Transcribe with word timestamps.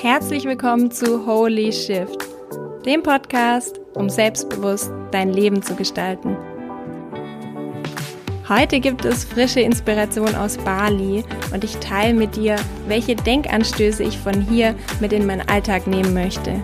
Herzlich 0.00 0.44
willkommen 0.44 0.90
zu 0.90 1.26
Holy 1.26 1.70
Shift, 1.70 2.16
dem 2.86 3.02
Podcast, 3.02 3.78
um 3.92 4.08
selbstbewusst 4.08 4.90
dein 5.10 5.30
Leben 5.30 5.62
zu 5.62 5.74
gestalten. 5.74 6.38
Heute 8.48 8.80
gibt 8.80 9.04
es 9.04 9.24
frische 9.24 9.60
Inspiration 9.60 10.34
aus 10.34 10.56
Bali 10.56 11.22
und 11.52 11.64
ich 11.64 11.76
teile 11.76 12.14
mit 12.14 12.36
dir, 12.36 12.56
welche 12.88 13.14
Denkanstöße 13.14 14.02
ich 14.02 14.16
von 14.16 14.40
hier 14.40 14.74
mit 15.00 15.12
in 15.12 15.26
meinen 15.26 15.46
Alltag 15.50 15.86
nehmen 15.86 16.14
möchte. 16.14 16.62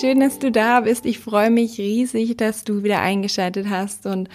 Schön, 0.00 0.20
dass 0.20 0.38
du 0.38 0.50
da 0.50 0.80
bist. 0.80 1.06
Ich 1.06 1.20
freue 1.20 1.50
mich 1.50 1.78
riesig, 1.78 2.36
dass 2.36 2.64
du 2.64 2.82
wieder 2.82 3.00
eingeschaltet 3.00 3.66
hast 3.68 4.06
und 4.06 4.28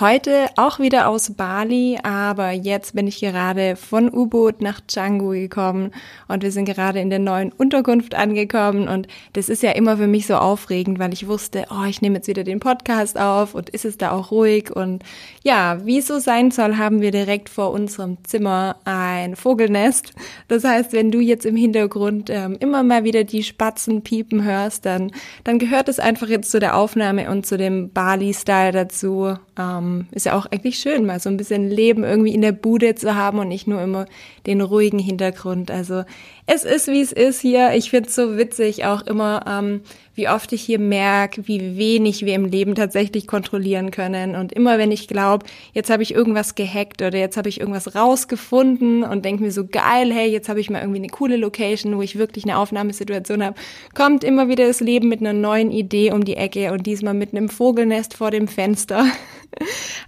Heute 0.00 0.48
auch 0.56 0.80
wieder 0.80 1.06
aus 1.06 1.34
Bali, 1.34 2.00
aber 2.02 2.50
jetzt 2.50 2.96
bin 2.96 3.06
ich 3.06 3.20
gerade 3.20 3.76
von 3.76 4.12
U-Boot 4.12 4.60
nach 4.60 4.80
Canggu 4.92 5.30
gekommen 5.30 5.92
und 6.26 6.42
wir 6.42 6.50
sind 6.50 6.64
gerade 6.64 6.98
in 6.98 7.10
der 7.10 7.20
neuen 7.20 7.52
Unterkunft 7.52 8.16
angekommen 8.16 8.88
und 8.88 9.06
das 9.34 9.48
ist 9.48 9.62
ja 9.62 9.70
immer 9.70 9.96
für 9.96 10.08
mich 10.08 10.26
so 10.26 10.34
aufregend, 10.34 10.98
weil 10.98 11.12
ich 11.12 11.28
wusste, 11.28 11.66
oh, 11.70 11.84
ich 11.88 12.02
nehme 12.02 12.16
jetzt 12.16 12.26
wieder 12.26 12.42
den 12.42 12.58
Podcast 12.58 13.16
auf 13.16 13.54
und 13.54 13.70
ist 13.70 13.84
es 13.84 13.96
da 13.96 14.10
auch 14.10 14.32
ruhig 14.32 14.74
und 14.74 15.04
ja, 15.44 15.78
wie 15.86 15.98
es 15.98 16.08
so 16.08 16.18
sein 16.18 16.50
soll, 16.50 16.76
haben 16.76 17.00
wir 17.00 17.12
direkt 17.12 17.48
vor 17.48 17.70
unserem 17.70 18.16
Zimmer 18.24 18.74
ein 18.84 19.36
Vogelnest. 19.36 20.12
Das 20.48 20.64
heißt, 20.64 20.92
wenn 20.92 21.12
du 21.12 21.20
jetzt 21.20 21.46
im 21.46 21.54
Hintergrund 21.54 22.30
ähm, 22.30 22.56
immer 22.58 22.82
mal 22.82 23.04
wieder 23.04 23.22
die 23.22 23.44
Spatzen 23.44 24.02
piepen 24.02 24.42
hörst, 24.42 24.86
dann, 24.86 25.03
dann 25.44 25.58
gehört 25.58 25.88
es 25.88 25.98
einfach 25.98 26.28
jetzt 26.28 26.50
zu 26.50 26.60
der 26.60 26.76
Aufnahme 26.76 27.30
und 27.30 27.46
zu 27.46 27.56
dem 27.56 27.90
Bali-Style 27.90 28.72
dazu. 28.72 29.36
Ähm, 29.58 30.06
ist 30.10 30.26
ja 30.26 30.36
auch 30.36 30.46
eigentlich 30.46 30.78
schön, 30.78 31.06
mal 31.06 31.20
so 31.20 31.28
ein 31.28 31.36
bisschen 31.36 31.70
Leben 31.70 32.04
irgendwie 32.04 32.34
in 32.34 32.42
der 32.42 32.52
Bude 32.52 32.94
zu 32.94 33.14
haben 33.14 33.38
und 33.38 33.48
nicht 33.48 33.66
nur 33.66 33.82
immer 33.82 34.06
den 34.46 34.60
ruhigen 34.60 34.98
Hintergrund. 34.98 35.70
Also 35.70 36.04
es 36.46 36.64
ist, 36.64 36.88
wie 36.88 37.00
es 37.00 37.12
ist 37.12 37.40
hier. 37.40 37.72
Ich 37.74 37.90
finde 37.90 38.08
es 38.08 38.14
so 38.14 38.36
witzig 38.36 38.84
auch 38.84 39.02
immer, 39.02 39.44
ähm, 39.48 39.80
wie 40.14 40.28
oft 40.28 40.52
ich 40.52 40.62
hier 40.62 40.78
merke, 40.78 41.46
wie 41.48 41.76
wenig 41.76 42.24
wir 42.24 42.34
im 42.34 42.44
Leben 42.44 42.74
tatsächlich 42.74 43.26
kontrollieren 43.26 43.90
können. 43.90 44.36
Und 44.36 44.52
immer 44.52 44.78
wenn 44.78 44.92
ich 44.92 45.08
glaube, 45.08 45.46
jetzt 45.72 45.90
habe 45.90 46.02
ich 46.02 46.14
irgendwas 46.14 46.54
gehackt 46.54 47.02
oder 47.02 47.18
jetzt 47.18 47.36
habe 47.36 47.48
ich 47.48 47.60
irgendwas 47.60 47.94
rausgefunden 47.94 49.02
und 49.02 49.24
denke 49.24 49.42
mir 49.42 49.52
so 49.52 49.66
geil, 49.66 50.12
hey, 50.12 50.30
jetzt 50.30 50.48
habe 50.48 50.60
ich 50.60 50.70
mal 50.70 50.80
irgendwie 50.80 51.00
eine 51.00 51.08
coole 51.08 51.36
Location, 51.36 51.96
wo 51.96 52.02
ich 52.02 52.16
wirklich 52.16 52.44
eine 52.44 52.58
Aufnahmesituation 52.58 53.42
habe, 53.42 53.56
kommt 53.94 54.24
immer 54.24 54.48
wieder 54.48 54.66
das 54.66 54.80
Leben 54.80 55.08
mit 55.08 55.20
einer 55.20 55.32
neuen 55.32 55.70
Idee 55.70 56.12
um 56.12 56.24
die 56.24 56.36
Ecke 56.36 56.72
und 56.72 56.86
diesmal 56.86 57.14
mit 57.14 57.32
einem 57.32 57.48
Vogelnest 57.48 58.14
vor 58.14 58.30
dem 58.30 58.48
Fenster. 58.48 59.06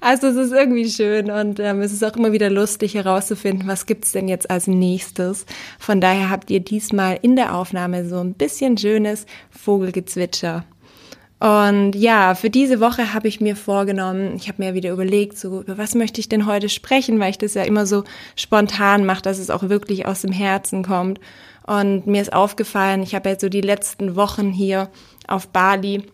Also 0.00 0.28
es 0.28 0.36
ist 0.36 0.52
irgendwie 0.52 0.88
schön 0.88 1.30
und 1.30 1.58
ähm, 1.60 1.80
es 1.80 1.92
ist 1.92 2.04
auch 2.04 2.16
immer 2.16 2.32
wieder 2.32 2.50
lustig 2.50 2.94
herauszufinden, 2.94 3.68
was 3.68 3.86
gibt's 3.86 4.12
denn 4.12 4.28
jetzt 4.28 4.50
als 4.50 4.66
nächstes. 4.66 5.46
Von 5.78 6.00
daher 6.00 6.30
habt 6.30 6.50
ihr 6.50 6.60
diesmal 6.60 7.18
in 7.22 7.36
der 7.36 7.54
Aufnahme 7.54 8.08
so 8.08 8.18
ein 8.18 8.34
bisschen 8.34 8.76
schönes 8.76 9.26
Vogelgezwitscher. 9.50 10.64
Und 11.38 11.94
ja, 11.94 12.34
für 12.34 12.48
diese 12.48 12.80
Woche 12.80 13.12
habe 13.12 13.28
ich 13.28 13.42
mir 13.42 13.56
vorgenommen, 13.56 14.36
ich 14.36 14.48
habe 14.48 14.62
mir 14.62 14.74
wieder 14.74 14.90
überlegt, 14.90 15.36
so 15.36 15.60
über 15.60 15.76
was 15.76 15.94
möchte 15.94 16.18
ich 16.18 16.30
denn 16.30 16.46
heute 16.46 16.70
sprechen, 16.70 17.20
weil 17.20 17.30
ich 17.30 17.38
das 17.38 17.54
ja 17.54 17.64
immer 17.64 17.84
so 17.84 18.04
spontan 18.36 19.04
mache, 19.04 19.20
dass 19.20 19.38
es 19.38 19.50
auch 19.50 19.68
wirklich 19.68 20.06
aus 20.06 20.22
dem 20.22 20.32
Herzen 20.32 20.82
kommt. 20.82 21.20
Und 21.66 22.06
mir 22.06 22.22
ist 22.22 22.32
aufgefallen, 22.32 23.02
ich 23.02 23.14
habe 23.14 23.28
ja 23.28 23.38
so 23.38 23.48
die 23.50 23.60
letzten 23.60 24.16
Wochen 24.16 24.50
hier 24.50 24.88
auf 25.28 25.48
Bali 25.48 26.04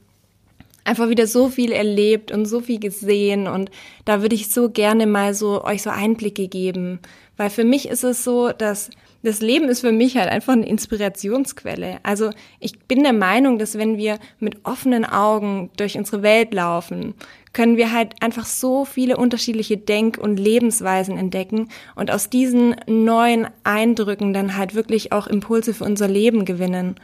einfach 0.85 1.09
wieder 1.09 1.27
so 1.27 1.49
viel 1.49 1.73
erlebt 1.73 2.33
und 2.33 2.47
so 2.47 2.61
viel 2.61 2.81
gesehen 2.81 3.47
und 3.47 3.71
da 4.05 4.23
würde 4.23 4.35
ich 4.35 4.51
so 4.51 4.71
gerne 4.71 5.07
mal 5.07 5.35
so 5.35 5.65
euch 5.65 5.83
so 5.83 5.91
Einblicke 5.91 6.49
geben, 6.49 7.01
weil 7.37 7.51
für 7.51 7.65
mich 7.65 7.89
ist 7.89 8.05
es 8.05 8.25
so, 8.25 8.51
dass 8.51 8.91
das 9.23 9.41
Leben 9.41 9.69
ist 9.69 9.81
für 9.81 9.93
mich 9.93 10.17
halt 10.17 10.29
einfach 10.29 10.53
eine 10.53 10.67
Inspirationsquelle. 10.67 11.99
Also 12.03 12.31
ich 12.59 12.79
bin 12.81 13.05
der 13.05 13.13
Meinung, 13.13 13.59
dass 13.59 13.79
wenn 13.79 13.97
wir 13.97 14.19
mit 14.41 14.65
offenen 14.65 15.05
Augen 15.05 15.71
durch 15.77 15.97
unsere 15.97 16.23
Welt 16.23 16.53
laufen, 16.53 17.15
können 17.53 17.77
wir 17.77 17.93
halt 17.93 18.21
einfach 18.21 18.47
so 18.47 18.85
viele 18.85 19.17
unterschiedliche 19.17 19.77
Denk- 19.77 20.19
und 20.19 20.39
Lebensweisen 20.39 21.19
entdecken 21.19 21.69
und 21.95 22.11
aus 22.11 22.31
diesen 22.31 22.75
neuen 22.87 23.47
Eindrücken 23.63 24.33
dann 24.33 24.57
halt 24.57 24.75
wirklich 24.75 25.13
auch 25.13 25.27
Impulse 25.27 25.75
für 25.75 25.85
unser 25.85 26.09
Leben 26.09 26.45
gewinnen. 26.45 26.97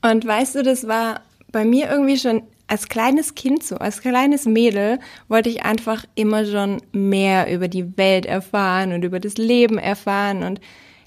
Und 0.00 0.26
weißt 0.26 0.54
du, 0.54 0.62
das 0.62 0.88
war 0.88 1.20
bei 1.50 1.64
mir 1.64 1.90
irgendwie 1.90 2.16
schon 2.16 2.42
als 2.66 2.88
kleines 2.88 3.34
Kind 3.34 3.62
so, 3.62 3.76
als 3.76 4.00
kleines 4.00 4.46
Mädel 4.46 4.98
wollte 5.28 5.50
ich 5.50 5.64
einfach 5.64 6.04
immer 6.14 6.46
schon 6.46 6.80
mehr 6.92 7.52
über 7.52 7.68
die 7.68 7.96
Welt 7.96 8.26
erfahren 8.26 8.92
und 8.92 9.04
über 9.04 9.20
das 9.20 9.36
Leben 9.36 9.78
erfahren 9.78 10.42
und 10.42 10.60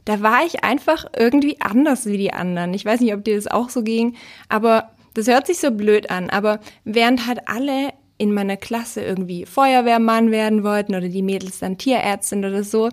da 0.06 0.22
war 0.22 0.46
ich 0.46 0.64
einfach 0.64 1.06
irgendwie 1.18 1.60
anders 1.60 2.06
wie 2.06 2.18
die 2.18 2.32
anderen. 2.32 2.76
Ich 2.76 2.86
weiß 2.86 3.00
nicht, 3.00 3.14
ob 3.14 3.24
dir 3.24 3.36
das 3.36 3.48
auch 3.48 3.70
so 3.70 3.82
ging, 3.82 4.16
aber 4.50 4.92
das 5.16 5.28
hört 5.28 5.48
sich 5.48 5.58
so 5.58 5.72
blöd 5.72 6.12
an, 6.12 6.30
aber 6.30 6.60
während 6.84 7.26
halt 7.26 7.48
alle 7.48 7.92
in 8.18 8.34
meiner 8.34 8.56
Klasse 8.56 9.02
irgendwie 9.02 9.46
Feuerwehrmann 9.46 10.32
werden 10.32 10.64
wollten 10.64 10.96
oder 10.96 11.10
die 11.10 11.24
Mädels 11.24 11.60
dann 11.60 11.78
Tierärztin 11.78 12.46
oder 12.46 12.64
so, 12.64 12.90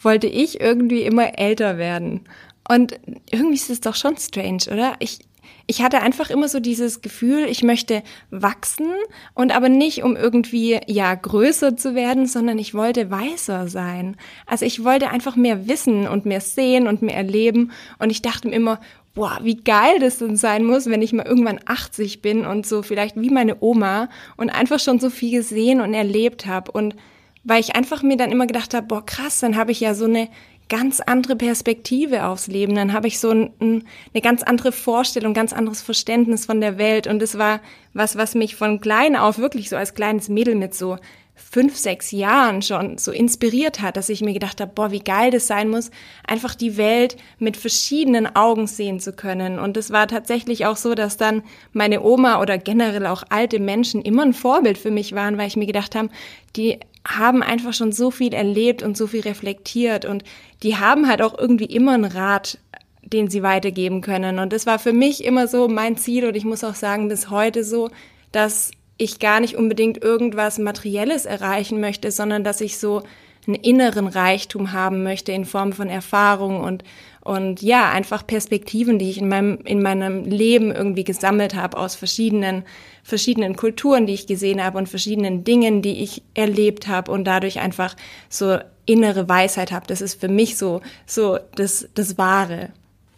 wollte 0.00 0.26
ich 0.26 0.60
irgendwie 0.60 1.02
immer 1.02 1.38
älter 1.38 1.78
werden. 1.78 2.22
Und 2.68 2.98
irgendwie 3.30 3.54
ist 3.54 3.70
es 3.70 3.80
doch 3.80 3.94
schon 3.94 4.16
strange, 4.18 4.64
oder? 4.70 4.94
Ich, 4.98 5.20
ich 5.66 5.82
hatte 5.82 6.00
einfach 6.00 6.30
immer 6.30 6.48
so 6.48 6.60
dieses 6.60 7.00
Gefühl, 7.00 7.46
ich 7.46 7.62
möchte 7.62 8.02
wachsen 8.30 8.92
und 9.34 9.54
aber 9.54 9.68
nicht 9.68 10.04
um 10.04 10.16
irgendwie, 10.16 10.78
ja, 10.86 11.14
größer 11.14 11.76
zu 11.76 11.94
werden, 11.94 12.26
sondern 12.26 12.58
ich 12.58 12.72
wollte 12.72 13.10
weiser 13.10 13.68
sein. 13.68 14.16
Also 14.46 14.64
ich 14.64 14.84
wollte 14.84 15.10
einfach 15.10 15.34
mehr 15.34 15.66
wissen 15.66 16.06
und 16.06 16.24
mehr 16.24 16.40
sehen 16.40 16.86
und 16.86 17.02
mehr 17.02 17.16
erleben 17.16 17.72
und 17.98 18.10
ich 18.10 18.22
dachte 18.22 18.48
mir 18.48 18.54
immer, 18.54 18.80
boah, 19.14 19.40
wie 19.42 19.56
geil 19.56 19.98
das 19.98 20.18
denn 20.18 20.36
sein 20.36 20.64
muss, 20.64 20.86
wenn 20.86 21.02
ich 21.02 21.12
mal 21.12 21.26
irgendwann 21.26 21.58
80 21.64 22.22
bin 22.22 22.46
und 22.46 22.66
so 22.66 22.82
vielleicht 22.82 23.20
wie 23.20 23.30
meine 23.30 23.56
Oma 23.60 24.08
und 24.36 24.50
einfach 24.50 24.78
schon 24.78 25.00
so 25.00 25.10
viel 25.10 25.32
gesehen 25.32 25.80
und 25.80 25.94
erlebt 25.94 26.46
habe 26.46 26.70
und 26.70 26.94
weil 27.42 27.60
ich 27.60 27.76
einfach 27.76 28.02
mir 28.02 28.16
dann 28.16 28.32
immer 28.32 28.46
gedacht 28.48 28.74
habe, 28.74 28.88
boah, 28.88 29.06
krass, 29.06 29.38
dann 29.38 29.56
habe 29.56 29.70
ich 29.70 29.78
ja 29.78 29.94
so 29.94 30.04
eine 30.04 30.28
ganz 30.68 31.00
andere 31.00 31.36
Perspektive 31.36 32.26
aufs 32.26 32.48
Leben. 32.48 32.74
Dann 32.74 32.92
habe 32.92 33.06
ich 33.06 33.18
so 33.18 33.30
ein, 33.30 33.52
eine 33.60 34.22
ganz 34.22 34.42
andere 34.42 34.72
Vorstellung, 34.72 35.34
ganz 35.34 35.52
anderes 35.52 35.80
Verständnis 35.80 36.46
von 36.46 36.60
der 36.60 36.78
Welt. 36.78 37.06
Und 37.06 37.22
es 37.22 37.38
war 37.38 37.60
was, 37.94 38.16
was 38.16 38.34
mich 38.34 38.56
von 38.56 38.80
klein 38.80 39.16
auf 39.16 39.38
wirklich 39.38 39.68
so 39.68 39.76
als 39.76 39.94
kleines 39.94 40.28
Mädel 40.28 40.54
mit 40.54 40.74
so 40.74 40.98
fünf, 41.36 41.76
sechs 41.76 42.12
Jahren 42.12 42.62
schon 42.62 42.96
so 42.96 43.12
inspiriert 43.12 43.82
hat, 43.82 43.96
dass 43.98 44.08
ich 44.08 44.22
mir 44.22 44.32
gedacht 44.32 44.60
habe, 44.60 44.72
boah, 44.74 44.90
wie 44.90 45.00
geil 45.00 45.30
das 45.30 45.46
sein 45.46 45.68
muss, 45.68 45.90
einfach 46.26 46.54
die 46.54 46.78
Welt 46.78 47.16
mit 47.38 47.58
verschiedenen 47.58 48.34
Augen 48.34 48.66
sehen 48.66 49.00
zu 49.00 49.12
können. 49.12 49.58
Und 49.58 49.76
es 49.76 49.90
war 49.90 50.08
tatsächlich 50.08 50.64
auch 50.64 50.76
so, 50.76 50.94
dass 50.94 51.18
dann 51.18 51.42
meine 51.72 52.02
Oma 52.02 52.40
oder 52.40 52.56
generell 52.56 53.06
auch 53.06 53.22
alte 53.28 53.60
Menschen 53.60 54.00
immer 54.00 54.22
ein 54.22 54.32
Vorbild 54.32 54.78
für 54.78 54.90
mich 54.90 55.14
waren, 55.14 55.36
weil 55.36 55.48
ich 55.48 55.56
mir 55.56 55.66
gedacht 55.66 55.94
habe, 55.94 56.08
die 56.56 56.80
haben 57.06 57.42
einfach 57.42 57.72
schon 57.72 57.92
so 57.92 58.10
viel 58.10 58.34
erlebt 58.34 58.82
und 58.82 58.96
so 58.96 59.06
viel 59.06 59.20
reflektiert 59.20 60.04
und 60.04 60.24
die 60.62 60.76
haben 60.76 61.08
halt 61.08 61.22
auch 61.22 61.38
irgendwie 61.38 61.66
immer 61.66 61.92
einen 61.92 62.04
Rat, 62.04 62.58
den 63.02 63.30
sie 63.30 63.42
weitergeben 63.42 64.00
können. 64.00 64.38
Und 64.38 64.52
das 64.52 64.66
war 64.66 64.78
für 64.78 64.92
mich 64.92 65.24
immer 65.24 65.46
so 65.46 65.68
mein 65.68 65.96
Ziel 65.96 66.26
und 66.26 66.36
ich 66.36 66.44
muss 66.44 66.64
auch 66.64 66.74
sagen, 66.74 67.08
bis 67.08 67.30
heute 67.30 67.62
so, 67.62 67.90
dass 68.32 68.72
ich 68.98 69.18
gar 69.18 69.40
nicht 69.40 69.56
unbedingt 69.56 70.02
irgendwas 70.02 70.58
Materielles 70.58 71.26
erreichen 71.26 71.80
möchte, 71.80 72.10
sondern 72.10 72.44
dass 72.44 72.60
ich 72.60 72.78
so 72.78 73.02
einen 73.46 73.54
inneren 73.56 74.08
Reichtum 74.08 74.72
haben 74.72 75.02
möchte 75.02 75.32
in 75.32 75.44
Form 75.44 75.72
von 75.72 75.88
Erfahrung 75.88 76.60
und 76.60 76.82
und 77.26 77.60
ja, 77.60 77.90
einfach 77.90 78.24
Perspektiven, 78.24 79.00
die 79.00 79.10
ich 79.10 79.18
in 79.18 79.28
meinem 79.28 79.58
in 79.64 79.82
meinem 79.82 80.24
Leben 80.24 80.70
irgendwie 80.70 81.02
gesammelt 81.02 81.56
habe 81.56 81.76
aus 81.76 81.96
verschiedenen 81.96 82.62
verschiedenen 83.02 83.56
Kulturen, 83.56 84.06
die 84.06 84.14
ich 84.14 84.28
gesehen 84.28 84.62
habe 84.62 84.78
und 84.78 84.88
verschiedenen 84.88 85.42
Dingen, 85.42 85.82
die 85.82 86.04
ich 86.04 86.22
erlebt 86.34 86.86
habe 86.86 87.10
und 87.10 87.24
dadurch 87.24 87.58
einfach 87.58 87.96
so 88.28 88.58
innere 88.84 89.28
Weisheit 89.28 89.72
habe. 89.72 89.86
Das 89.88 90.00
ist 90.00 90.20
für 90.20 90.28
mich 90.28 90.56
so 90.56 90.82
so 91.04 91.38
das 91.56 91.88
das 91.94 92.16
wahre. 92.16 92.70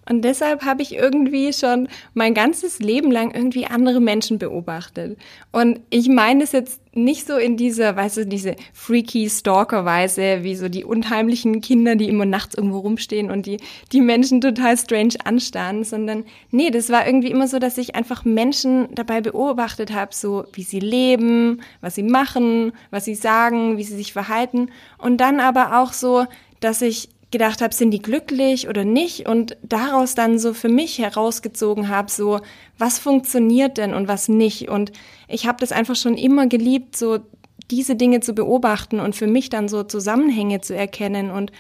Und 0.09 0.23
deshalb 0.23 0.65
habe 0.65 0.81
ich 0.81 0.95
irgendwie 0.95 1.53
schon 1.53 1.87
mein 2.15 2.33
ganzes 2.33 2.79
Leben 2.79 3.13
lang 3.13 3.35
irgendwie 3.35 3.67
andere 3.67 4.01
Menschen 4.01 4.39
beobachtet. 4.39 5.19
Und 5.53 5.81
ich 5.91 6.09
meine 6.09 6.45
es 6.45 6.53
jetzt 6.53 6.81
nicht 7.05 7.27
so 7.27 7.37
in 7.37 7.57
dieser, 7.57 7.97
weißt 7.97 8.19
du, 8.19 8.27
diese 8.27 8.57
freaky 8.73 9.29
Stalker-Weise, 9.31 10.43
wie 10.43 10.57
so 10.57 10.69
die 10.69 10.85
unheimlichen 10.85 11.61
Kinder, 11.61 11.97
die 11.97 12.09
immer 12.09 12.27
nachts 12.27 12.55
irgendwo 12.55 12.79
rumstehen 12.79 13.31
und 13.31 13.47
die, 13.47 13.59
die 13.93 14.01
Menschen 14.01 14.41
total 14.41 14.77
strange 14.77 15.15
anstarren, 15.25 15.85
sondern 15.85 16.25
nee, 16.51 16.71
das 16.71 16.91
war 16.91 17.07
irgendwie 17.07 17.31
immer 17.31 17.49
so, 17.49 17.59
dass 17.59 17.79
ich 17.79 17.95
einfach 17.95 18.25
Menschen 18.25 18.89
dabei 18.95 19.21
beobachtet 19.21 19.93
habe, 19.93 20.15
so 20.15 20.45
wie 20.53 20.63
sie 20.63 20.81
leben, 20.81 21.63
was 21.81 21.95
sie 21.95 22.03
machen, 22.03 22.73
was 22.91 23.05
sie 23.05 23.15
sagen, 23.15 23.79
wie 23.79 23.85
sie 23.85 23.97
sich 23.97 24.13
verhalten. 24.13 24.71
Und 24.99 25.19
dann 25.19 25.41
aber 25.41 25.81
auch 25.81 25.93
so 25.93 26.27
dass 26.61 26.83
ich 26.83 27.09
gedacht 27.31 27.61
habe, 27.61 27.75
sind 27.75 27.91
die 27.91 28.03
glücklich 28.03 28.69
oder 28.69 28.85
nicht? 28.85 29.29
Und 29.29 29.57
daraus 29.63 30.15
dann 30.15 30.39
so 30.39 30.55
für 30.55 30.69
mich 30.69 30.99
herausgezogen 30.99 31.89
habe, 31.89 32.11
so 32.11 32.41
was 32.79 32.99
funktioniert 32.99 33.77
denn 33.79 33.95
und 33.95 34.09
was 34.09 34.29
nicht? 34.29 34.69
Und 34.69 34.93
ich 35.29 35.47
habe 35.47 35.59
das 35.61 35.73
einfach 35.73 35.97
schon 35.97 36.17
immer 36.17 36.47
geliebt, 36.47 36.97
so 36.97 37.19
diese 37.71 37.97
Dinge 37.97 38.21
zu 38.21 38.35
beobachten 38.35 38.99
und 38.99 39.15
für 39.15 39.27
mich 39.27 39.51
dann 39.51 39.69
so 39.69 39.83
Zusammenhänge 39.83 40.61
zu 40.61 40.75
erkennen. 40.75 41.31
Und 41.31 41.53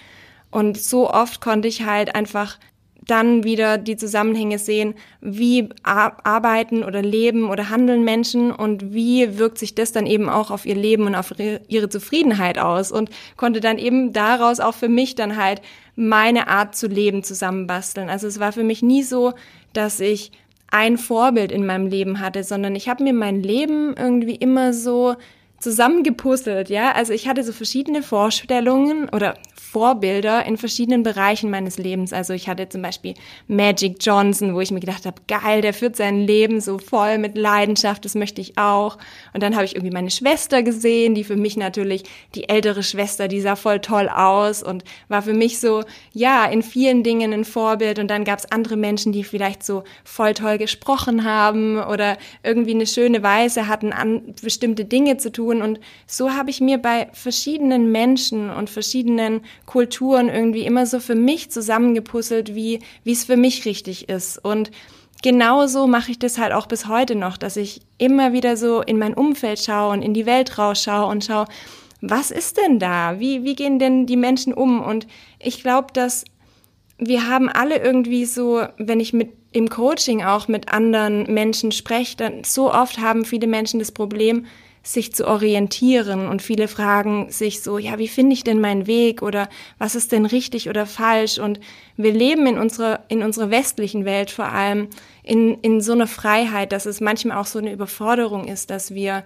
und 0.50 0.79
so 0.79 1.11
oft 1.11 1.41
konnte 1.41 1.69
ich 1.69 1.85
halt 1.85 2.15
einfach 2.15 2.59
dann 3.08 3.43
wieder 3.43 3.78
die 3.78 3.96
Zusammenhänge 3.96 4.58
sehen, 4.58 4.94
wie 5.20 5.70
arbeiten 5.82 6.84
oder 6.84 7.02
leben 7.02 7.50
oder 7.50 7.70
handeln 7.70 8.05
Menschen 8.05 8.52
und 8.52 8.93
wie 8.93 9.38
wirkt 9.38 9.58
sich 9.58 9.75
das 9.75 9.93
dann 9.93 10.06
eben 10.06 10.28
auch 10.28 10.50
auf 10.50 10.66
ihr 10.66 10.76
Leben 10.76 11.06
und 11.06 11.14
auf 11.14 11.32
ihre 11.69 11.88
Zufriedenheit 11.88 12.58
aus 12.58 12.93
und 12.93 13.10
konnte 13.37 13.60
dann 13.60 13.78
eben 13.78 14.12
daraus 14.12 14.60
auch 14.60 14.75
für 14.75 14.90
mich 14.90 15.14
dann 15.14 15.37
halt 15.37 15.62
meine 15.96 16.49
Art 16.49 16.76
zu 16.76 16.87
leben 16.87 17.25
zusammenbasteln. 17.25 18.10
Also 18.10 18.26
es 18.26 18.38
war 18.38 18.52
für 18.52 18.62
mich 18.62 18.82
nie 18.82 19.02
so, 19.02 19.32
dass 19.72 20.00
ich 20.00 20.31
ein 20.70 20.99
Vorbild 20.99 21.50
in 21.50 21.64
meinem 21.64 21.87
Leben 21.87 22.20
hatte, 22.20 22.44
sondern 22.44 22.76
ich 22.76 22.90
habe 22.90 23.02
mir 23.02 23.14
mein 23.14 23.43
Leben 23.43 23.94
irgendwie 23.96 24.34
immer 24.34 24.75
so 24.75 25.16
zusammengepuzzelt, 25.60 26.69
ja. 26.69 26.93
Also 26.93 27.14
ich 27.14 27.26
hatte 27.26 27.43
so 27.43 27.52
verschiedene 27.52 28.02
Vorstellungen 28.02 29.08
oder 29.08 29.34
Vorbilder 29.70 30.47
in 30.47 30.56
verschiedenen 30.56 31.03
Bereichen 31.03 31.50
meines 31.50 31.79
Lebens. 31.79 32.12
Also 32.12 32.32
ich 32.32 32.49
hatte 32.49 32.69
zum 32.69 32.81
Beispiel 32.81 33.15
Magic 33.49 33.97
Johnson, 34.00 34.55
wo 34.55 34.61
ich 34.61 34.70
mir 34.70 34.81
gedacht 34.81 35.05
habe, 35.05 35.20
geil, 35.29 35.61
der 35.61 35.75
führt 35.75 35.97
sein 35.97 36.20
Leben 36.20 36.61
so 36.61 36.79
voll 36.79 37.19
mit 37.19 37.37
Leidenschaft, 37.37 38.05
das 38.05 38.15
möchte 38.15 38.41
ich 38.41 38.56
auch. 38.56 38.97
Und 39.35 39.43
dann 39.43 39.55
habe 39.55 39.67
ich 39.67 39.76
irgendwie 39.76 39.94
meine 39.94 40.11
Schwester 40.11 40.62
gesehen, 40.62 41.15
die 41.15 41.25
für 41.25 41.37
mich 41.37 41.56
natürlich 41.56 42.05
die 42.35 42.49
ältere 42.49 42.82
Schwester, 42.82 43.29
die 43.29 43.41
sah 43.41 43.56
voll 43.56 43.81
toll 43.81 44.09
aus 44.09 44.62
und 44.62 44.85
war 45.09 45.23
für 45.23 45.35
mich 45.35 45.61
so, 45.61 45.85
ja, 46.12 46.47
in 46.47 46.62
vielen 46.62 47.03
Dingen 47.03 47.32
ein 47.35 47.44
Vorbild. 47.44 47.99
Und 47.99 48.09
dann 48.09 48.25
gab 48.25 48.38
es 48.38 48.50
andere 48.50 48.76
Menschen, 48.76 49.12
die 49.12 49.23
vielleicht 49.23 49.62
so 49.62 49.85
voll 50.03 50.32
toll 50.32 50.56
gesprochen 50.56 51.25
haben 51.25 51.79
oder 51.79 52.17
irgendwie 52.43 52.75
eine 52.75 52.87
schöne 52.87 53.23
Weise 53.23 53.69
hatten, 53.69 53.93
an 53.93 54.35
bestimmte 54.43 54.87
Dinge 54.87 55.19
zu 55.19 55.31
tun. 55.31 55.61
Und 55.61 55.79
so 56.06 56.31
habe 56.31 56.49
ich 56.49 56.61
mir 56.62 56.79
bei 56.79 57.09
verschiedenen 57.12 57.93
Menschen 57.93 58.49
und 58.50 58.70
verschiedenen 58.70 59.43
Kulturen 59.69 60.31
irgendwie 60.31 60.65
immer 60.65 60.87
so 60.87 60.99
für 60.99 61.15
mich 61.15 61.50
zusammengepuzzelt, 61.50 62.55
wie 62.55 62.81
wie 63.05 63.12
es 63.12 63.25
für 63.25 63.37
mich 63.37 63.67
richtig 63.67 64.09
ist. 64.09 64.43
Und 64.43 64.70
genauso 65.23 65.87
mache 65.87 66.11
ich 66.11 66.19
das 66.19 66.38
halt 66.38 66.53
auch 66.53 66.67
bis 66.67 66.88
heute 66.88 67.15
noch, 67.15 67.37
dass 67.37 67.59
ich 67.59 67.82
immer 67.99 68.32
wieder 68.32 68.56
so 68.56 68.81
in 68.81 68.99
mein 68.99 69.12
Umfeld 69.12 69.61
schaue 69.61 69.93
und 69.93 70.00
in 70.00 70.15
die 70.15 70.25
Welt 70.25 70.56
rausschaue 70.56 71.11
und 71.11 71.23
schaue, 71.23 71.44
was 72.00 72.31
ist 72.31 72.56
denn 72.56 72.79
da? 72.79 73.20
Wie, 73.20 73.44
wie 73.44 73.55
gehen 73.55 73.79
denn 73.79 74.06
die 74.06 74.17
Menschen 74.17 74.55
um? 74.55 74.81
Und 74.81 75.06
ich 75.38 75.62
glaube, 75.62 75.88
dass 75.93 76.25
wir 76.97 77.29
haben 77.29 77.50
alle 77.50 77.76
irgendwie 77.76 78.25
so, 78.25 78.62
wenn 78.79 79.00
ich 79.00 79.12
mit 79.12 79.32
im 79.53 79.69
Coaching 79.69 80.23
auch 80.23 80.49
mit 80.49 80.73
anderen 80.73 81.32
Menschen 81.32 81.73
spreche, 81.73 82.17
dann 82.17 82.44
so 82.44 82.73
oft 82.73 82.99
haben 82.99 83.25
viele 83.25 83.47
Menschen 83.47 83.81
das 83.81 83.93
Problem, 83.93 84.47
sich 84.83 85.13
zu 85.13 85.27
orientieren. 85.27 86.29
Und 86.29 86.43
viele 86.43 86.69
fragen 86.69 87.31
sich 87.31 87.63
so, 87.63 87.79
ja, 87.79 87.99
wie 87.99 88.09
finde 88.09 88.35
ich 88.35 88.45
denn 88.45 88.61
meinen 88.61 88.87
Weg? 88.87 89.23
Oder 89.23 89.49
was 89.79 89.95
ist 89.95 90.13
denn 90.13 90.27
richtig 90.27 90.69
oder 90.69 90.87
falsch? 90.87 91.39
Und 91.39 91.61
wir 91.97 92.13
leben 92.13 92.47
in 92.47 92.59
unserer, 92.59 93.05
in 93.09 93.23
unserer 93.23 93.51
westlichen 93.51 94.05
Welt 94.05 94.31
vor 94.31 94.47
allem 94.47 94.89
in, 95.23 95.59
in 95.61 95.81
so 95.81 95.93
einer 95.93 96.07
Freiheit, 96.07 96.73
dass 96.73 96.87
es 96.87 97.01
manchmal 97.01 97.37
auch 97.37 97.47
so 97.47 97.59
eine 97.59 97.73
Überforderung 97.73 98.47
ist, 98.47 98.71
dass 98.71 98.95
wir 98.95 99.25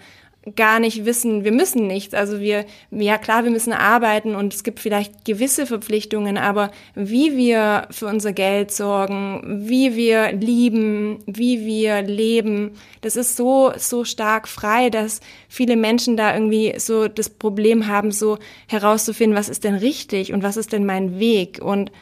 gar 0.57 0.81
nicht 0.81 1.05
wissen, 1.05 1.45
wir 1.45 1.53
müssen 1.53 1.87
nichts. 1.87 2.15
Also 2.15 2.41
wir, 2.41 2.65
ja 2.91 3.17
klar, 3.19 3.45
wir 3.45 3.51
müssen 3.51 3.73
arbeiten 3.73 4.35
und 4.35 4.53
es 4.53 4.65
gibt 4.65 4.81
vielleicht 4.81 5.25
gewisse 5.25 5.67
Verpflichtungen, 5.67 6.37
aber 6.37 6.73
wie 6.95 7.37
wir 7.37 7.87
für 7.91 8.07
unser 8.07 8.33
Geld 8.33 8.73
sorgen, 8.73 9.67
wie 9.69 9.95
wir 9.95 10.33
lieben, 10.33 11.21
wie 11.27 11.65
wir 11.65 12.03
leben, 12.03 12.73
das 13.03 13.15
ist 13.15 13.37
so, 13.37 13.73
so 13.77 14.05
stark 14.05 14.49
frei, 14.49 14.91
dass 14.91 15.21
viele 15.49 15.77
Menschen 15.77 16.17
da 16.17 16.35
irgendwie 16.35 16.75
so 16.79 17.07
das 17.07 17.31
Problem 17.31 17.87
haben, 17.87 18.11
so 18.11 18.39
herauszufinden, 18.69 19.39
was 19.39 19.49
ist 19.49 19.63
denn 19.63 19.77
richtig 19.77 20.33
und 20.33 20.43
was 20.43 20.57
ist 20.57 20.73
denn 20.73 20.85
mein 20.85 21.21
Weg. 21.21 21.61
Und 21.63 21.93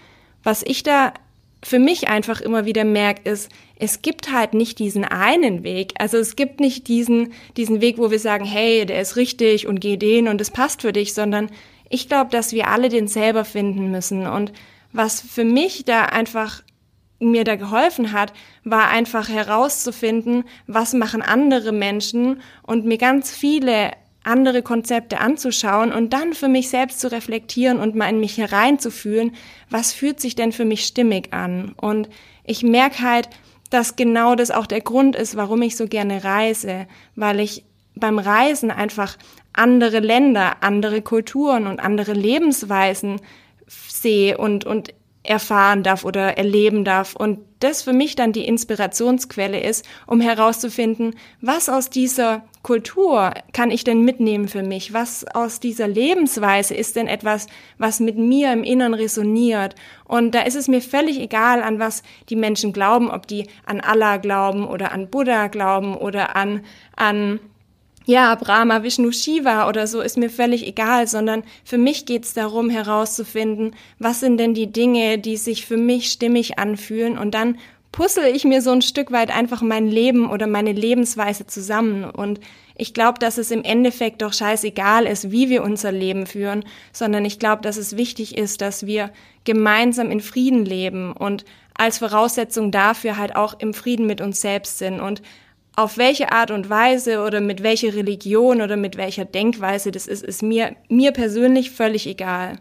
was 0.42 0.62
ich 0.62 0.82
da 0.82 1.12
für 1.62 1.78
mich 1.78 2.08
einfach 2.08 2.40
immer 2.40 2.64
wieder 2.64 2.84
merke, 2.84 3.28
ist, 3.28 3.50
es 3.76 4.02
gibt 4.02 4.32
halt 4.32 4.54
nicht 4.54 4.78
diesen 4.78 5.04
einen 5.04 5.62
Weg. 5.62 5.92
Also 5.98 6.16
es 6.18 6.36
gibt 6.36 6.60
nicht 6.60 6.88
diesen, 6.88 7.32
diesen 7.56 7.80
Weg, 7.80 7.98
wo 7.98 8.10
wir 8.10 8.18
sagen, 8.18 8.44
hey, 8.44 8.86
der 8.86 9.00
ist 9.00 9.16
richtig 9.16 9.66
und 9.66 9.80
geh 9.80 9.96
den 9.96 10.28
und 10.28 10.40
es 10.40 10.50
passt 10.50 10.82
für 10.82 10.92
dich, 10.92 11.14
sondern 11.14 11.50
ich 11.88 12.08
glaube, 12.08 12.30
dass 12.30 12.52
wir 12.52 12.68
alle 12.68 12.88
den 12.88 13.08
selber 13.08 13.44
finden 13.44 13.90
müssen. 13.90 14.26
Und 14.26 14.52
was 14.92 15.20
für 15.20 15.44
mich 15.44 15.84
da 15.84 16.04
einfach 16.04 16.62
mir 17.18 17.44
da 17.44 17.56
geholfen 17.56 18.12
hat, 18.12 18.32
war 18.64 18.88
einfach 18.88 19.28
herauszufinden, 19.28 20.44
was 20.66 20.94
machen 20.94 21.20
andere 21.20 21.72
Menschen 21.72 22.40
und 22.62 22.86
mir 22.86 22.96
ganz 22.96 23.30
viele 23.34 23.90
andere 24.30 24.62
Konzepte 24.62 25.20
anzuschauen 25.20 25.92
und 25.92 26.12
dann 26.12 26.32
für 26.32 26.48
mich 26.48 26.70
selbst 26.70 27.00
zu 27.00 27.10
reflektieren 27.10 27.78
und 27.78 27.94
mal 27.94 28.08
in 28.08 28.20
mich 28.20 28.38
hereinzufühlen, 28.38 29.34
was 29.68 29.92
fühlt 29.92 30.20
sich 30.20 30.34
denn 30.34 30.52
für 30.52 30.64
mich 30.64 30.84
stimmig 30.84 31.32
an. 31.32 31.74
Und 31.76 32.08
ich 32.44 32.62
merke 32.62 33.02
halt, 33.02 33.28
dass 33.70 33.96
genau 33.96 34.34
das 34.34 34.50
auch 34.50 34.66
der 34.66 34.80
Grund 34.80 35.16
ist, 35.16 35.36
warum 35.36 35.62
ich 35.62 35.76
so 35.76 35.86
gerne 35.86 36.24
reise, 36.24 36.86
weil 37.16 37.40
ich 37.40 37.64
beim 37.94 38.18
Reisen 38.18 38.70
einfach 38.70 39.16
andere 39.52 40.00
Länder, 40.00 40.62
andere 40.62 41.02
Kulturen 41.02 41.66
und 41.66 41.80
andere 41.80 42.12
Lebensweisen 42.12 43.20
sehe 43.66 44.38
und, 44.38 44.64
und 44.64 44.94
erfahren 45.22 45.82
darf 45.82 46.04
oder 46.04 46.38
erleben 46.38 46.84
darf 46.84 47.14
und 47.14 47.40
das 47.60 47.82
für 47.82 47.92
mich 47.92 48.16
dann 48.16 48.32
die 48.32 48.46
Inspirationsquelle 48.46 49.60
ist, 49.60 49.84
um 50.06 50.20
herauszufinden, 50.20 51.14
was 51.40 51.68
aus 51.68 51.90
dieser 51.90 52.42
Kultur 52.62 53.32
kann 53.54 53.70
ich 53.70 53.84
denn 53.84 54.04
mitnehmen 54.04 54.46
für 54.46 54.62
mich? 54.62 54.92
Was 54.92 55.24
aus 55.34 55.60
dieser 55.60 55.88
Lebensweise 55.88 56.74
ist 56.74 56.96
denn 56.96 57.06
etwas, 57.06 57.46
was 57.78 58.00
mit 58.00 58.18
mir 58.18 58.52
im 58.52 58.64
Innern 58.64 58.92
resoniert? 58.92 59.74
Und 60.04 60.34
da 60.34 60.42
ist 60.42 60.56
es 60.56 60.68
mir 60.68 60.82
völlig 60.82 61.18
egal, 61.20 61.62
an 61.62 61.78
was 61.78 62.02
die 62.28 62.36
Menschen 62.36 62.74
glauben, 62.74 63.10
ob 63.10 63.26
die 63.26 63.46
an 63.64 63.80
Allah 63.80 64.18
glauben 64.18 64.66
oder 64.66 64.92
an 64.92 65.08
Buddha 65.08 65.46
glauben 65.46 65.96
oder 65.96 66.36
an, 66.36 66.62
an 66.96 67.40
ja, 68.04 68.34
Brahma, 68.34 68.82
Vishnu, 68.82 69.12
Shiva 69.12 69.68
oder 69.68 69.86
so 69.86 70.00
ist 70.00 70.18
mir 70.18 70.30
völlig 70.30 70.66
egal, 70.66 71.06
sondern 71.06 71.44
für 71.64 71.78
mich 71.78 72.06
geht 72.06 72.24
es 72.24 72.34
darum 72.34 72.68
herauszufinden, 72.68 73.74
was 73.98 74.20
sind 74.20 74.38
denn 74.38 74.52
die 74.52 74.70
Dinge, 74.70 75.18
die 75.18 75.36
sich 75.36 75.64
für 75.64 75.76
mich 75.76 76.10
stimmig 76.10 76.58
anfühlen 76.58 77.16
und 77.16 77.34
dann 77.34 77.58
puzzle 77.92 78.28
ich 78.28 78.44
mir 78.44 78.62
so 78.62 78.70
ein 78.70 78.82
Stück 78.82 79.10
weit 79.10 79.34
einfach 79.34 79.62
mein 79.62 79.88
Leben 79.88 80.30
oder 80.30 80.46
meine 80.46 80.72
Lebensweise 80.72 81.46
zusammen 81.46 82.04
und 82.04 82.40
ich 82.76 82.94
glaube, 82.94 83.18
dass 83.18 83.36
es 83.36 83.50
im 83.50 83.62
Endeffekt 83.62 84.22
doch 84.22 84.32
scheißegal 84.32 85.04
ist, 85.04 85.30
wie 85.30 85.50
wir 85.50 85.62
unser 85.62 85.92
Leben 85.92 86.24
führen, 86.24 86.64
sondern 86.92 87.26
ich 87.26 87.38
glaube, 87.38 87.60
dass 87.60 87.76
es 87.76 87.98
wichtig 87.98 88.38
ist, 88.38 88.62
dass 88.62 88.86
wir 88.86 89.10
gemeinsam 89.44 90.10
in 90.10 90.20
Frieden 90.20 90.64
leben 90.64 91.12
und 91.12 91.44
als 91.74 91.98
Voraussetzung 91.98 92.70
dafür 92.70 93.18
halt 93.18 93.36
auch 93.36 93.58
im 93.58 93.74
Frieden 93.74 94.06
mit 94.06 94.20
uns 94.20 94.40
selbst 94.40 94.78
sind 94.78 95.00
und 95.00 95.20
auf 95.76 95.98
welche 95.98 96.32
Art 96.32 96.50
und 96.50 96.68
Weise 96.68 97.22
oder 97.22 97.40
mit 97.40 97.62
welcher 97.62 97.94
Religion 97.94 98.60
oder 98.60 98.76
mit 98.76 98.96
welcher 98.96 99.24
Denkweise 99.24 99.90
das 99.90 100.06
ist, 100.06 100.22
ist 100.22 100.42
mir, 100.42 100.76
mir 100.88 101.12
persönlich 101.12 101.70
völlig 101.70 102.06
egal. 102.06 102.56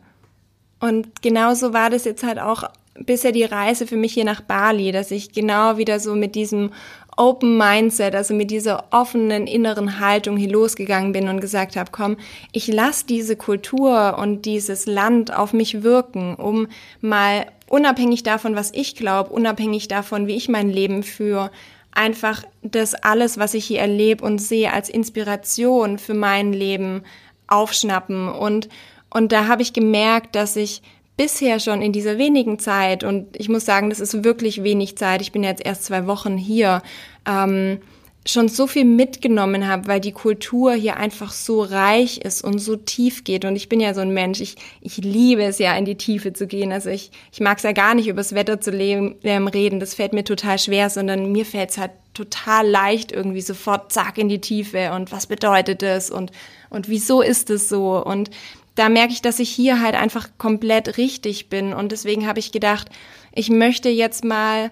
Und 0.79 1.21
genauso 1.21 1.74
war 1.74 1.89
das 1.89 2.05
jetzt 2.05 2.24
halt 2.24 2.39
auch 2.39 2.63
bisher 3.06 3.32
die 3.32 3.44
Reise 3.44 3.88
für 3.88 3.98
mich 3.98 4.13
hier 4.13 4.25
nach 4.25 4.41
Bali, 4.41 4.91
dass 4.91 5.12
ich 5.12 5.32
genau 5.32 5.77
wieder 5.77 6.00
so 6.00 6.15
mit 6.15 6.36
diesem 6.36 6.72
Open 7.20 7.58
Mindset, 7.58 8.15
also 8.15 8.34
mit 8.34 8.50
dieser 8.50 8.86
offenen 8.91 9.46
inneren 9.46 10.00
Haltung 10.00 10.38
hier 10.38 10.50
losgegangen 10.50 11.12
bin 11.12 11.27
und 11.27 11.41
gesagt 11.41 11.75
habe, 11.75 11.91
komm, 11.91 12.15
ich 12.53 12.68
lasse 12.68 13.06
diese 13.06 13.36
Kultur 13.36 14.18
und 14.18 14.46
dieses 14.46 14.86
Land 14.86 15.36
auf 15.36 15.51
mich 15.51 15.84
wirken, 15.84 16.36
um 16.36 16.68
mal 17.01 17.48
unabhängig 17.68 18.24
davon, 18.24 18.56
was 18.56 18.72
ich 18.74 18.96
glaube, 18.96 19.32
unabhängig 19.32 19.89
davon, 19.89 20.27
wie 20.27 20.36
ich 20.36 20.48
mein 20.48 20.70
Leben 20.70 21.03
führe, 21.03 21.51
einfach 21.91 22.44
das 22.62 22.96
alles, 22.96 23.38
was 23.38 23.53
ich 23.53 23.65
hier 23.65 23.79
erlebe 23.79 24.24
und 24.24 24.39
sehe, 24.39 24.72
als 24.72 24.88
Inspiration 24.88 26.00
für 26.00 26.13
mein 26.13 26.53
Leben 26.53 27.03
aufschnappen. 27.48 28.29
Und, 28.29 28.70
und 29.10 29.34
da 29.34 29.48
habe 29.48 29.62
ich 29.62 29.74
gemerkt, 29.74 30.36
dass 30.36 30.56
ich 30.56 30.82
bisher 31.19 31.59
schon 31.59 31.81
in 31.81 31.91
dieser 31.91 32.17
wenigen 32.17 32.59
Zeit, 32.59 33.03
und 33.03 33.35
ich 33.35 33.49
muss 33.49 33.65
sagen, 33.65 33.89
das 33.89 33.99
ist 33.99 34.23
wirklich 34.23 34.63
wenig 34.63 34.97
Zeit, 34.97 35.21
ich 35.21 35.33
bin 35.33 35.43
jetzt 35.43 35.65
erst 35.65 35.83
zwei 35.83 36.07
Wochen 36.07 36.38
hier, 36.38 36.81
ähm, 37.27 37.79
schon 38.25 38.47
so 38.47 38.67
viel 38.67 38.85
mitgenommen 38.85 39.67
habe, 39.67 39.88
weil 39.88 39.99
die 39.99 40.13
Kultur 40.13 40.73
hier 40.73 40.95
einfach 40.97 41.33
so 41.33 41.61
reich 41.61 42.19
ist 42.19 42.43
und 42.43 42.59
so 42.59 42.75
tief 42.75 43.23
geht. 43.23 43.43
Und 43.43 43.55
ich 43.55 43.67
bin 43.67 43.79
ja 43.79 43.93
so 43.93 44.01
ein 44.01 44.13
Mensch, 44.13 44.39
ich, 44.39 44.55
ich 44.81 44.97
liebe 44.97 45.43
es 45.43 45.57
ja, 45.57 45.75
in 45.75 45.85
die 45.85 45.95
Tiefe 45.95 46.31
zu 46.31 46.47
gehen. 46.47 46.71
Also 46.71 46.89
ich, 46.89 47.11
ich 47.31 47.39
mag 47.39 47.57
es 47.57 47.63
ja 47.63 47.71
gar 47.71 47.95
nicht, 47.95 48.07
über 48.07 48.17
das 48.17 48.35
Wetter 48.35 48.61
zu 48.61 48.71
leben, 48.71 49.15
ähm, 49.23 49.47
reden. 49.47 49.79
Das 49.79 49.95
fällt 49.95 50.13
mir 50.13 50.23
total 50.23 50.59
schwer, 50.59 50.89
sondern 50.89 51.31
mir 51.31 51.45
fällt 51.45 51.71
es 51.71 51.77
halt 51.77 51.91
total 52.13 52.67
leicht, 52.67 53.11
irgendwie 53.11 53.41
sofort 53.41 53.91
zack 53.91 54.17
in 54.17 54.29
die 54.29 54.41
Tiefe. 54.41 54.91
Und 54.93 55.11
was 55.11 55.27
bedeutet 55.27 55.81
das? 55.81 56.11
Und, 56.11 56.31
und 56.69 56.89
wieso 56.89 57.21
ist 57.21 57.49
es 57.49 57.69
so? 57.69 58.03
Und 58.03 58.29
da 58.79 58.89
merke 58.89 59.13
ich, 59.13 59.21
dass 59.21 59.39
ich 59.39 59.50
hier 59.50 59.81
halt 59.81 59.95
einfach 59.95 60.29
komplett 60.38 60.98
richtig 60.98 61.50
bin. 61.50 61.74
Und 61.74 61.91
deswegen 61.91 62.25
habe 62.27 62.39
ich 62.39 62.51
gedacht, 62.51 62.89
ich 63.33 63.50
möchte 63.50 63.89
jetzt 63.89 64.24
mal 64.24 64.71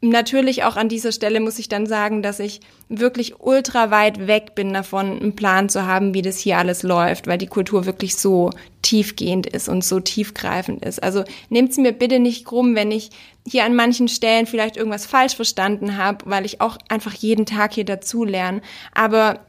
Natürlich 0.00 0.62
auch 0.62 0.76
an 0.76 0.88
dieser 0.88 1.10
Stelle 1.10 1.40
muss 1.40 1.58
ich 1.58 1.68
dann 1.68 1.84
sagen, 1.84 2.22
dass 2.22 2.38
ich 2.38 2.60
wirklich 2.88 3.40
ultra 3.40 3.90
weit 3.90 4.28
weg 4.28 4.54
bin 4.54 4.72
davon, 4.72 5.20
einen 5.20 5.34
Plan 5.34 5.68
zu 5.68 5.86
haben, 5.86 6.14
wie 6.14 6.22
das 6.22 6.38
hier 6.38 6.56
alles 6.56 6.84
läuft, 6.84 7.26
weil 7.26 7.36
die 7.36 7.48
Kultur 7.48 7.84
wirklich 7.84 8.14
so 8.14 8.50
tiefgehend 8.82 9.48
ist 9.48 9.68
und 9.68 9.84
so 9.84 9.98
tiefgreifend 9.98 10.84
ist. 10.84 11.02
Also 11.02 11.24
nehmt 11.48 11.72
es 11.72 11.78
mir 11.78 11.90
bitte 11.90 12.20
nicht 12.20 12.44
krumm, 12.44 12.76
wenn 12.76 12.92
ich 12.92 13.10
hier 13.44 13.64
an 13.64 13.74
manchen 13.74 14.06
Stellen 14.06 14.46
vielleicht 14.46 14.76
irgendwas 14.76 15.04
falsch 15.04 15.34
verstanden 15.34 15.96
habe, 15.96 16.30
weil 16.30 16.46
ich 16.46 16.60
auch 16.60 16.78
einfach 16.88 17.14
jeden 17.14 17.44
Tag 17.44 17.74
hier 17.74 17.84
dazu 17.84 18.24
lerne. 18.24 18.60
Aber 18.94 19.40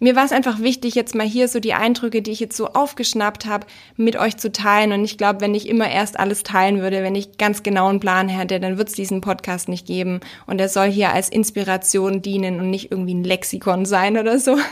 mir 0.00 0.16
war 0.16 0.24
es 0.24 0.32
einfach 0.32 0.60
wichtig, 0.60 0.94
jetzt 0.94 1.14
mal 1.14 1.26
hier 1.26 1.46
so 1.46 1.60
die 1.60 1.74
Eindrücke, 1.74 2.22
die 2.22 2.30
ich 2.30 2.40
jetzt 2.40 2.56
so 2.56 2.68
aufgeschnappt 2.68 3.44
habe, 3.44 3.66
mit 3.96 4.16
euch 4.16 4.38
zu 4.38 4.50
teilen. 4.50 4.92
Und 4.92 5.04
ich 5.04 5.18
glaube, 5.18 5.42
wenn 5.42 5.54
ich 5.54 5.68
immer 5.68 5.90
erst 5.90 6.18
alles 6.18 6.42
teilen 6.42 6.80
würde, 6.80 7.02
wenn 7.02 7.14
ich 7.14 7.36
ganz 7.36 7.62
genau 7.62 7.88
einen 7.88 8.00
Plan 8.00 8.28
hätte, 8.28 8.60
dann 8.60 8.78
wird 8.78 8.88
es 8.88 8.94
diesen 8.94 9.20
Podcast 9.20 9.68
nicht 9.68 9.86
geben. 9.86 10.20
Und 10.46 10.58
er 10.58 10.70
soll 10.70 10.90
hier 10.90 11.12
als 11.12 11.28
Inspiration 11.28 12.22
dienen 12.22 12.60
und 12.60 12.70
nicht 12.70 12.90
irgendwie 12.90 13.14
ein 13.14 13.24
Lexikon 13.24 13.84
sein 13.84 14.16
oder 14.16 14.38
so. 14.38 14.58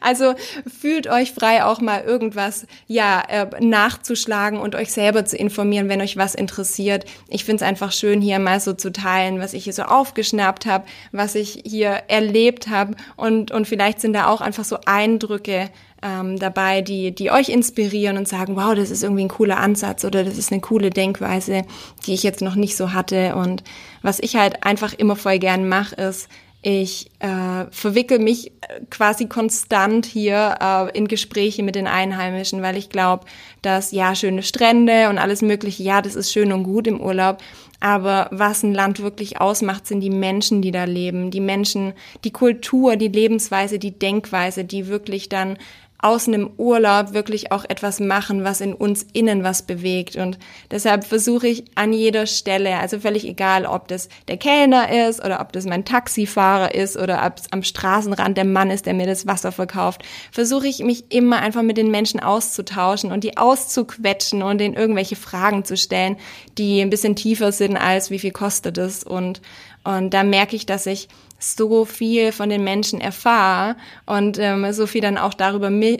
Also 0.00 0.34
fühlt 0.66 1.08
euch 1.08 1.32
frei, 1.32 1.64
auch 1.64 1.80
mal 1.80 2.02
irgendwas 2.02 2.66
ja 2.86 3.22
äh, 3.28 3.46
nachzuschlagen 3.60 4.60
und 4.60 4.74
euch 4.74 4.92
selber 4.92 5.24
zu 5.24 5.36
informieren, 5.36 5.88
wenn 5.88 6.00
euch 6.00 6.16
was 6.16 6.34
interessiert. 6.34 7.06
Ich 7.28 7.44
finde 7.44 7.64
es 7.64 7.68
einfach 7.68 7.92
schön, 7.92 8.20
hier 8.20 8.38
mal 8.38 8.60
so 8.60 8.74
zu 8.74 8.92
teilen, 8.92 9.40
was 9.40 9.54
ich 9.54 9.64
hier 9.64 9.72
so 9.72 9.82
aufgeschnappt 9.82 10.66
habe, 10.66 10.84
was 11.12 11.34
ich 11.34 11.62
hier 11.64 12.02
erlebt 12.08 12.68
habe. 12.68 12.94
Und, 13.16 13.50
und 13.50 13.66
vielleicht 13.66 14.00
sind 14.00 14.12
da 14.12 14.28
auch 14.28 14.40
einfach 14.40 14.65
so 14.68 14.78
Eindrücke 14.86 15.70
ähm, 16.02 16.38
dabei, 16.38 16.82
die, 16.82 17.14
die 17.14 17.30
euch 17.30 17.48
inspirieren 17.48 18.16
und 18.16 18.28
sagen, 18.28 18.56
wow, 18.56 18.74
das 18.74 18.90
ist 18.90 19.02
irgendwie 19.02 19.24
ein 19.24 19.28
cooler 19.28 19.58
Ansatz 19.58 20.04
oder 20.04 20.24
das 20.24 20.38
ist 20.38 20.52
eine 20.52 20.60
coole 20.60 20.90
Denkweise, 20.90 21.62
die 22.06 22.14
ich 22.14 22.22
jetzt 22.22 22.42
noch 22.42 22.54
nicht 22.54 22.76
so 22.76 22.92
hatte. 22.92 23.34
Und 23.36 23.64
was 24.02 24.20
ich 24.20 24.36
halt 24.36 24.64
einfach 24.64 24.92
immer 24.92 25.16
voll 25.16 25.38
gern 25.38 25.68
mache, 25.68 25.96
ist, 25.96 26.28
ich 26.62 27.10
äh, 27.20 27.66
verwickel 27.70 28.18
mich 28.18 28.52
quasi 28.90 29.26
konstant 29.26 30.04
hier 30.04 30.56
äh, 30.60 30.98
in 30.98 31.06
Gespräche 31.06 31.62
mit 31.62 31.76
den 31.76 31.86
Einheimischen, 31.86 32.60
weil 32.62 32.76
ich 32.76 32.88
glaube, 32.88 33.26
dass 33.62 33.92
ja 33.92 34.14
schöne 34.14 34.42
Strände 34.42 35.08
und 35.08 35.18
alles 35.18 35.42
Mögliche, 35.42 35.82
ja, 35.82 36.02
das 36.02 36.16
ist 36.16 36.32
schön 36.32 36.52
und 36.52 36.64
gut 36.64 36.86
im 36.86 37.00
Urlaub, 37.00 37.38
aber 37.78 38.28
was 38.32 38.62
ein 38.62 38.74
Land 38.74 39.00
wirklich 39.00 39.40
ausmacht, 39.40 39.86
sind 39.86 40.00
die 40.00 40.10
Menschen, 40.10 40.62
die 40.62 40.72
da 40.72 40.84
leben, 40.84 41.30
die 41.30 41.40
Menschen, 41.40 41.92
die 42.24 42.32
Kultur, 42.32 42.96
die 42.96 43.08
Lebensweise, 43.08 43.78
die 43.78 43.96
Denkweise, 43.96 44.64
die 44.64 44.88
wirklich 44.88 45.28
dann 45.28 45.58
aus 45.98 46.28
einem 46.28 46.50
Urlaub 46.58 47.14
wirklich 47.14 47.52
auch 47.52 47.64
etwas 47.64 48.00
machen, 48.00 48.44
was 48.44 48.60
in 48.60 48.74
uns 48.74 49.06
innen 49.12 49.44
was 49.44 49.62
bewegt. 49.62 50.16
Und 50.16 50.38
deshalb 50.70 51.04
versuche 51.04 51.48
ich 51.48 51.64
an 51.74 51.92
jeder 51.92 52.26
Stelle, 52.26 52.76
also 52.78 53.00
völlig 53.00 53.26
egal, 53.26 53.66
ob 53.66 53.88
das 53.88 54.08
der 54.28 54.36
Kellner 54.36 55.08
ist 55.08 55.24
oder 55.24 55.40
ob 55.40 55.52
das 55.52 55.64
mein 55.64 55.84
Taxifahrer 55.84 56.74
ist 56.74 56.96
oder 56.96 57.24
ob 57.26 57.38
es 57.38 57.52
am 57.52 57.62
Straßenrand 57.62 58.36
der 58.36 58.44
Mann 58.44 58.70
ist, 58.70 58.86
der 58.86 58.94
mir 58.94 59.06
das 59.06 59.26
Wasser 59.26 59.52
verkauft, 59.52 60.02
versuche 60.30 60.68
ich 60.68 60.80
mich 60.80 61.10
immer 61.10 61.38
einfach 61.38 61.62
mit 61.62 61.76
den 61.76 61.90
Menschen 61.90 62.20
auszutauschen 62.20 63.10
und 63.10 63.24
die 63.24 63.36
auszuquetschen 63.36 64.42
und 64.42 64.58
denen 64.58 64.74
irgendwelche 64.74 65.16
Fragen 65.16 65.64
zu 65.64 65.76
stellen, 65.76 66.16
die 66.58 66.80
ein 66.80 66.90
bisschen 66.90 67.16
tiefer 67.16 67.52
sind 67.52 67.76
als 67.76 68.10
wie 68.10 68.18
viel 68.18 68.32
kostet 68.32 68.78
es 68.78 69.02
und 69.02 69.40
und 69.86 70.10
da 70.10 70.24
merke 70.24 70.56
ich, 70.56 70.66
dass 70.66 70.86
ich 70.86 71.08
so 71.54 71.84
viel 71.84 72.32
von 72.32 72.48
den 72.48 72.64
Menschen 72.64 73.00
erfahre 73.00 73.76
und 74.04 74.38
ähm, 74.38 74.72
so 74.72 74.86
viel 74.86 75.00
dann 75.00 75.18
auch 75.18 75.34
darüber 75.34 75.70
mi 75.70 75.98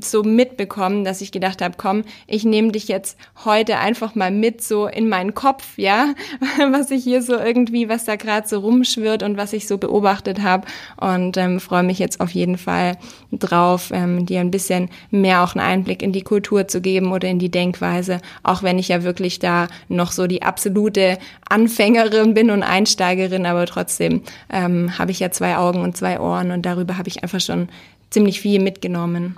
so 0.00 0.22
mitbekommen, 0.22 1.04
dass 1.04 1.20
ich 1.20 1.32
gedacht 1.32 1.62
habe, 1.62 1.76
komm, 1.76 2.04
ich 2.26 2.44
nehme 2.44 2.72
dich 2.72 2.88
jetzt 2.88 3.16
heute 3.44 3.78
einfach 3.78 4.14
mal 4.14 4.30
mit 4.30 4.62
so 4.62 4.86
in 4.86 5.08
meinen 5.08 5.34
Kopf, 5.34 5.78
ja, 5.78 6.14
was 6.70 6.90
ich 6.90 7.04
hier 7.04 7.22
so 7.22 7.36
irgendwie, 7.36 7.88
was 7.88 8.04
da 8.04 8.16
gerade 8.16 8.46
so 8.46 8.60
rumschwirrt 8.60 9.22
und 9.22 9.36
was 9.36 9.52
ich 9.52 9.66
so 9.66 9.78
beobachtet 9.78 10.42
habe. 10.42 10.66
Und 11.00 11.36
ähm, 11.36 11.60
freue 11.60 11.82
mich 11.82 11.98
jetzt 11.98 12.20
auf 12.20 12.30
jeden 12.30 12.58
Fall 12.58 12.98
drauf, 13.32 13.90
ähm, 13.92 14.26
dir 14.26 14.40
ein 14.40 14.50
bisschen 14.50 14.90
mehr 15.10 15.42
auch 15.42 15.54
einen 15.54 15.66
Einblick 15.66 16.02
in 16.02 16.12
die 16.12 16.22
Kultur 16.22 16.68
zu 16.68 16.80
geben 16.80 17.12
oder 17.12 17.28
in 17.28 17.38
die 17.38 17.50
Denkweise, 17.50 18.20
auch 18.42 18.62
wenn 18.62 18.78
ich 18.78 18.88
ja 18.88 19.02
wirklich 19.02 19.38
da 19.38 19.68
noch 19.88 20.12
so 20.12 20.26
die 20.26 20.42
absolute 20.42 21.18
Anfängerin 21.48 22.34
bin 22.34 22.50
und 22.50 22.62
Einsteigerin, 22.62 23.46
aber 23.46 23.66
trotzdem 23.66 24.22
äh, 24.48 24.68
ähm, 24.76 24.98
habe 24.98 25.10
ich 25.10 25.20
ja 25.20 25.30
zwei 25.30 25.56
Augen 25.56 25.80
und 25.80 25.96
zwei 25.96 26.20
Ohren 26.20 26.50
und 26.50 26.62
darüber 26.62 26.98
habe 26.98 27.08
ich 27.08 27.22
einfach 27.22 27.40
schon 27.40 27.68
ziemlich 28.10 28.40
viel 28.40 28.60
mitgenommen. 28.60 29.36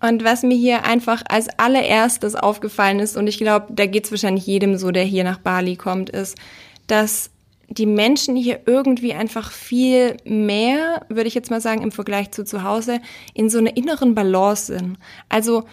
Und 0.00 0.24
was 0.24 0.42
mir 0.42 0.56
hier 0.56 0.84
einfach 0.84 1.22
als 1.28 1.48
allererstes 1.58 2.34
aufgefallen 2.34 3.00
ist, 3.00 3.16
und 3.16 3.26
ich 3.26 3.38
glaube, 3.38 3.66
da 3.70 3.86
geht 3.86 4.06
es 4.06 4.10
wahrscheinlich 4.10 4.46
jedem 4.46 4.78
so, 4.78 4.90
der 4.90 5.04
hier 5.04 5.24
nach 5.24 5.38
Bali 5.38 5.76
kommt, 5.76 6.08
ist, 6.08 6.38
dass 6.86 7.30
die 7.68 7.86
Menschen 7.86 8.34
hier 8.34 8.60
irgendwie 8.66 9.12
einfach 9.12 9.52
viel 9.52 10.16
mehr, 10.24 11.06
würde 11.08 11.28
ich 11.28 11.34
jetzt 11.34 11.50
mal 11.50 11.60
sagen, 11.60 11.82
im 11.82 11.92
Vergleich 11.92 12.32
zu 12.32 12.44
zu 12.44 12.64
Hause, 12.64 13.00
in 13.34 13.48
so 13.48 13.58
einer 13.58 13.76
inneren 13.76 14.14
Balance 14.14 14.66
sind. 14.66 14.98
Also 15.28 15.64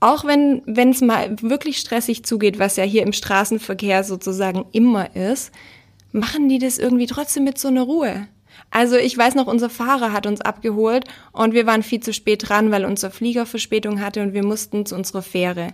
auch 0.00 0.24
wenn 0.24 0.62
wenn 0.66 0.90
es 0.90 1.00
mal 1.00 1.36
wirklich 1.42 1.78
stressig 1.78 2.24
zugeht, 2.24 2.58
was 2.58 2.76
ja 2.76 2.84
hier 2.84 3.02
im 3.02 3.12
Straßenverkehr 3.12 4.04
sozusagen 4.04 4.64
immer 4.72 5.14
ist, 5.14 5.52
machen 6.12 6.48
die 6.48 6.58
das 6.58 6.78
irgendwie 6.78 7.06
trotzdem 7.06 7.44
mit 7.44 7.58
so 7.58 7.68
einer 7.68 7.82
Ruhe. 7.82 8.28
Also 8.70 8.96
ich 8.96 9.16
weiß 9.16 9.34
noch, 9.34 9.46
unser 9.46 9.70
Fahrer 9.70 10.12
hat 10.12 10.26
uns 10.26 10.40
abgeholt 10.40 11.04
und 11.32 11.54
wir 11.54 11.66
waren 11.66 11.82
viel 11.82 12.00
zu 12.00 12.12
spät 12.12 12.48
dran, 12.48 12.70
weil 12.70 12.84
unser 12.84 13.10
Flieger 13.10 13.46
Verspätung 13.46 14.00
hatte 14.00 14.22
und 14.22 14.34
wir 14.34 14.44
mussten 14.44 14.86
zu 14.86 14.94
unserer 14.94 15.22
Fähre. 15.22 15.68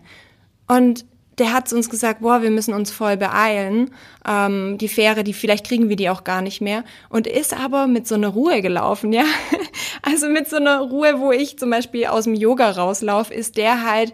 Und 0.68 1.04
der 1.40 1.54
hat 1.54 1.72
uns 1.72 1.88
gesagt, 1.88 2.20
boah, 2.20 2.42
wir 2.42 2.50
müssen 2.50 2.74
uns 2.74 2.90
voll 2.90 3.16
beeilen. 3.16 3.90
Ähm, 4.28 4.76
die 4.76 4.88
Fähre, 4.88 5.24
die 5.24 5.32
vielleicht 5.32 5.66
kriegen 5.66 5.88
wir 5.88 5.96
die 5.96 6.10
auch 6.10 6.22
gar 6.22 6.42
nicht 6.42 6.60
mehr. 6.60 6.84
Und 7.08 7.26
ist 7.26 7.58
aber 7.58 7.86
mit 7.86 8.06
so 8.06 8.14
einer 8.14 8.28
Ruhe 8.28 8.60
gelaufen, 8.62 9.12
ja. 9.12 9.24
Also 10.02 10.28
mit 10.28 10.48
so 10.48 10.56
einer 10.56 10.80
Ruhe, 10.80 11.20
wo 11.20 11.30
ich 11.30 11.58
zum 11.58 11.70
Beispiel 11.70 12.06
aus 12.06 12.24
dem 12.24 12.34
Yoga 12.34 12.70
rauslaufe, 12.70 13.34
ist 13.34 13.58
der 13.58 13.84
halt 13.84 14.12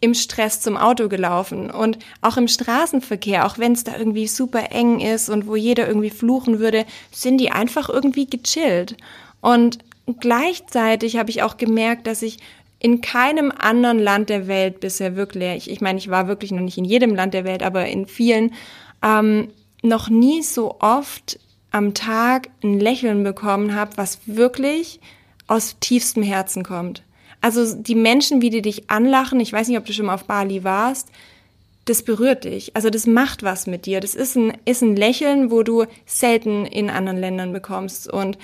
im 0.00 0.14
Stress 0.14 0.60
zum 0.60 0.76
Auto 0.76 1.08
gelaufen 1.08 1.70
und 1.70 1.98
auch 2.20 2.36
im 2.36 2.48
Straßenverkehr, 2.48 3.46
auch 3.46 3.58
wenn 3.58 3.72
es 3.72 3.84
da 3.84 3.96
irgendwie 3.96 4.28
super 4.28 4.70
eng 4.70 5.00
ist 5.00 5.28
und 5.28 5.46
wo 5.46 5.56
jeder 5.56 5.88
irgendwie 5.88 6.10
fluchen 6.10 6.60
würde, 6.60 6.84
sind 7.10 7.38
die 7.38 7.50
einfach 7.50 7.88
irgendwie 7.88 8.26
gechillt. 8.26 8.96
Und 9.40 9.78
gleichzeitig 10.20 11.16
habe 11.16 11.30
ich 11.30 11.42
auch 11.42 11.56
gemerkt, 11.56 12.06
dass 12.06 12.22
ich 12.22 12.38
in 12.80 13.00
keinem 13.00 13.52
anderen 13.56 13.98
Land 13.98 14.28
der 14.28 14.46
Welt 14.46 14.78
bisher 14.80 15.16
wirklich, 15.16 15.68
ich 15.68 15.80
meine, 15.80 15.98
ich 15.98 16.10
war 16.10 16.28
wirklich 16.28 16.52
noch 16.52 16.60
nicht 16.60 16.78
in 16.78 16.84
jedem 16.84 17.14
Land 17.14 17.34
der 17.34 17.44
Welt, 17.44 17.64
aber 17.64 17.86
in 17.86 18.06
vielen, 18.06 18.54
ähm, 19.02 19.48
noch 19.82 20.08
nie 20.08 20.42
so 20.42 20.76
oft 20.80 21.40
am 21.70 21.94
Tag 21.94 22.48
ein 22.62 22.78
Lächeln 22.78 23.24
bekommen 23.24 23.74
habe, 23.74 23.96
was 23.96 24.20
wirklich 24.26 25.00
aus 25.48 25.76
tiefstem 25.80 26.22
Herzen 26.22 26.62
kommt. 26.62 27.02
Also 27.40 27.74
die 27.74 27.94
Menschen, 27.94 28.42
wie 28.42 28.50
die 28.50 28.62
dich 28.62 28.90
anlachen, 28.90 29.40
ich 29.40 29.52
weiß 29.52 29.68
nicht, 29.68 29.78
ob 29.78 29.84
du 29.84 29.92
schon 29.92 30.06
mal 30.06 30.14
auf 30.14 30.24
Bali 30.24 30.64
warst, 30.64 31.08
das 31.88 32.02
berührt 32.02 32.44
dich. 32.44 32.76
Also 32.76 32.90
das 32.90 33.06
macht 33.06 33.42
was 33.42 33.66
mit 33.66 33.86
dir. 33.86 34.00
Das 34.00 34.14
ist 34.14 34.36
ein, 34.36 34.52
ist 34.64 34.82
ein 34.82 34.96
Lächeln, 34.96 35.50
wo 35.50 35.62
du 35.62 35.86
selten 36.04 36.66
in 36.66 36.90
anderen 36.90 37.18
Ländern 37.18 37.52
bekommst. 37.52 38.12
Und 38.12 38.36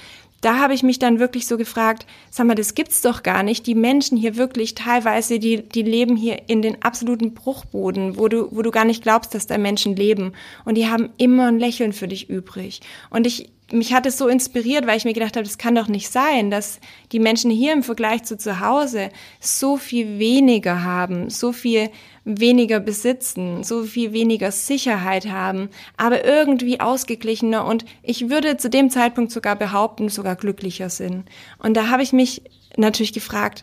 da 0.45 0.59
habe 0.59 0.75
ich 0.75 0.83
mich 0.83 0.99
dann 0.99 1.19
wirklich 1.19 1.47
so 1.47 1.57
gefragt, 1.57 2.05
sag 2.31 2.47
mal, 2.47 2.55
das 2.55 2.75
gibt's 2.75 3.01
doch 3.01 3.23
gar 3.23 3.43
nicht. 3.43 3.67
Die 3.67 3.75
Menschen 3.75 4.19
hier 4.19 4.37
wirklich 4.37 4.75
teilweise, 4.75 5.39
die, 5.39 5.63
die 5.63 5.83
leben 5.83 6.17
hier 6.17 6.43
in 6.49 6.61
den 6.61 6.83
absoluten 6.83 7.33
Bruchboden, 7.33 8.19
wo 8.19 8.29
du, 8.29 8.49
wo 8.51 8.61
du 8.61 8.71
gar 8.71 8.85
nicht 8.85 9.03
glaubst, 9.03 9.35
dass 9.35 9.47
da 9.47 9.57
Menschen 9.57 9.97
leben. 9.97 10.33
Und 10.67 10.75
die 10.75 10.87
haben 10.87 11.09
immer 11.17 11.49
ein 11.49 11.59
Lächeln 11.59 11.95
für 11.95 12.09
dich 12.09 12.29
übrig. 12.29 12.83
Und 13.09 13.27
ich, 13.27 13.51
mich 13.73 13.95
hat 13.95 14.05
es 14.05 14.19
so 14.19 14.29
inspiriert, 14.29 14.87
weil 14.87 14.99
ich 14.99 15.07
mir 15.07 15.15
gedacht 15.15 15.37
habe, 15.37 15.45
das 15.45 15.57
kann 15.57 15.75
doch 15.75 15.89
nicht 15.89 16.11
sein, 16.11 16.51
dass 16.51 16.79
die 17.13 17.21
Menschen 17.21 17.51
hier 17.51 17.73
im 17.73 17.83
Vergleich 17.83 18.25
zu 18.25 18.37
zu 18.37 18.61
Hause 18.61 19.09
so 19.41 19.79
viel 19.79 20.19
weniger 20.19 20.85
haben, 20.85 21.31
so 21.31 21.53
viel 21.53 21.89
weniger 22.25 22.81
besitzen, 22.81 23.65
so 23.65 23.85
viel 23.85 24.13
weniger 24.13 24.51
Sicherheit 24.51 25.27
haben, 25.27 25.69
aber 25.97 26.25
irgendwie 26.25 26.81
ausgeglichener 26.81 27.67
und 27.67 27.85
ich 28.03 28.31
würde 28.31 28.57
zu 28.57 28.71
dem 28.71 28.91
Zeitpunkt 28.91 29.31
sogar 29.31 29.57
behaupten, 29.57 30.09
sogar 30.09 30.37
glücklicher 30.37 30.89
sind. 30.89 31.25
Und 31.59 31.77
da 31.77 31.89
habe 31.89 32.03
ich 32.03 32.13
mich 32.13 32.43
natürlich 32.77 33.13
gefragt, 33.13 33.63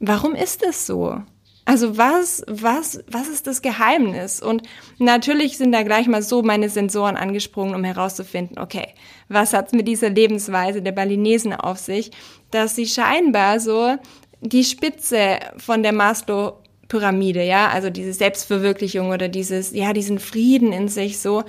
warum 0.00 0.34
ist 0.34 0.62
es 0.62 0.86
so? 0.86 1.22
Also 1.64 1.98
was, 1.98 2.42
was, 2.46 3.04
was 3.10 3.28
ist 3.28 3.46
das 3.46 3.60
Geheimnis? 3.60 4.40
Und 4.40 4.62
natürlich 4.98 5.58
sind 5.58 5.72
da 5.72 5.82
gleich 5.82 6.06
mal 6.06 6.22
so 6.22 6.40
meine 6.42 6.70
Sensoren 6.70 7.16
angesprungen, 7.16 7.74
um 7.74 7.84
herauszufinden, 7.84 8.58
okay, 8.58 8.94
was 9.28 9.52
hat's 9.52 9.72
mit 9.72 9.86
dieser 9.86 10.08
Lebensweise 10.08 10.80
der 10.80 10.92
Balinesen 10.92 11.52
auf 11.52 11.76
sich, 11.76 12.10
dass 12.50 12.74
sie 12.74 12.86
scheinbar 12.86 13.60
so 13.60 13.96
die 14.40 14.64
Spitze 14.64 15.40
von 15.58 15.82
der 15.82 15.92
Maslow 15.92 16.54
Pyramide, 16.88 17.44
ja, 17.44 17.68
also 17.68 17.90
diese 17.90 18.12
Selbstverwirklichung 18.12 19.10
oder 19.10 19.28
dieses, 19.28 19.72
ja, 19.72 19.92
diesen 19.92 20.18
Frieden 20.18 20.72
in 20.72 20.88
sich 20.88 21.18
so 21.18 21.44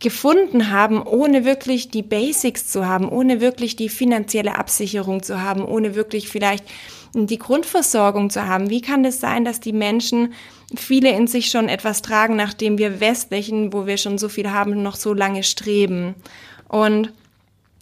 gefunden 0.00 0.70
haben, 0.70 1.02
ohne 1.02 1.44
wirklich 1.44 1.90
die 1.90 2.02
Basics 2.02 2.68
zu 2.68 2.86
haben, 2.86 3.08
ohne 3.08 3.40
wirklich 3.40 3.74
die 3.76 3.88
finanzielle 3.88 4.56
Absicherung 4.56 5.22
zu 5.22 5.42
haben, 5.42 5.64
ohne 5.64 5.94
wirklich 5.94 6.28
vielleicht 6.28 6.64
die 7.14 7.38
Grundversorgung 7.38 8.30
zu 8.30 8.46
haben. 8.46 8.70
Wie 8.70 8.80
kann 8.80 9.04
es 9.04 9.20
sein, 9.20 9.44
dass 9.44 9.60
die 9.60 9.72
Menschen 9.72 10.34
viele 10.76 11.10
in 11.10 11.26
sich 11.26 11.50
schon 11.50 11.68
etwas 11.68 12.02
tragen, 12.02 12.36
nachdem 12.36 12.78
wir 12.78 13.00
westlichen, 13.00 13.72
wo 13.72 13.86
wir 13.86 13.96
schon 13.96 14.18
so 14.18 14.28
viel 14.28 14.50
haben, 14.50 14.82
noch 14.82 14.96
so 14.96 15.14
lange 15.14 15.42
streben? 15.42 16.14
Und 16.68 17.12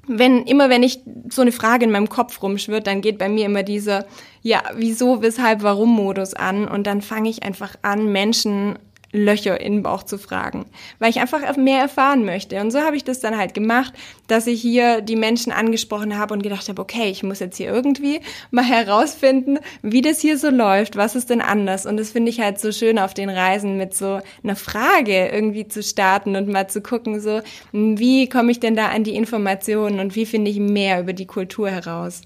wenn, 0.07 0.45
immer 0.45 0.71
wenn 0.71 0.83
ich 0.83 1.01
so 1.31 1.43
eine 1.43 1.53
Frage 1.53 1.85
in 1.85 1.91
meinem 1.91 2.09
Kopf 2.09 2.43
rumschwirrt, 2.43 2.87
dann 2.87 3.01
geht 3.01 3.19
bei 3.19 3.29
mir 3.29 3.47
immer 3.47 3.63
dieser, 3.63 4.07
ja, 4.43 4.63
wieso, 4.75 5.23
weshalb, 5.23 5.63
warum 5.63 5.91
Modus 5.91 6.35
an? 6.35 6.69
Und 6.69 6.87
dann 6.87 7.03
fange 7.03 7.29
ich 7.29 7.43
einfach 7.43 7.77
an, 7.83 8.13
Menschen 8.13 8.79
Löcher 9.13 9.61
in 9.61 9.75
den 9.75 9.83
Bauch 9.83 10.03
zu 10.03 10.19
fragen, 10.19 10.67
weil 10.99 11.11
ich 11.11 11.21
einfach 11.21 11.57
mehr 11.57 11.81
erfahren 11.81 12.25
möchte. 12.25 12.61
Und 12.61 12.71
so 12.71 12.81
habe 12.81 12.97
ich 12.97 13.05
das 13.05 13.21
dann 13.21 13.39
halt 13.39 13.55
gemacht, 13.55 13.95
dass 14.27 14.47
ich 14.47 14.61
hier 14.61 15.01
die 15.01 15.17
Menschen 15.17 15.53
angesprochen 15.53 16.19
habe 16.19 16.35
und 16.35 16.43
gedacht 16.43 16.69
habe, 16.69 16.83
okay, 16.83 17.09
ich 17.11 17.23
muss 17.23 17.39
jetzt 17.39 17.57
hier 17.57 17.73
irgendwie 17.73 18.21
mal 18.51 18.65
herausfinden, 18.65 19.59
wie 19.83 20.03
das 20.03 20.21
hier 20.21 20.39
so 20.39 20.51
läuft, 20.51 20.97
was 20.97 21.15
ist 21.15 21.31
denn 21.31 21.41
anders. 21.41 21.87
Und 21.87 21.97
das 21.97 22.11
finde 22.11 22.31
ich 22.31 22.41
halt 22.41 22.61
so 22.61 22.73
schön 22.73 22.99
auf 22.99 23.15
den 23.15 23.31
Reisen 23.31 23.77
mit 23.77 23.95
so 23.95 24.21
einer 24.43 24.57
Frage 24.57 25.29
irgendwie 25.29 25.69
zu 25.69 25.83
starten 25.83 26.37
und 26.37 26.49
mal 26.49 26.69
zu 26.69 26.81
gucken, 26.81 27.21
so, 27.21 27.41
wie 27.73 28.29
komme 28.29 28.51
ich 28.51 28.61
denn 28.61 28.77
da 28.77 28.89
an 28.89 29.05
die 29.05 29.15
Informationen 29.15 30.01
und 30.01 30.15
wie 30.15 30.27
finde 30.27 30.51
ich 30.51 30.59
mehr 30.59 31.01
über 31.01 31.13
die 31.13 31.27
Kultur 31.27 31.71
heraus. 31.71 32.23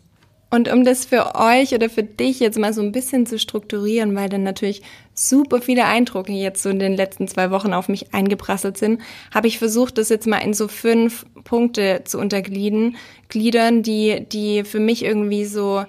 Und 0.52 0.68
um 0.72 0.84
das 0.84 1.04
für 1.04 1.36
euch 1.36 1.74
oder 1.74 1.88
für 1.88 2.02
dich 2.02 2.40
jetzt 2.40 2.58
mal 2.58 2.72
so 2.72 2.82
ein 2.82 2.90
bisschen 2.90 3.24
zu 3.24 3.38
strukturieren, 3.38 4.16
weil 4.16 4.28
dann 4.28 4.42
natürlich 4.42 4.82
super 5.28 5.60
viele 5.60 5.84
Eindrücke 5.84 6.32
jetzt 6.32 6.62
so 6.62 6.70
in 6.70 6.78
den 6.78 6.96
letzten 6.96 7.28
zwei 7.28 7.50
Wochen 7.50 7.72
auf 7.72 7.88
mich 7.88 8.14
eingeprasselt 8.14 8.78
sind, 8.78 9.00
habe 9.34 9.48
ich 9.48 9.58
versucht, 9.58 9.98
das 9.98 10.08
jetzt 10.08 10.26
mal 10.26 10.38
in 10.38 10.54
so 10.54 10.68
fünf 10.68 11.26
Punkte 11.44 12.02
zu 12.04 12.18
untergliedern, 12.18 12.96
gliedern, 13.28 13.82
die, 13.82 14.26
die 14.26 14.64
für 14.64 14.80
mich 14.80 15.04
irgendwie 15.04 15.44
so 15.44 15.84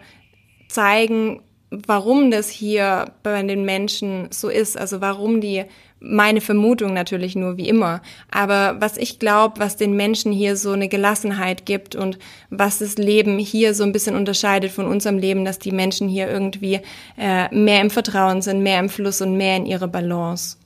zeigen, 0.67 1.41
warum 1.69 2.31
das 2.31 2.49
hier 2.49 3.13
bei 3.23 3.41
den 3.43 3.63
Menschen 3.63 4.27
so 4.31 4.49
ist, 4.49 4.77
also 4.77 5.01
warum 5.01 5.39
die 5.39 5.63
meine 6.01 6.41
Vermutung 6.41 6.93
natürlich 6.93 7.35
nur 7.35 7.57
wie 7.57 7.69
immer. 7.69 8.01
Aber 8.31 8.75
was 8.79 8.97
ich 8.97 9.19
glaube, 9.19 9.59
was 9.59 9.77
den 9.77 9.95
Menschen 9.95 10.31
hier 10.31 10.57
so 10.57 10.71
eine 10.71 10.89
Gelassenheit 10.89 11.65
gibt 11.65 11.95
und 11.95 12.17
was 12.49 12.79
das 12.79 12.97
Leben 12.97 13.37
hier 13.37 13.75
so 13.75 13.83
ein 13.83 13.91
bisschen 13.91 14.15
unterscheidet 14.15 14.71
von 14.71 14.87
unserem 14.87 15.19
Leben, 15.19 15.45
dass 15.45 15.59
die 15.59 15.71
Menschen 15.71 16.09
hier 16.09 16.27
irgendwie 16.27 16.81
äh, 17.17 17.53
mehr 17.55 17.81
im 17.81 17.91
Vertrauen 17.91 18.41
sind, 18.41 18.63
mehr 18.63 18.79
im 18.79 18.89
Fluss 18.89 19.21
und 19.21 19.37
mehr 19.37 19.55
in 19.57 19.67
ihrer 19.67 19.87
Balance. 19.87 20.57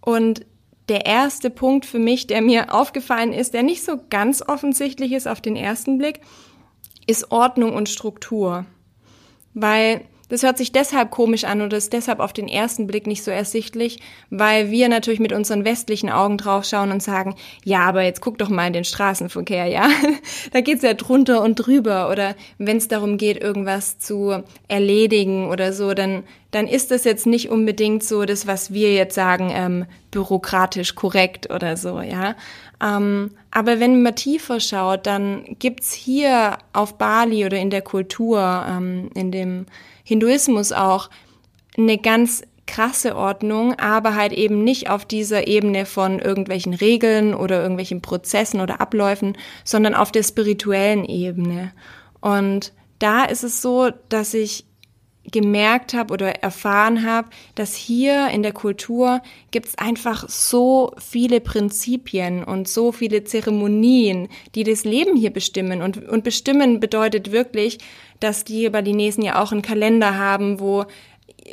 Und 0.00 0.44
der 0.88 1.06
erste 1.06 1.48
Punkt 1.48 1.86
für 1.86 2.00
mich, 2.00 2.26
der 2.26 2.42
mir 2.42 2.74
aufgefallen 2.74 3.32
ist, 3.32 3.54
der 3.54 3.62
nicht 3.62 3.84
so 3.84 3.98
ganz 4.10 4.42
offensichtlich 4.42 5.12
ist 5.12 5.28
auf 5.28 5.40
den 5.40 5.56
ersten 5.56 5.96
Blick, 5.96 6.20
ist 7.06 7.30
Ordnung 7.30 7.72
und 7.72 7.88
Struktur. 7.88 8.66
Weil 9.54 10.02
das 10.28 10.42
hört 10.42 10.58
sich 10.58 10.72
deshalb 10.72 11.10
komisch 11.10 11.44
an 11.44 11.60
oder 11.60 11.76
ist 11.76 11.92
deshalb 11.92 12.20
auf 12.20 12.32
den 12.32 12.48
ersten 12.48 12.86
Blick 12.86 13.06
nicht 13.06 13.22
so 13.22 13.30
ersichtlich, 13.30 14.00
weil 14.30 14.70
wir 14.70 14.88
natürlich 14.88 15.20
mit 15.20 15.32
unseren 15.32 15.64
westlichen 15.64 16.10
Augen 16.10 16.38
draufschauen 16.38 16.92
und 16.92 17.02
sagen, 17.02 17.36
ja, 17.62 17.80
aber 17.80 18.02
jetzt 18.02 18.20
guck 18.20 18.38
doch 18.38 18.48
mal 18.48 18.66
in 18.66 18.72
den 18.72 18.84
Straßenverkehr, 18.84 19.66
ja. 19.66 19.88
da 20.52 20.60
geht's 20.60 20.82
ja 20.82 20.94
drunter 20.94 21.42
und 21.42 21.56
drüber. 21.56 22.10
Oder 22.10 22.34
wenn 22.58 22.78
es 22.78 22.88
darum 22.88 23.18
geht, 23.18 23.42
irgendwas 23.42 23.98
zu 23.98 24.42
erledigen 24.68 25.50
oder 25.50 25.72
so, 25.72 25.92
dann, 25.92 26.24
dann 26.50 26.66
ist 26.66 26.90
das 26.90 27.04
jetzt 27.04 27.26
nicht 27.26 27.50
unbedingt 27.50 28.02
so 28.02 28.24
das, 28.24 28.46
was 28.46 28.72
wir 28.72 28.94
jetzt 28.94 29.14
sagen, 29.14 29.52
ähm, 29.52 29.86
bürokratisch 30.10 30.94
korrekt 30.94 31.52
oder 31.52 31.76
so, 31.76 32.00
ja. 32.00 32.34
Ähm, 32.82 33.32
aber 33.50 33.78
wenn 33.78 34.02
man 34.02 34.16
tiefer 34.16 34.58
schaut, 34.58 35.06
dann 35.06 35.56
gibt's 35.58 35.92
hier 35.92 36.58
auf 36.72 36.98
Bali 36.98 37.44
oder 37.44 37.58
in 37.58 37.70
der 37.70 37.82
Kultur, 37.82 38.64
ähm, 38.68 39.10
in 39.14 39.30
dem 39.30 39.66
Hinduismus 40.04 40.70
auch 40.72 41.10
eine 41.76 41.98
ganz 41.98 42.42
krasse 42.66 43.16
Ordnung, 43.16 43.74
aber 43.78 44.14
halt 44.14 44.32
eben 44.32 44.64
nicht 44.64 44.88
auf 44.88 45.04
dieser 45.04 45.46
Ebene 45.46 45.86
von 45.86 46.18
irgendwelchen 46.18 46.74
Regeln 46.74 47.34
oder 47.34 47.60
irgendwelchen 47.60 48.00
Prozessen 48.00 48.60
oder 48.60 48.80
Abläufen, 48.80 49.36
sondern 49.64 49.94
auf 49.94 50.12
der 50.12 50.22
spirituellen 50.22 51.04
Ebene. 51.04 51.72
Und 52.20 52.72
da 52.98 53.24
ist 53.24 53.42
es 53.42 53.60
so, 53.60 53.90
dass 54.08 54.34
ich 54.34 54.64
gemerkt 55.30 55.94
habe 55.94 56.12
oder 56.12 56.42
erfahren 56.42 57.04
habe, 57.04 57.28
dass 57.54 57.74
hier 57.74 58.28
in 58.28 58.42
der 58.42 58.52
Kultur 58.52 59.22
gibt 59.50 59.66
es 59.66 59.78
einfach 59.78 60.28
so 60.28 60.92
viele 60.98 61.40
Prinzipien 61.40 62.44
und 62.44 62.68
so 62.68 62.92
viele 62.92 63.24
Zeremonien, 63.24 64.28
die 64.54 64.64
das 64.64 64.84
Leben 64.84 65.16
hier 65.16 65.32
bestimmen. 65.32 65.80
Und, 65.82 66.06
und 66.08 66.24
bestimmen 66.24 66.78
bedeutet 66.78 67.32
wirklich, 67.32 67.78
dass 68.20 68.44
die 68.44 68.68
Balinesen 68.70 69.22
ja 69.22 69.42
auch 69.42 69.52
einen 69.52 69.62
Kalender 69.62 70.16
haben, 70.16 70.60
wo 70.60 70.84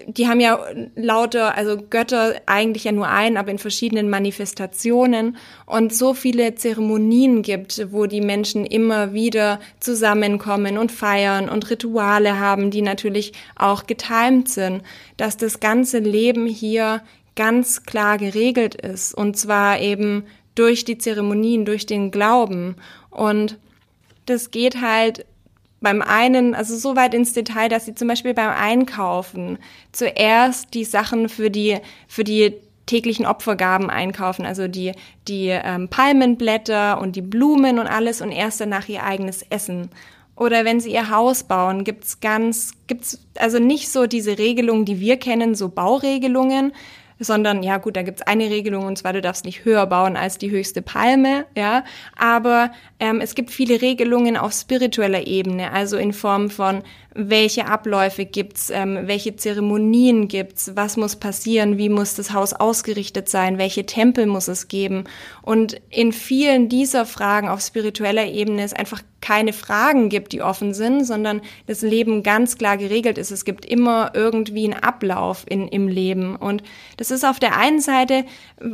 die 0.08 0.28
haben 0.28 0.40
ja 0.40 0.60
lauter, 0.96 1.58
also 1.58 1.78
Götter 1.78 2.36
eigentlich 2.46 2.86
ja 2.86 2.92
nur 2.92 3.10
ein, 3.10 3.36
aber 3.36 3.52
in 3.52 3.58
verschiedenen 3.58 4.10
Manifestationen. 4.10 5.38
Und 5.66 5.94
so 5.94 6.14
viele 6.14 6.56
Zeremonien 6.56 7.42
gibt, 7.42 7.92
wo 7.92 8.06
die 8.06 8.22
Menschen 8.22 8.66
immer 8.66 9.14
wieder 9.14 9.60
zusammenkommen 9.80 10.78
und 10.78 10.92
feiern 10.92 11.50
und 11.50 11.70
Rituale 11.70 12.40
haben, 12.40 12.72
die 12.72 12.82
natürlich 12.82 13.34
auch 13.58 13.86
getimt 13.86 14.48
sind, 14.48 14.82
dass 15.18 15.38
das 15.38 15.60
ganze 15.60 16.00
Leben 16.00 16.46
hier 16.46 17.02
ganz 17.36 17.84
klar 17.84 18.18
geregelt 18.18 18.76
ist. 18.76 19.14
Und 19.14 19.38
zwar 19.38 19.80
eben 19.80 20.24
durch 20.56 20.86
die 20.86 20.98
Zeremonien, 20.98 21.66
durch 21.66 21.86
den 21.86 22.12
Glauben. 22.12 22.76
Und 23.10 23.58
das 24.26 24.52
geht 24.52 24.82
halt 24.82 25.26
beim 25.82 26.02
einen, 26.02 26.56
also 26.56 26.78
so 26.78 26.96
weit 26.96 27.14
ins 27.14 27.34
Detail, 27.34 27.68
dass 27.68 27.86
sie 27.86 27.96
zum 27.96 28.08
Beispiel 28.08 28.34
beim 28.34 28.52
Einkaufen 28.52 29.58
zuerst 29.92 30.74
die 30.74 30.86
Sachen 30.86 31.28
für 31.28 31.50
die, 31.50 31.80
für 32.08 32.24
die 32.24 32.54
täglichen 32.86 33.26
Opfergaben 33.26 33.90
einkaufen, 33.90 34.46
also 34.46 34.68
die, 34.68 34.92
die 35.28 35.48
ähm, 35.48 35.90
Palmenblätter 35.90 37.00
und 37.02 37.16
die 37.16 37.22
Blumen 37.22 37.80
und 37.80 37.88
alles 37.88 38.22
und 38.22 38.32
erst 38.32 38.62
danach 38.62 38.88
ihr 38.90 39.04
eigenes 39.04 39.44
Essen. 39.44 39.90
Oder 40.36 40.66
wenn 40.66 40.80
sie 40.80 40.92
ihr 40.92 41.10
Haus 41.10 41.44
bauen, 41.44 41.84
gibt's 41.84 42.20
ganz, 42.20 42.74
gibt's 42.88 43.20
also 43.38 43.60
nicht 43.60 43.90
so 43.90 44.08
diese 44.08 44.38
Regelungen, 44.38 44.86
die 44.86 45.00
wir 45.00 45.18
kennen, 45.18 45.56
so 45.56 45.70
Bauregelungen, 45.70 46.74
sondern 47.22 47.64
ja 47.64 47.78
gut, 47.78 47.96
da 47.96 48.02
gibt's 48.02 48.22
eine 48.24 48.50
Regelung 48.50 48.86
und 48.86 48.98
zwar 48.98 49.14
du 49.14 49.22
darfst 49.22 49.46
nicht 49.46 49.64
höher 49.64 49.86
bauen 49.86 50.18
als 50.18 50.38
die 50.38 50.52
höchste 50.52 50.82
Palme, 50.82 51.46
ja. 51.56 51.84
Aber 52.18 52.72
ähm, 53.00 53.22
es 53.22 53.36
gibt 53.36 53.52
viele 53.52 53.82
Regelungen 53.82 54.38
auf 54.38 54.54
spiritueller 54.54 55.28
Ebene, 55.28 55.72
also 55.72 55.98
in 55.98 56.14
Form 56.14 56.50
von 56.50 56.84
welche 57.14 57.66
Abläufe 57.66 58.26
gibt's, 58.26 58.70
ähm, 58.70 59.00
welche 59.04 59.36
Zeremonien 59.36 60.28
gibt's, 60.28 60.72
was 60.76 60.98
muss 60.98 61.18
passieren, 61.18 61.78
wie 61.78 61.90
muss 61.90 62.16
das 62.16 62.34
Haus 62.34 62.54
ausgerichtet 62.54 63.28
sein, 63.30 63.58
welche 63.58 63.86
Tempel 63.86 64.26
muss 64.26 64.48
es 64.48 64.68
geben. 64.68 65.04
Und 65.42 65.82
in 65.90 66.14
vielen 66.14 66.70
dieser 66.70 67.06
Fragen 67.06 67.50
auf 67.50 67.62
spiritueller 67.62 68.26
Ebene 68.26 68.64
ist 68.64 68.78
einfach 68.78 69.02
keine 69.22 69.54
Fragen 69.54 70.10
gibt, 70.10 70.34
die 70.34 70.42
offen 70.42 70.74
sind, 70.74 71.06
sondern 71.06 71.42
das 71.68 71.82
Leben 71.84 72.24
ganz 72.24 72.58
klar 72.58 72.76
geregelt 72.76 73.20
ist. 73.20 73.30
Es 73.30 73.46
gibt 73.46 73.66
immer 73.66 74.12
irgendwie 74.16 74.66
einen 74.66 74.82
Ablauf 74.82 75.46
in, 75.48 75.68
im 75.68 75.88
Leben. 75.88 76.36
Und 76.36 76.64
das 76.98 77.12
ist 77.12 77.24
auf 77.24 77.40
der 77.40 77.56
einen 77.56 77.80
Seite 77.80 78.26
äh, 78.60 78.66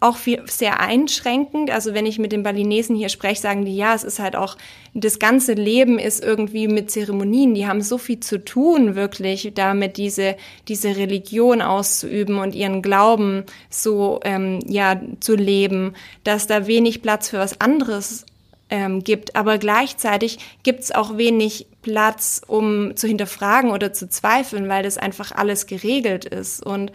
auch 0.00 0.18
viel, 0.18 0.42
sehr 0.46 0.80
einschränkend. 0.80 1.70
Also 1.70 1.94
wenn 1.94 2.06
ich 2.06 2.18
mit 2.18 2.32
den 2.32 2.42
Balinesen 2.42 2.96
hier 2.96 3.08
spreche, 3.08 3.40
sagen 3.40 3.64
die, 3.64 3.76
ja, 3.76 3.94
es 3.94 4.04
ist 4.04 4.18
halt 4.18 4.36
auch, 4.36 4.56
das 5.04 5.18
ganze 5.18 5.52
Leben 5.52 5.98
ist 5.98 6.22
irgendwie 6.22 6.68
mit 6.68 6.90
Zeremonien. 6.90 7.54
Die 7.54 7.66
haben 7.66 7.82
so 7.82 7.98
viel 7.98 8.20
zu 8.20 8.44
tun, 8.44 8.94
wirklich, 8.94 9.52
damit 9.54 9.96
diese, 9.96 10.36
diese 10.66 10.96
Religion 10.96 11.62
auszuüben 11.62 12.38
und 12.38 12.54
ihren 12.54 12.82
Glauben 12.82 13.44
so, 13.70 14.20
ähm, 14.24 14.60
ja, 14.66 15.00
zu 15.20 15.34
leben, 15.34 15.94
dass 16.24 16.46
da 16.46 16.66
wenig 16.66 17.02
Platz 17.02 17.28
für 17.28 17.38
was 17.38 17.60
anderes 17.60 18.24
ähm, 18.70 19.04
gibt. 19.04 19.36
Aber 19.36 19.58
gleichzeitig 19.58 20.38
gibt 20.62 20.80
es 20.80 20.92
auch 20.92 21.16
wenig 21.16 21.66
Platz, 21.82 22.42
um 22.46 22.96
zu 22.96 23.06
hinterfragen 23.06 23.70
oder 23.70 23.92
zu 23.92 24.08
zweifeln, 24.08 24.68
weil 24.68 24.82
das 24.82 24.98
einfach 24.98 25.32
alles 25.32 25.66
geregelt 25.66 26.24
ist. 26.24 26.64
Und 26.64 26.92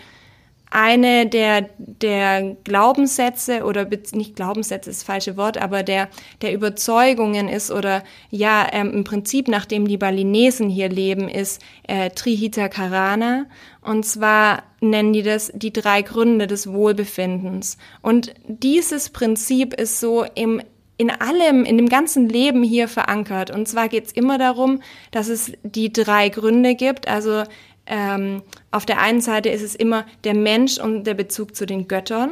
eine 0.73 1.27
der, 1.27 1.69
der 1.77 2.55
Glaubenssätze 2.63 3.63
oder 3.63 3.87
nicht 4.13 4.35
Glaubenssätze 4.35 4.89
ist 4.89 5.01
das 5.01 5.05
falsche 5.05 5.37
Wort, 5.37 5.57
aber 5.57 5.83
der, 5.83 6.09
der 6.41 6.53
Überzeugungen 6.53 7.47
ist 7.47 7.71
oder 7.71 8.03
ja, 8.31 8.67
ähm, 8.71 8.91
im 8.91 9.03
Prinzip, 9.03 9.47
nachdem 9.47 9.87
die 9.87 9.97
Balinesen 9.97 10.69
hier 10.69 10.89
leben, 10.89 11.29
ist 11.29 11.61
äh, 11.87 12.09
Trihita 12.09 12.69
Karana. 12.69 13.45
Und 13.81 14.05
zwar 14.05 14.63
nennen 14.81 15.13
die 15.13 15.23
das 15.23 15.51
die 15.53 15.73
drei 15.73 16.01
Gründe 16.01 16.47
des 16.47 16.71
Wohlbefindens. 16.71 17.77
Und 18.01 18.33
dieses 18.47 19.09
Prinzip 19.09 19.73
ist 19.73 19.99
so 19.99 20.25
im 20.35 20.61
in 20.95 21.09
allem, 21.09 21.65
in 21.65 21.77
dem 21.77 21.89
ganzen 21.89 22.29
Leben 22.29 22.63
hier 22.63 22.87
verankert. 22.87 23.49
Und 23.49 23.67
zwar 23.67 23.89
geht 23.89 24.05
es 24.05 24.11
immer 24.11 24.37
darum, 24.37 24.81
dass 25.11 25.27
es 25.27 25.51
die 25.63 25.91
drei 25.91 26.29
Gründe 26.29 26.75
gibt. 26.75 27.07
Also 27.07 27.43
ähm, 27.85 28.41
auf 28.71 28.85
der 28.85 28.99
einen 29.01 29.21
Seite 29.21 29.49
ist 29.49 29.61
es 29.61 29.75
immer 29.75 30.05
der 30.23 30.33
Mensch 30.33 30.77
und 30.77 31.03
der 31.05 31.13
Bezug 31.13 31.55
zu 31.55 31.65
den 31.65 31.87
Göttern, 31.87 32.31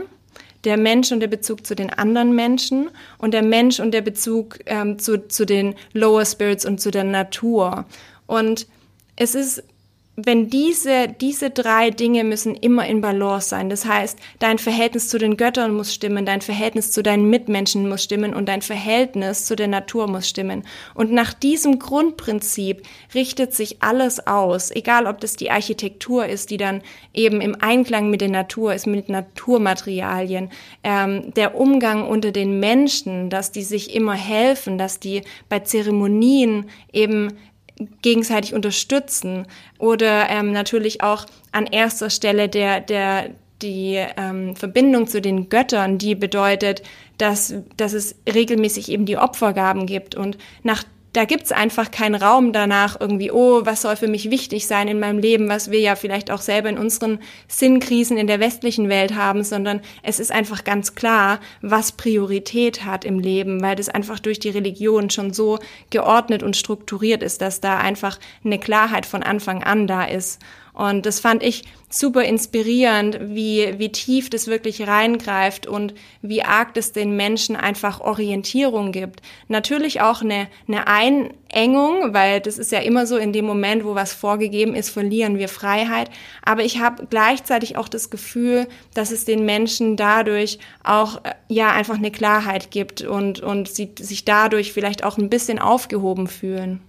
der 0.63 0.77
Mensch 0.77 1.11
und 1.11 1.19
der 1.19 1.27
Bezug 1.27 1.65
zu 1.65 1.75
den 1.75 1.89
anderen 1.89 2.35
Menschen 2.35 2.89
und 3.17 3.33
der 3.33 3.43
Mensch 3.43 3.79
und 3.79 3.91
der 3.91 4.01
Bezug 4.01 4.59
ähm, 4.65 4.99
zu, 4.99 5.27
zu 5.27 5.45
den 5.45 5.75
Lower 5.93 6.25
Spirits 6.25 6.65
und 6.65 6.79
zu 6.79 6.91
der 6.91 7.03
Natur. 7.03 7.85
Und 8.27 8.67
es 9.15 9.35
ist 9.35 9.63
wenn 10.17 10.49
diese, 10.49 11.07
diese 11.07 11.51
drei 11.51 11.89
Dinge 11.89 12.25
müssen 12.25 12.53
immer 12.55 12.85
in 12.85 12.99
Balance 12.99 13.47
sein. 13.47 13.69
Das 13.69 13.85
heißt, 13.85 14.19
dein 14.39 14.57
Verhältnis 14.57 15.07
zu 15.07 15.17
den 15.17 15.37
Göttern 15.37 15.73
muss 15.73 15.93
stimmen, 15.93 16.25
dein 16.25 16.41
Verhältnis 16.41 16.91
zu 16.91 17.01
deinen 17.01 17.29
Mitmenschen 17.29 17.87
muss 17.87 18.03
stimmen 18.03 18.33
und 18.33 18.49
dein 18.49 18.61
Verhältnis 18.61 19.45
zu 19.45 19.55
der 19.55 19.69
Natur 19.69 20.07
muss 20.07 20.27
stimmen. 20.27 20.63
Und 20.95 21.13
nach 21.13 21.33
diesem 21.33 21.79
Grundprinzip 21.79 22.83
richtet 23.15 23.53
sich 23.53 23.81
alles 23.81 24.27
aus, 24.27 24.69
egal 24.71 25.07
ob 25.07 25.21
das 25.21 25.37
die 25.37 25.49
Architektur 25.49 26.25
ist, 26.25 26.49
die 26.49 26.57
dann 26.57 26.81
eben 27.13 27.39
im 27.39 27.55
Einklang 27.61 28.09
mit 28.09 28.19
der 28.19 28.29
Natur 28.29 28.73
ist, 28.73 28.87
mit 28.87 29.07
Naturmaterialien, 29.07 30.49
ähm, 30.83 31.33
der 31.35 31.55
Umgang 31.55 32.05
unter 32.05 32.31
den 32.31 32.59
Menschen, 32.59 33.29
dass 33.29 33.51
die 33.53 33.63
sich 33.63 33.95
immer 33.95 34.15
helfen, 34.15 34.77
dass 34.77 34.99
die 34.99 35.21
bei 35.47 35.59
Zeremonien 35.59 36.69
eben 36.91 37.29
gegenseitig 38.01 38.53
unterstützen 38.53 39.47
oder 39.79 40.29
ähm, 40.29 40.51
natürlich 40.51 41.03
auch 41.03 41.25
an 41.51 41.65
erster 41.67 42.09
Stelle 42.09 42.49
der, 42.49 42.81
der, 42.81 43.29
die 43.61 44.03
ähm, 44.17 44.55
Verbindung 44.55 45.07
zu 45.07 45.21
den 45.21 45.49
Göttern, 45.49 45.97
die 45.97 46.15
bedeutet, 46.15 46.81
dass, 47.17 47.53
dass 47.77 47.93
es 47.93 48.15
regelmäßig 48.31 48.89
eben 48.89 49.05
die 49.05 49.17
Opfergaben 49.17 49.85
gibt. 49.85 50.15
Und 50.15 50.37
nach 50.63 50.83
da 51.13 51.25
gibt's 51.25 51.51
einfach 51.51 51.91
keinen 51.91 52.15
Raum 52.15 52.53
danach 52.53 52.99
irgendwie, 52.99 53.31
oh, 53.31 53.65
was 53.65 53.81
soll 53.81 53.97
für 53.97 54.07
mich 54.07 54.31
wichtig 54.31 54.65
sein 54.65 54.87
in 54.87 54.99
meinem 54.99 55.19
Leben, 55.19 55.49
was 55.49 55.69
wir 55.69 55.79
ja 55.79 55.95
vielleicht 55.95 56.31
auch 56.31 56.41
selber 56.41 56.69
in 56.69 56.77
unseren 56.77 57.19
Sinnkrisen 57.47 58.17
in 58.17 58.27
der 58.27 58.39
westlichen 58.39 58.87
Welt 58.87 59.13
haben, 59.13 59.43
sondern 59.43 59.81
es 60.03 60.19
ist 60.19 60.31
einfach 60.31 60.63
ganz 60.63 60.95
klar, 60.95 61.39
was 61.61 61.91
Priorität 61.91 62.85
hat 62.85 63.03
im 63.03 63.19
Leben, 63.19 63.61
weil 63.61 63.75
das 63.75 63.89
einfach 63.89 64.19
durch 64.19 64.39
die 64.39 64.49
Religion 64.49 65.09
schon 65.09 65.33
so 65.33 65.59
geordnet 65.89 66.43
und 66.43 66.55
strukturiert 66.55 67.23
ist, 67.23 67.41
dass 67.41 67.59
da 67.59 67.77
einfach 67.77 68.17
eine 68.45 68.59
Klarheit 68.59 69.05
von 69.05 69.21
Anfang 69.21 69.63
an 69.63 69.87
da 69.87 70.05
ist. 70.05 70.39
Und 70.73 71.05
das 71.05 71.19
fand 71.19 71.43
ich 71.43 71.63
super 71.89 72.23
inspirierend, 72.23 73.19
wie, 73.21 73.77
wie 73.77 73.91
tief 73.91 74.29
das 74.29 74.47
wirklich 74.47 74.87
reingreift 74.87 75.67
und 75.67 75.93
wie 76.21 76.43
arg 76.43 76.73
das 76.73 76.93
den 76.93 77.15
Menschen 77.15 77.55
einfach 77.55 77.99
Orientierung 77.99 78.91
gibt. 78.91 79.21
Natürlich 79.47 80.01
auch 80.01 80.21
eine, 80.21 80.47
eine 80.67 80.87
Einengung, 80.87 82.13
weil 82.13 82.39
das 82.39 82.57
ist 82.57 82.71
ja 82.71 82.79
immer 82.79 83.05
so, 83.05 83.17
in 83.17 83.33
dem 83.33 83.45
Moment, 83.45 83.83
wo 83.83 83.95
was 83.95 84.13
vorgegeben 84.13 84.73
ist, 84.73 84.89
verlieren 84.89 85.37
wir 85.37 85.49
Freiheit. 85.49 86.09
Aber 86.43 86.63
ich 86.63 86.79
habe 86.79 87.07
gleichzeitig 87.09 87.77
auch 87.77 87.89
das 87.89 88.09
Gefühl, 88.09 88.67
dass 88.93 89.11
es 89.11 89.25
den 89.25 89.45
Menschen 89.45 89.97
dadurch 89.97 90.59
auch 90.83 91.17
äh, 91.23 91.33
ja 91.49 91.71
einfach 91.71 91.97
eine 91.97 92.11
Klarheit 92.11 92.71
gibt 92.71 93.01
und, 93.01 93.41
und 93.41 93.67
sie 93.67 93.91
sich 93.99 94.23
dadurch 94.23 94.71
vielleicht 94.71 95.03
auch 95.03 95.17
ein 95.17 95.29
bisschen 95.29 95.59
aufgehoben 95.59 96.27
fühlen. 96.27 96.81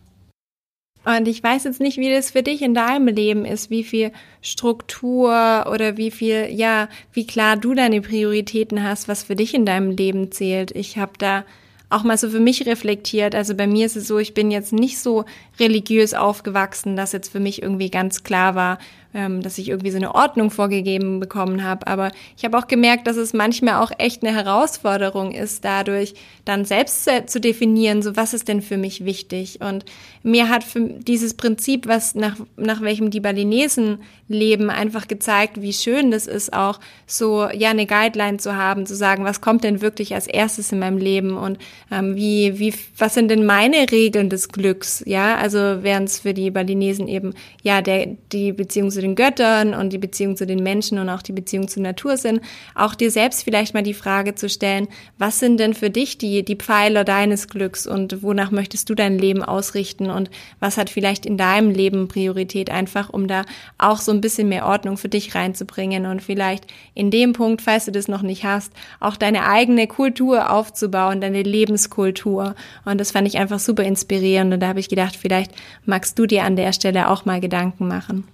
Und 1.05 1.27
ich 1.27 1.43
weiß 1.43 1.65
jetzt 1.65 1.81
nicht, 1.81 1.99
wie 1.99 2.11
das 2.11 2.31
für 2.31 2.43
dich 2.43 2.63
in 2.63 2.75
deinem 2.75 3.09
Leben 3.09 3.45
ist, 3.45 3.71
wie 3.71 3.83
viel 3.83 4.13
Struktur 4.41 5.67
oder 5.71 5.97
wie 5.97 6.11
viel, 6.11 6.49
ja, 6.51 6.89
wie 7.13 7.27
klar 7.27 7.57
du 7.57 7.75
deine 7.75 8.01
Prioritäten 8.01 8.83
hast, 8.83 9.09
was 9.09 9.25
für 9.25 9.35
dich 9.35 9.55
in 9.55 9.67
deinem 9.67 9.91
Leben 9.91 10.31
zählt. 10.31 10.71
Ich 10.73 10.99
habe 10.99 11.13
da 11.19 11.45
auch 11.91 12.05
mal 12.05 12.17
so 12.17 12.31
für 12.31 12.41
mich 12.41 12.67
reflektiert. 12.67 13.35
Also 13.35 13.55
bei 13.55 13.67
mir 13.67 13.85
ist 13.87 13.97
es 13.97 14.07
so, 14.07 14.19
ich 14.19 14.33
bin 14.33 14.51
jetzt 14.51 14.73
nicht 14.73 14.99
so 14.99 15.25
religiös 15.61 16.15
aufgewachsen, 16.15 16.97
dass 16.97 17.13
jetzt 17.13 17.31
für 17.31 17.41
mich 17.41 17.63
irgendwie 17.63 17.91
ganz 17.91 18.23
klar 18.23 18.55
war, 18.55 18.79
ähm, 19.15 19.43
dass 19.43 19.59
ich 19.59 19.69
irgendwie 19.69 19.91
so 19.91 19.97
eine 19.97 20.15
Ordnung 20.15 20.51
vorgegeben 20.51 21.21
bekommen 21.21 21.65
habe. 21.65 21.87
Aber 21.87 22.11
ich 22.37 22.45
habe 22.45 22.59
auch 22.59 22.67
gemerkt, 22.67 23.07
dass 23.07 23.17
es 23.17 23.33
manchmal 23.33 23.83
auch 23.83 23.93
echt 23.99 24.25
eine 24.25 24.35
Herausforderung 24.35 25.33
ist, 25.33 25.65
dadurch 25.65 26.15
dann 26.45 26.65
selbst 26.65 27.09
zu 27.27 27.41
definieren, 27.41 28.03
so 28.03 28.17
was 28.17 28.35
ist 28.35 28.49
denn 28.49 28.63
für 28.63 28.77
mich 28.77 29.05
wichtig. 29.05 29.61
Und 29.61 29.85
mir 30.23 30.49
hat 30.49 30.65
dieses 30.75 31.35
Prinzip, 31.35 31.87
was 31.87 32.15
nach, 32.15 32.37
nach 32.57 32.81
welchem 32.81 33.11
die 33.11 33.21
Balinesen 33.21 33.99
leben, 34.29 34.71
einfach 34.71 35.09
gezeigt, 35.09 35.61
wie 35.61 35.73
schön 35.73 36.11
das 36.11 36.27
ist, 36.27 36.53
auch 36.53 36.81
so 37.07 37.49
ja 37.51 37.71
eine 37.71 37.87
Guideline 37.87 38.39
zu 38.39 38.57
haben, 38.57 38.87
zu 38.87 38.97
sagen, 38.97 39.25
was 39.25 39.41
kommt 39.41 39.65
denn 39.65 39.83
wirklich 39.83 40.15
als 40.15 40.27
erstes 40.27 40.73
in 40.73 40.79
meinem 40.79 40.99
Leben 40.99 41.37
und 41.37 41.59
ähm, 41.91 42.17
wie, 42.17 42.59
wie, 42.59 42.75
was 42.97 43.15
sind 43.15 43.31
denn 43.31 43.45
meine 43.45 43.91
Regeln 43.91 44.31
des 44.31 44.49
Glücks? 44.49 45.03
Ja, 45.07 45.37
also 45.37 45.59
während 45.83 46.09
es 46.09 46.21
für 46.21 46.35
die 46.35 46.51
Balinesen 46.51 47.09
eben 47.09 47.35
ja 47.63 47.83
der 47.83 48.17
die 48.33 48.53
Beziehung 48.53 48.91
zu 48.91 49.02
den 49.03 49.15
Göttern 49.15 49.75
und 49.75 49.93
die 49.93 49.99
Beziehung 49.99 50.37
zu 50.37 50.47
den 50.47 50.63
Menschen 50.63 50.99
und 50.99 51.09
auch 51.09 51.23
die 51.23 51.33
Beziehung 51.33 51.69
zur 51.69 51.83
Natur 51.83 52.17
sind, 52.17 52.41
auch 52.75 52.95
dir 52.95 53.11
selbst 53.11 53.43
vielleicht 53.43 53.75
mal 53.75 53.83
die 53.83 53.95
Frage 53.95 54.35
zu 54.35 54.49
stellen, 54.49 54.89
was 55.19 55.39
sind 55.39 55.59
denn 55.61 55.75
für 55.75 55.91
dich 55.91 56.19
die, 56.19 56.45
die 56.45 56.57
Pfeiler 56.57 57.05
deines 57.05 57.49
Glücks 57.49 57.87
und 57.87 58.23
wonach 58.23 58.51
möchtest 58.51 58.89
du 58.89 58.95
dein 58.95 59.19
Leben 59.19 59.43
ausrichten 59.43 60.11
und 60.11 60.31
was 60.61 60.77
hat 60.77 60.89
vielleicht 60.89 61.27
in 61.27 61.37
deinem 61.37 61.71
Leben 61.71 62.09
Priorität 62.09 62.71
einfach, 62.71 63.11
um 63.11 63.29
da 63.29 63.45
auch 63.79 63.99
so 63.99 64.13
ein 64.13 64.21
bisschen 64.21 64.49
mehr 64.49 64.67
Ordnung 64.67 64.97
für 64.97 65.09
dich 65.09 65.35
reinzubringen 65.35 66.07
und 66.07 66.23
vielleicht 66.23 66.67
in 66.95 67.11
dem 67.11 67.33
Punkt, 67.33 67.63
falls 67.63 67.85
du 67.85 67.93
das 67.93 68.09
noch 68.09 68.23
nicht 68.23 68.45
hast, 68.45 68.73
auch 69.01 69.17
deine 69.17 69.47
eigene 69.47 69.87
Kultur 69.87 70.51
aufzubauen, 70.51 71.21
deine 71.21 71.43
Lebenskultur. 71.43 72.55
Und 72.85 73.01
das 73.01 73.11
fand 73.11 73.29
ich 73.29 73.39
einfach 73.39 73.59
super 73.59 73.83
inspirierend 73.83 74.55
und 74.55 74.61
da 74.61 74.69
habe 74.69 74.81
ich 74.81 74.89
gedacht, 74.89 75.17
vielleicht 75.17 75.53
magst 75.85 76.19
du 76.19 76.27
dir 76.27 76.45
an 76.45 76.57
der 76.57 76.73
Stelle 76.73 77.09
auch 77.09 77.25
mal 77.25 77.41
Gedanken 77.41 77.89
machen. 77.89 78.25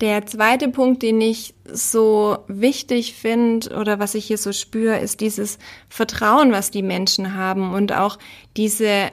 Der 0.00 0.26
zweite 0.26 0.68
Punkt, 0.68 1.02
den 1.02 1.20
ich 1.20 1.54
so 1.70 2.38
wichtig 2.48 3.14
finde 3.14 3.76
oder 3.76 3.98
was 3.98 4.14
ich 4.14 4.26
hier 4.26 4.38
so 4.38 4.52
spüre, 4.52 4.98
ist 4.98 5.20
dieses 5.20 5.58
Vertrauen, 5.88 6.50
was 6.50 6.70
die 6.70 6.82
Menschen 6.82 7.34
haben 7.34 7.72
und 7.72 7.92
auch 7.92 8.18
diese 8.56 9.12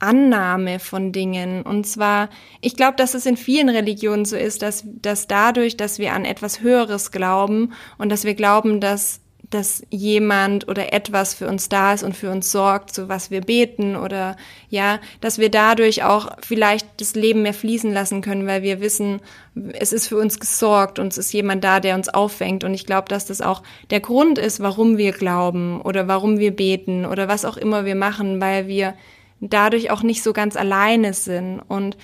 Annahme 0.00 0.78
von 0.78 1.12
Dingen. 1.12 1.62
Und 1.62 1.86
zwar, 1.86 2.28
ich 2.60 2.76
glaube, 2.76 2.96
dass 2.96 3.14
es 3.14 3.26
in 3.26 3.36
vielen 3.36 3.68
Religionen 3.68 4.24
so 4.24 4.36
ist, 4.36 4.62
dass, 4.62 4.84
dass 4.86 5.26
dadurch, 5.26 5.76
dass 5.76 5.98
wir 5.98 6.12
an 6.12 6.24
etwas 6.24 6.60
Höheres 6.60 7.10
glauben 7.10 7.72
und 7.98 8.10
dass 8.10 8.24
wir 8.24 8.34
glauben, 8.34 8.80
dass 8.80 9.20
dass 9.54 9.82
jemand 9.88 10.68
oder 10.68 10.92
etwas 10.92 11.32
für 11.32 11.46
uns 11.46 11.68
da 11.68 11.94
ist 11.94 12.02
und 12.02 12.16
für 12.16 12.30
uns 12.30 12.50
sorgt, 12.50 12.92
so 12.94 13.08
was 13.08 13.30
wir 13.30 13.40
beten 13.40 13.94
oder 13.94 14.36
ja, 14.68 14.98
dass 15.20 15.38
wir 15.38 15.48
dadurch 15.48 16.02
auch 16.02 16.36
vielleicht 16.42 16.86
das 17.00 17.14
Leben 17.14 17.42
mehr 17.42 17.54
fließen 17.54 17.92
lassen 17.92 18.20
können, 18.20 18.46
weil 18.46 18.62
wir 18.62 18.80
wissen, 18.80 19.20
es 19.72 19.92
ist 19.92 20.08
für 20.08 20.18
uns 20.18 20.40
gesorgt 20.40 20.98
und 20.98 21.12
es 21.12 21.18
ist 21.18 21.32
jemand 21.32 21.62
da, 21.62 21.78
der 21.78 21.94
uns 21.94 22.08
auffängt. 22.08 22.64
Und 22.64 22.74
ich 22.74 22.84
glaube, 22.84 23.08
dass 23.08 23.26
das 23.26 23.40
auch 23.40 23.62
der 23.90 24.00
Grund 24.00 24.38
ist, 24.38 24.60
warum 24.60 24.98
wir 24.98 25.12
glauben 25.12 25.80
oder 25.80 26.08
warum 26.08 26.38
wir 26.38 26.50
beten 26.50 27.06
oder 27.06 27.28
was 27.28 27.44
auch 27.44 27.56
immer 27.56 27.84
wir 27.84 27.94
machen, 27.94 28.40
weil 28.40 28.66
wir 28.66 28.94
dadurch 29.40 29.90
auch 29.90 30.02
nicht 30.02 30.22
so 30.22 30.32
ganz 30.32 30.56
alleine 30.56 31.14
sind. 31.14 31.60
Und 31.68 31.96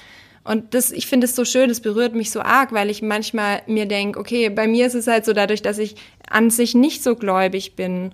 und 0.42 0.74
das, 0.74 0.90
ich 0.90 1.06
finde 1.06 1.26
es 1.26 1.36
so 1.36 1.44
schön, 1.44 1.68
es 1.68 1.80
berührt 1.80 2.14
mich 2.14 2.30
so 2.30 2.40
arg, 2.40 2.72
weil 2.72 2.88
ich 2.88 3.02
manchmal 3.02 3.62
mir 3.66 3.86
denke, 3.86 4.18
okay, 4.18 4.48
bei 4.48 4.66
mir 4.66 4.86
ist 4.86 4.94
es 4.94 5.06
halt 5.06 5.24
so 5.24 5.32
dadurch, 5.32 5.62
dass 5.62 5.78
ich 5.78 5.96
an 6.28 6.50
sich 6.50 6.74
nicht 6.74 7.02
so 7.02 7.14
gläubig 7.14 7.76
bin 7.76 8.12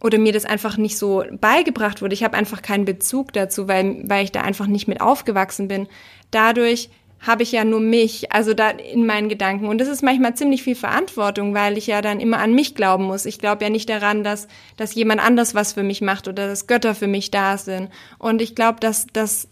oder 0.00 0.18
mir 0.18 0.32
das 0.32 0.44
einfach 0.44 0.76
nicht 0.76 0.96
so 0.96 1.24
beigebracht 1.40 2.02
wurde. 2.02 2.14
Ich 2.14 2.22
habe 2.22 2.36
einfach 2.36 2.62
keinen 2.62 2.84
Bezug 2.84 3.32
dazu, 3.32 3.66
weil, 3.66 4.02
weil 4.04 4.24
ich 4.24 4.32
da 4.32 4.42
einfach 4.42 4.68
nicht 4.68 4.86
mit 4.86 5.00
aufgewachsen 5.00 5.66
bin. 5.66 5.88
Dadurch 6.30 6.90
habe 7.18 7.42
ich 7.42 7.50
ja 7.50 7.64
nur 7.64 7.80
mich, 7.80 8.30
also 8.30 8.54
da 8.54 8.70
in 8.70 9.06
meinen 9.06 9.28
Gedanken. 9.28 9.66
Und 9.66 9.78
das 9.78 9.88
ist 9.88 10.02
manchmal 10.02 10.34
ziemlich 10.34 10.62
viel 10.62 10.76
Verantwortung, 10.76 11.54
weil 11.54 11.76
ich 11.78 11.86
ja 11.86 12.02
dann 12.02 12.20
immer 12.20 12.38
an 12.38 12.54
mich 12.54 12.74
glauben 12.74 13.04
muss. 13.04 13.26
Ich 13.26 13.38
glaube 13.38 13.64
ja 13.64 13.70
nicht 13.70 13.88
daran, 13.88 14.22
dass, 14.22 14.48
dass 14.76 14.94
jemand 14.94 15.20
anders 15.20 15.54
was 15.54 15.72
für 15.72 15.82
mich 15.82 16.02
macht 16.02 16.28
oder 16.28 16.46
dass 16.46 16.66
Götter 16.66 16.94
für 16.94 17.06
mich 17.06 17.30
da 17.30 17.58
sind. 17.58 17.88
Und 18.18 18.42
ich 18.42 18.54
glaube, 18.54 18.78
dass, 18.80 19.06
dass 19.12 19.48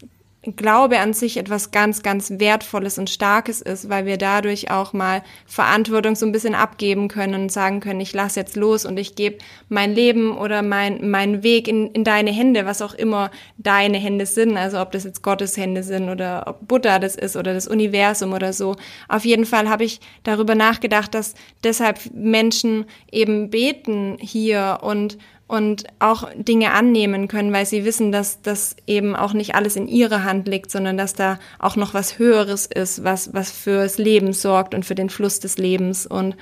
Glaube 0.55 0.99
an 0.99 1.13
sich 1.13 1.37
etwas 1.37 1.71
ganz, 1.71 2.03
ganz 2.03 2.31
Wertvolles 2.37 2.97
und 2.99 3.09
Starkes 3.09 3.61
ist, 3.61 3.89
weil 3.89 4.05
wir 4.05 4.17
dadurch 4.17 4.69
auch 4.69 4.93
mal 4.93 5.23
Verantwortung 5.47 6.15
so 6.15 6.25
ein 6.25 6.31
bisschen 6.31 6.53
abgeben 6.53 7.07
können 7.07 7.43
und 7.43 7.51
sagen 7.51 7.79
können, 7.79 7.99
ich 7.99 8.13
lasse 8.13 8.39
jetzt 8.39 8.55
los 8.55 8.85
und 8.85 8.97
ich 8.97 9.15
gebe 9.15 9.39
mein 9.69 9.93
Leben 9.93 10.37
oder 10.37 10.61
mein, 10.61 11.09
mein 11.09 11.41
Weg 11.41 11.67
in, 11.67 11.91
in 11.91 12.03
deine 12.03 12.31
Hände, 12.31 12.65
was 12.65 12.81
auch 12.81 12.93
immer 12.93 13.31
deine 13.57 13.97
Hände 13.97 14.25
sind, 14.25 14.55
also 14.57 14.79
ob 14.79 14.91
das 14.91 15.03
jetzt 15.03 15.23
Gottes 15.23 15.57
Hände 15.57 15.81
sind 15.81 16.09
oder 16.09 16.43
ob 16.47 16.67
Buddha 16.67 16.99
das 16.99 17.15
ist 17.15 17.35
oder 17.35 17.53
das 17.53 17.67
Universum 17.67 18.33
oder 18.33 18.53
so. 18.53 18.75
Auf 19.07 19.25
jeden 19.25 19.45
Fall 19.45 19.69
habe 19.69 19.83
ich 19.83 19.99
darüber 20.23 20.53
nachgedacht, 20.53 21.13
dass 21.15 21.33
deshalb 21.63 21.99
Menschen 22.13 22.85
eben 23.11 23.49
beten 23.49 24.17
hier 24.19 24.79
und 24.81 25.17
und 25.47 25.83
auch 25.99 26.29
Dinge 26.35 26.71
annehmen 26.71 27.27
können, 27.27 27.53
weil 27.53 27.65
sie 27.65 27.85
wissen, 27.85 28.11
dass 28.11 28.41
das 28.41 28.75
eben 28.87 29.15
auch 29.15 29.33
nicht 29.33 29.53
alles 29.53 29.75
in 29.75 29.87
ihrer 29.87 30.23
Hand 30.23 30.47
liegt, 30.47 30.71
sondern 30.71 30.97
dass 30.97 31.13
da 31.13 31.39
auch 31.59 31.75
noch 31.75 31.93
was 31.93 32.17
Höheres 32.17 32.65
ist, 32.65 33.03
was, 33.03 33.33
was 33.33 33.51
fürs 33.51 33.97
Leben 33.97 34.33
sorgt 34.33 34.73
und 34.73 34.85
für 34.85 34.95
den 34.95 35.09
Fluss 35.09 35.39
des 35.39 35.57
Lebens. 35.57 36.07
Und 36.07 36.35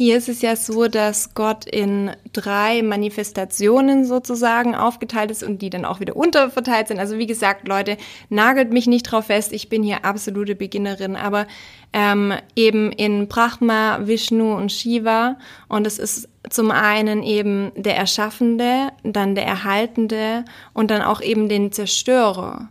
hier 0.00 0.16
ist 0.16 0.30
es 0.30 0.40
ja 0.40 0.56
so, 0.56 0.88
dass 0.88 1.34
Gott 1.34 1.66
in 1.66 2.12
drei 2.32 2.82
Manifestationen 2.82 4.06
sozusagen 4.06 4.74
aufgeteilt 4.74 5.30
ist 5.30 5.42
und 5.42 5.60
die 5.60 5.68
dann 5.68 5.84
auch 5.84 6.00
wieder 6.00 6.16
unterverteilt 6.16 6.88
sind. 6.88 6.98
Also 6.98 7.18
wie 7.18 7.26
gesagt, 7.26 7.68
Leute, 7.68 7.98
nagelt 8.30 8.72
mich 8.72 8.86
nicht 8.86 9.02
drauf 9.02 9.26
fest, 9.26 9.52
ich 9.52 9.68
bin 9.68 9.82
hier 9.82 10.06
absolute 10.06 10.54
Beginnerin, 10.54 11.16
aber 11.16 11.46
ähm, 11.92 12.32
eben 12.56 12.92
in 12.92 13.28
Brahma, 13.28 14.06
Vishnu 14.06 14.54
und 14.54 14.72
Shiva 14.72 15.36
und 15.68 15.86
es 15.86 15.98
ist 15.98 16.29
zum 16.48 16.70
einen 16.70 17.22
eben 17.22 17.72
der 17.76 17.96
Erschaffende, 17.96 18.88
dann 19.02 19.34
der 19.34 19.44
Erhaltende 19.44 20.44
und 20.72 20.90
dann 20.90 21.02
auch 21.02 21.20
eben 21.20 21.48
den 21.48 21.72
Zerstörer. 21.72 22.68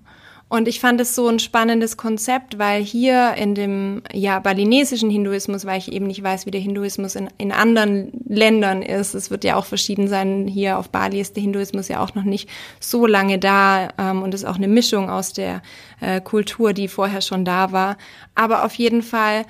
Und 0.51 0.67
ich 0.67 0.79
fand 0.79 0.99
es 0.99 1.13
so 1.13 1.27
ein 1.27 1.37
spannendes 1.37 1.95
Konzept, 1.95 2.57
weil 2.57 2.83
hier 2.83 3.35
in 3.35 3.53
dem 3.53 4.01
ja 4.11 4.39
balinesischen 4.39 5.11
Hinduismus, 5.11 5.63
weil 5.63 5.77
ich 5.77 5.91
eben 5.91 6.07
nicht 6.07 6.23
weiß, 6.23 6.47
wie 6.47 6.51
der 6.51 6.59
Hinduismus 6.59 7.13
in, 7.13 7.29
in 7.37 7.51
anderen 7.51 8.11
Ländern 8.27 8.81
ist, 8.81 9.13
es 9.13 9.29
wird 9.29 9.43
ja 9.43 9.55
auch 9.55 9.65
verschieden 9.65 10.07
sein. 10.07 10.47
Hier 10.47 10.79
auf 10.79 10.89
Bali 10.89 11.21
ist 11.21 11.35
der 11.35 11.43
Hinduismus 11.43 11.87
ja 11.87 12.03
auch 12.03 12.15
noch 12.15 12.23
nicht 12.23 12.49
so 12.79 13.05
lange 13.05 13.37
da 13.37 13.89
ähm, 13.99 14.23
und 14.23 14.33
ist 14.33 14.43
auch 14.43 14.55
eine 14.55 14.67
Mischung 14.67 15.11
aus 15.11 15.33
der 15.33 15.61
äh, 16.01 16.19
Kultur, 16.19 16.73
die 16.73 16.87
vorher 16.87 17.21
schon 17.21 17.45
da 17.45 17.71
war. 17.71 17.97
Aber 18.33 18.65
auf 18.65 18.73
jeden 18.73 19.03
Fall 19.03 19.45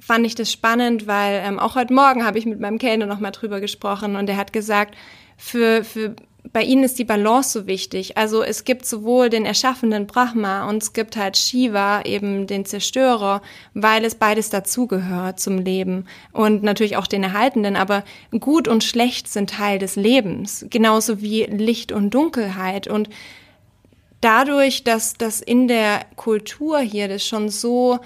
fand 0.00 0.26
ich 0.26 0.34
das 0.34 0.50
spannend, 0.50 1.06
weil 1.06 1.42
ähm, 1.44 1.58
auch 1.58 1.74
heute 1.74 1.92
Morgen 1.92 2.24
habe 2.24 2.38
ich 2.38 2.46
mit 2.46 2.60
meinem 2.60 2.78
Kellner 2.78 3.06
noch 3.06 3.20
mal 3.20 3.30
drüber 3.30 3.60
gesprochen 3.60 4.16
und 4.16 4.28
er 4.28 4.36
hat 4.36 4.52
gesagt, 4.52 4.96
für, 5.36 5.84
für 5.84 6.16
bei 6.52 6.62
ihnen 6.62 6.84
ist 6.84 6.98
die 6.98 7.04
Balance 7.04 7.50
so 7.50 7.66
wichtig. 7.66 8.16
Also 8.16 8.42
es 8.42 8.64
gibt 8.64 8.86
sowohl 8.86 9.30
den 9.30 9.44
erschaffenden 9.44 10.06
Brahma 10.06 10.68
und 10.68 10.82
es 10.82 10.92
gibt 10.92 11.16
halt 11.16 11.36
Shiva, 11.36 12.02
eben 12.02 12.46
den 12.46 12.64
Zerstörer, 12.64 13.42
weil 13.74 14.04
es 14.04 14.14
beides 14.14 14.50
dazugehört 14.50 15.38
zum 15.38 15.58
Leben 15.58 16.06
und 16.32 16.62
natürlich 16.62 16.96
auch 16.96 17.06
den 17.06 17.22
Erhaltenden. 17.22 17.76
Aber 17.76 18.04
gut 18.38 18.68
und 18.68 18.84
schlecht 18.84 19.28
sind 19.28 19.50
Teil 19.50 19.78
des 19.78 19.96
Lebens, 19.96 20.66
genauso 20.70 21.20
wie 21.20 21.44
Licht 21.44 21.92
und 21.92 22.10
Dunkelheit. 22.10 22.88
Und 22.88 23.10
dadurch, 24.20 24.82
dass 24.82 25.14
das 25.14 25.40
in 25.40 25.68
der 25.68 26.06
Kultur 26.16 26.80
hier 26.80 27.08
das 27.08 27.24
schon 27.24 27.48
so 27.48 28.00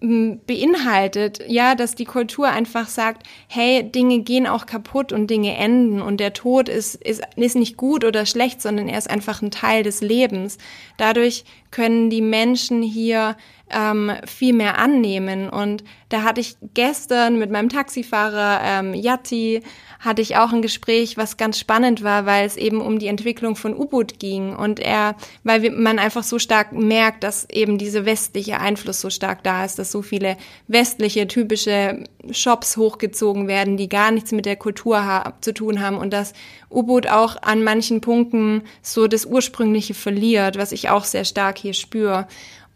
beinhaltet, 0.00 1.42
ja, 1.48 1.74
dass 1.74 1.96
die 1.96 2.04
Kultur 2.04 2.48
einfach 2.48 2.88
sagt, 2.88 3.26
hey, 3.48 3.82
Dinge 3.82 4.20
gehen 4.20 4.46
auch 4.46 4.66
kaputt 4.66 5.12
und 5.12 5.28
Dinge 5.28 5.56
enden 5.56 6.00
und 6.00 6.20
der 6.20 6.32
Tod 6.32 6.68
ist, 6.68 6.94
ist, 6.94 7.22
ist 7.34 7.56
nicht 7.56 7.76
gut 7.76 8.04
oder 8.04 8.24
schlecht, 8.24 8.62
sondern 8.62 8.88
er 8.88 8.98
ist 8.98 9.10
einfach 9.10 9.42
ein 9.42 9.50
Teil 9.50 9.82
des 9.82 10.00
Lebens. 10.00 10.58
Dadurch 10.98 11.44
können 11.72 12.10
die 12.10 12.22
Menschen 12.22 12.80
hier 12.80 13.36
ähm, 13.70 14.12
viel 14.26 14.52
mehr 14.52 14.78
annehmen. 14.78 15.48
Und 15.48 15.84
da 16.08 16.22
hatte 16.22 16.40
ich 16.40 16.56
gestern 16.74 17.38
mit 17.38 17.50
meinem 17.50 17.68
Taxifahrer 17.68 18.60
ähm, 18.62 18.94
Yati, 18.94 19.62
hatte 20.00 20.22
ich 20.22 20.36
auch 20.36 20.52
ein 20.52 20.62
Gespräch, 20.62 21.16
was 21.16 21.36
ganz 21.36 21.58
spannend 21.58 22.04
war, 22.04 22.24
weil 22.24 22.46
es 22.46 22.56
eben 22.56 22.80
um 22.80 22.98
die 22.98 23.08
Entwicklung 23.08 23.56
von 23.56 23.74
U-Boot 23.76 24.18
ging. 24.18 24.54
Und 24.54 24.80
er, 24.80 25.16
weil 25.44 25.70
man 25.70 25.98
einfach 25.98 26.22
so 26.22 26.38
stark 26.38 26.72
merkt, 26.72 27.24
dass 27.24 27.48
eben 27.50 27.78
diese 27.78 28.06
westliche 28.06 28.60
Einfluss 28.60 29.00
so 29.00 29.10
stark 29.10 29.42
da 29.42 29.64
ist, 29.64 29.78
dass 29.78 29.90
so 29.90 30.02
viele 30.02 30.36
westliche 30.66 31.26
typische 31.26 32.04
Shops 32.30 32.76
hochgezogen 32.76 33.48
werden, 33.48 33.76
die 33.76 33.88
gar 33.88 34.10
nichts 34.10 34.32
mit 34.32 34.46
der 34.46 34.56
Kultur 34.56 34.98
zu 35.40 35.52
tun 35.52 35.80
haben 35.80 35.96
und 35.96 36.12
dass 36.12 36.32
U-Boot 36.70 37.08
auch 37.08 37.42
an 37.42 37.64
manchen 37.64 38.00
Punkten 38.00 38.62
so 38.82 39.08
das 39.08 39.24
Ursprüngliche 39.24 39.94
verliert, 39.94 40.58
was 40.58 40.72
ich 40.72 40.90
auch 40.90 41.04
sehr 41.04 41.24
stark 41.24 41.58
hier 41.58 41.74
spüre. 41.74 42.26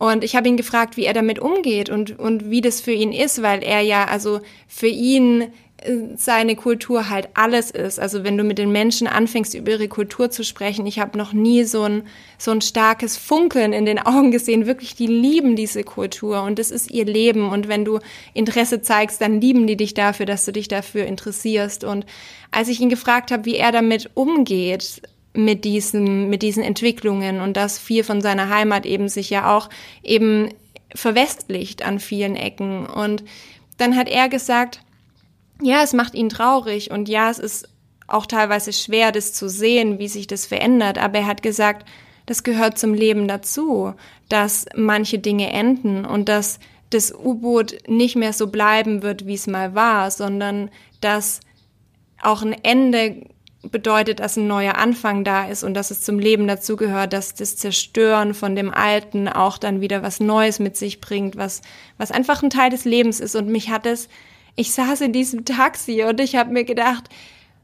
Und 0.02 0.24
ich 0.24 0.34
habe 0.34 0.48
ihn 0.48 0.56
gefragt, 0.56 0.96
wie 0.96 1.04
er 1.04 1.12
damit 1.12 1.38
umgeht 1.38 1.88
und, 1.88 2.18
und 2.18 2.50
wie 2.50 2.60
das 2.60 2.80
für 2.80 2.90
ihn 2.90 3.12
ist, 3.12 3.40
weil 3.40 3.62
er 3.62 3.82
ja, 3.82 4.06
also 4.06 4.40
für 4.66 4.88
ihn 4.88 5.42
äh, 5.42 6.16
seine 6.16 6.56
Kultur 6.56 7.08
halt 7.08 7.28
alles 7.34 7.70
ist. 7.70 8.00
Also 8.00 8.24
wenn 8.24 8.36
du 8.36 8.42
mit 8.42 8.58
den 8.58 8.72
Menschen 8.72 9.06
anfängst, 9.06 9.54
über 9.54 9.70
ihre 9.70 9.86
Kultur 9.86 10.28
zu 10.28 10.42
sprechen, 10.42 10.88
ich 10.88 10.98
habe 10.98 11.16
noch 11.16 11.32
nie 11.32 11.62
so 11.62 11.84
ein, 11.84 12.02
so 12.36 12.50
ein 12.50 12.62
starkes 12.62 13.16
Funkeln 13.16 13.72
in 13.72 13.86
den 13.86 13.98
Augen 14.04 14.32
gesehen. 14.32 14.66
Wirklich, 14.66 14.96
die 14.96 15.06
lieben 15.06 15.54
diese 15.54 15.84
Kultur 15.84 16.42
und 16.42 16.58
das 16.58 16.72
ist 16.72 16.90
ihr 16.90 17.04
Leben. 17.04 17.48
Und 17.48 17.68
wenn 17.68 17.84
du 17.84 18.00
Interesse 18.34 18.82
zeigst, 18.82 19.20
dann 19.20 19.40
lieben 19.40 19.68
die 19.68 19.76
dich 19.76 19.94
dafür, 19.94 20.26
dass 20.26 20.44
du 20.44 20.50
dich 20.50 20.66
dafür 20.66 21.06
interessierst. 21.06 21.84
Und 21.84 22.06
als 22.50 22.66
ich 22.66 22.80
ihn 22.80 22.88
gefragt 22.88 23.30
habe, 23.30 23.44
wie 23.44 23.54
er 23.54 23.70
damit 23.70 24.10
umgeht, 24.14 25.00
mit 25.34 25.64
diesen, 25.64 26.28
mit 26.28 26.42
diesen 26.42 26.62
Entwicklungen 26.62 27.40
und 27.40 27.56
dass 27.56 27.78
viel 27.78 28.04
von 28.04 28.20
seiner 28.20 28.48
Heimat 28.48 28.84
eben 28.86 29.08
sich 29.08 29.30
ja 29.30 29.56
auch 29.56 29.68
eben 30.02 30.50
verwestlicht 30.94 31.84
an 31.84 31.98
vielen 31.98 32.36
Ecken. 32.36 32.86
Und 32.86 33.24
dann 33.78 33.96
hat 33.96 34.08
er 34.08 34.28
gesagt, 34.28 34.80
ja, 35.62 35.82
es 35.82 35.92
macht 35.92 36.14
ihn 36.14 36.28
traurig 36.28 36.90
und 36.90 37.08
ja, 37.08 37.30
es 37.30 37.38
ist 37.38 37.68
auch 38.06 38.26
teilweise 38.26 38.72
schwer, 38.72 39.10
das 39.10 39.32
zu 39.32 39.48
sehen, 39.48 39.98
wie 39.98 40.08
sich 40.08 40.26
das 40.26 40.44
verändert. 40.44 40.98
Aber 40.98 41.20
er 41.20 41.26
hat 41.26 41.42
gesagt, 41.42 41.88
das 42.26 42.42
gehört 42.42 42.78
zum 42.78 42.94
Leben 42.94 43.26
dazu, 43.26 43.94
dass 44.28 44.66
manche 44.76 45.18
Dinge 45.18 45.50
enden 45.52 46.04
und 46.04 46.28
dass 46.28 46.58
das 46.90 47.12
U-Boot 47.12 47.88
nicht 47.88 48.16
mehr 48.16 48.32
so 48.32 48.48
bleiben 48.48 49.02
wird, 49.02 49.26
wie 49.26 49.34
es 49.34 49.46
mal 49.46 49.74
war, 49.74 50.10
sondern 50.10 50.70
dass 51.00 51.40
auch 52.20 52.42
ein 52.42 52.52
Ende 52.52 53.26
bedeutet, 53.70 54.20
dass 54.20 54.36
ein 54.36 54.46
neuer 54.46 54.76
Anfang 54.76 55.24
da 55.24 55.46
ist 55.46 55.62
und 55.62 55.74
dass 55.74 55.90
es 55.90 56.02
zum 56.02 56.18
Leben 56.18 56.48
dazugehört, 56.48 57.12
dass 57.12 57.34
das 57.34 57.56
Zerstören 57.56 58.34
von 58.34 58.56
dem 58.56 58.72
Alten 58.72 59.28
auch 59.28 59.58
dann 59.58 59.80
wieder 59.80 60.02
was 60.02 60.20
Neues 60.20 60.58
mit 60.58 60.76
sich 60.76 61.00
bringt, 61.00 61.36
was, 61.36 61.62
was 61.96 62.10
einfach 62.10 62.42
ein 62.42 62.50
Teil 62.50 62.70
des 62.70 62.84
Lebens 62.84 63.20
ist. 63.20 63.36
Und 63.36 63.48
mich 63.48 63.70
hat 63.70 63.86
es, 63.86 64.08
ich 64.56 64.72
saß 64.72 65.02
in 65.02 65.12
diesem 65.12 65.44
Taxi 65.44 66.02
und 66.02 66.20
ich 66.20 66.34
habe 66.34 66.52
mir 66.52 66.64
gedacht, 66.64 67.08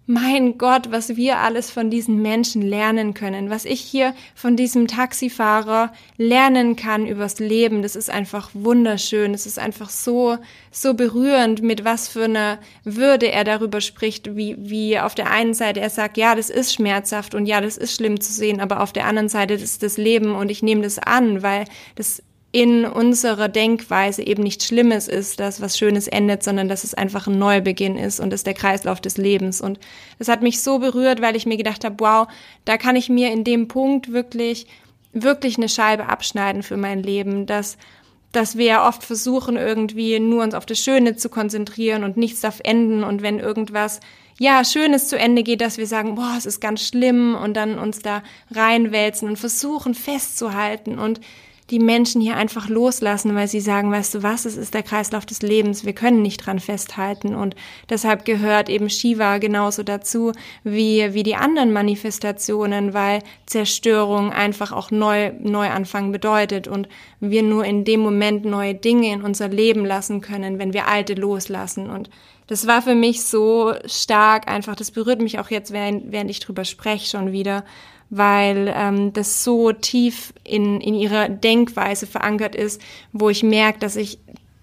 mein 0.09 0.57
Gott, 0.57 0.91
was 0.91 1.17
wir 1.17 1.37
alles 1.37 1.71
von 1.71 1.91
diesen 1.91 2.23
Menschen 2.23 2.63
lernen 2.63 3.13
können, 3.13 3.51
was 3.51 3.67
ich 3.67 3.83
hier 3.83 4.15
von 4.35 4.57
diesem 4.57 4.89
Taxifahrer 4.89 5.93
lernen 6.17 6.77
kann 6.77 7.07
übers 7.07 7.39
Leben, 7.41 7.83
das 7.83 7.95
ist 7.95 8.09
einfach 8.09 8.49
wunderschön. 8.55 9.35
Es 9.35 9.45
ist 9.45 9.59
einfach 9.59 9.91
so, 9.91 10.39
so 10.71 10.95
berührend, 10.95 11.61
mit 11.61 11.85
was 11.85 12.09
für 12.09 12.25
einer 12.25 12.59
Würde 12.85 13.31
er 13.31 13.45
darüber 13.45 13.83
spricht, 13.83 14.35
wie, 14.35 14.57
wie 14.59 14.99
auf 14.99 15.15
der 15.15 15.31
einen 15.31 15.53
Seite 15.53 15.81
er 15.81 15.91
sagt, 15.91 16.17
ja, 16.17 16.35
das 16.35 16.49
ist 16.49 16.73
schmerzhaft 16.73 17.35
und 17.35 17.45
ja, 17.45 17.61
das 17.61 17.77
ist 17.77 17.95
schlimm 17.95 18.19
zu 18.19 18.33
sehen, 18.33 18.61
aber 18.61 18.81
auf 18.81 18.95
der 18.95 19.05
anderen 19.05 19.29
Seite 19.29 19.55
das 19.55 19.63
ist 19.63 19.83
das 19.83 19.99
Leben 19.99 20.35
und 20.35 20.51
ich 20.51 20.63
nehme 20.63 20.81
das 20.81 20.99
an, 20.99 21.43
weil 21.43 21.67
das 21.97 22.23
in 22.51 22.87
unserer 22.87 23.49
Denkweise 23.49 24.23
eben 24.23 24.43
nichts 24.43 24.67
Schlimmes 24.67 25.07
ist, 25.07 25.39
dass 25.39 25.61
was 25.61 25.77
Schönes 25.77 26.09
endet, 26.09 26.43
sondern 26.43 26.69
dass 26.69 26.83
es 26.83 26.95
einfach 26.95 27.27
ein 27.27 27.39
Neubeginn 27.39 27.99
ist 27.99 28.21
und 28.21 28.33
ist 28.33 28.47
der 28.47 28.55
Kreislauf 28.55 29.01
des 29.03 29.19
Lebens. 29.19 29.61
Und 29.61 29.79
das 30.19 30.29
hat 30.29 30.43
mich 30.43 30.63
so 30.63 30.79
berührt, 30.79 31.21
weil 31.21 31.37
ich 31.37 31.45
mir 31.45 31.59
gedacht 31.59 31.85
habe, 31.85 31.97
wow, 31.99 32.27
da 32.65 32.79
kann 32.79 32.97
ich 32.97 33.11
mir 33.11 33.31
in 33.33 33.45
dem 33.45 33.69
Punkt 33.69 34.13
wirklich, 34.13 34.67
wirklich 35.13 35.59
eine 35.59 35.69
Scheibe 35.69 36.09
abschneiden 36.09 36.63
für 36.63 36.79
mein 36.79 37.03
Leben, 37.03 37.45
dass 37.45 37.77
dass 38.33 38.59
wir 38.59 38.67
ja 38.67 38.89
oft 38.89 39.05
versuchen, 39.05 39.57
irgendwie 39.57 40.21
nur 40.21 40.43
uns 40.43 40.55
auf 40.55 40.67
das 40.67 40.79
Schöne 40.79 41.17
zu 41.17 41.31
konzentrieren 41.31 42.05
und 42.05 42.17
nichts 42.17 42.41
darf 42.41 42.61
enden. 42.63 43.03
Und 43.03 43.23
wenn 43.23 43.39
irgendwas, 43.39 44.01
ja, 44.39 44.65
Schönes 44.65 45.09
zu 45.09 45.19
Ende 45.19 45.43
geht, 45.43 45.61
dass 45.61 45.79
wir 45.79 45.87
sagen, 45.87 46.15
boah, 46.15 46.35
es 46.37 46.45
ist 46.45 46.61
ganz 46.61 46.87
schlimm 46.87 47.35
und 47.35 47.55
dann 47.55 47.79
uns 47.79 48.01
da 48.01 48.23
reinwälzen 48.51 49.29
und 49.29 49.39
versuchen 49.39 49.95
festzuhalten 49.95 50.99
und 50.99 51.21
die 51.71 51.79
Menschen 51.79 52.21
hier 52.21 52.37
einfach 52.37 52.69
loslassen, 52.69 53.35
weil 53.35 53.47
sie 53.47 53.61
sagen, 53.61 53.93
weißt 53.93 54.15
du 54.15 54.23
was, 54.23 54.47
es 54.47 54.57
ist 54.57 54.73
der 54.73 54.83
Kreislauf 54.83 55.27
des 55.27 55.43
Lebens, 55.43 55.85
wir 55.85 55.93
können 55.93 56.23
nicht 56.23 56.47
dran 56.47 56.61
festhalten. 56.61 57.35
Und 57.35 57.55
deshalb 57.91 58.25
gehört 58.25 58.71
eben 58.71 58.89
Shiva 58.89 59.39
genauso 59.39 59.83
dazu 59.83 60.33
wie, 60.65 61.13
wie 61.13 61.23
die 61.23 61.37
anderen 61.37 61.73
Manifestationen, 61.73 62.95
weil 62.95 63.23
Zerstörung 63.47 64.33
einfach 64.33 64.73
auch 64.73 64.91
neu, 64.91 65.33
Neuanfang 65.41 66.11
bedeutet 66.11 66.69
und 66.69 66.89
wir 67.21 67.43
nur 67.43 67.65
in 67.65 67.85
dem 67.85 68.01
Moment 68.01 68.47
neue 68.47 68.75
Dinge 68.75 69.13
in 69.13 69.23
unser 69.23 69.49
Leben 69.49 69.85
lassen 69.85 70.23
können, 70.23 70.59
wenn 70.59 70.73
wir 70.73 70.89
alte 70.89 71.15
loslassen. 71.15 71.91
Und 71.91 72.09
das 72.47 72.67
war 72.67 72.81
für 72.81 72.95
mich 72.95 73.25
so 73.25 73.75
stark 73.85 74.49
einfach, 74.49 74.75
das 74.75 74.91
berührt 74.91 75.21
mich 75.21 75.39
auch 75.39 75.51
jetzt, 75.51 75.71
während, 75.71 76.11
während 76.11 76.31
ich 76.31 76.41
drüber 76.41 76.65
spreche 76.65 77.07
schon 77.07 77.31
wieder, 77.31 77.63
weil 78.11 78.73
ähm, 78.75 79.13
das 79.13 79.45
so 79.45 79.73
tief 79.73 80.33
in, 80.45 80.81
in 80.81 80.95
ihrer 80.95 81.29
Denkweise 81.29 82.07
verankert 82.07 82.55
ist, 82.55 82.81
wo 83.13 83.29
ich 83.29 83.43
merke, 83.43 83.79
dass 83.79 83.97
ich 83.97 84.19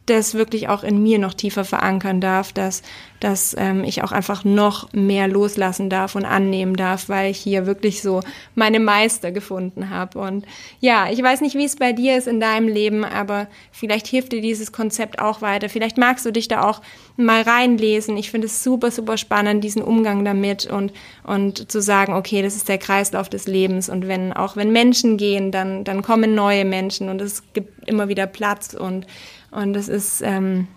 das 0.05 0.35
wirklich 0.35 0.67
auch 0.69 0.83
in 0.83 1.01
mir 1.01 1.17
noch 1.17 1.33
tiefer 1.33 1.65
verankern 1.65 2.21
darf, 2.21 2.53
dass, 2.53 2.83
dass 3.19 3.55
ähm, 3.57 3.83
ich 3.83 4.03
auch 4.03 4.11
einfach 4.11 4.43
noch 4.43 4.93
mehr 4.93 5.27
loslassen 5.27 5.89
darf 5.89 6.15
und 6.15 6.25
annehmen 6.25 6.75
darf, 6.75 7.09
weil 7.09 7.31
ich 7.31 7.39
hier 7.39 7.65
wirklich 7.65 8.01
so 8.01 8.21
meine 8.53 8.79
Meister 8.79 9.31
gefunden 9.31 9.89
habe. 9.89 10.19
Und 10.19 10.45
ja, 10.79 11.09
ich 11.09 11.21
weiß 11.21 11.41
nicht, 11.41 11.55
wie 11.55 11.65
es 11.65 11.75
bei 11.75 11.91
dir 11.91 12.17
ist 12.17 12.27
in 12.27 12.39
deinem 12.39 12.67
Leben, 12.67 13.03
aber 13.03 13.47
vielleicht 13.71 14.05
hilft 14.05 14.31
dir 14.31 14.41
dieses 14.41 14.71
Konzept 14.71 15.19
auch 15.19 15.41
weiter. 15.41 15.69
Vielleicht 15.69 15.97
magst 15.97 16.25
du 16.25 16.31
dich 16.31 16.47
da 16.47 16.63
auch 16.69 16.81
mal 17.17 17.41
reinlesen. 17.41 18.15
Ich 18.17 18.29
finde 18.29 18.45
es 18.45 18.63
super, 18.63 18.91
super 18.91 19.17
spannend, 19.17 19.63
diesen 19.63 19.81
Umgang 19.81 20.23
damit 20.23 20.67
und, 20.67 20.93
und 21.23 21.71
zu 21.71 21.81
sagen, 21.81 22.13
okay, 22.13 22.43
das 22.43 22.55
ist 22.55 22.69
der 22.69 22.77
Kreislauf 22.77 23.27
des 23.27 23.47
Lebens. 23.47 23.89
Und 23.89 24.07
wenn, 24.07 24.33
auch 24.33 24.55
wenn 24.55 24.71
Menschen 24.71 25.17
gehen, 25.17 25.51
dann, 25.51 25.83
dann 25.83 26.03
kommen 26.03 26.35
neue 26.35 26.65
Menschen 26.65 27.09
und 27.09 27.21
es 27.21 27.41
gibt 27.53 27.89
immer 27.89 28.07
wieder 28.07 28.27
Platz 28.27 28.75
und 28.75 29.07
und 29.55 29.73
das 29.73 29.87
ist, 29.87 30.21
ähm, 30.21 30.67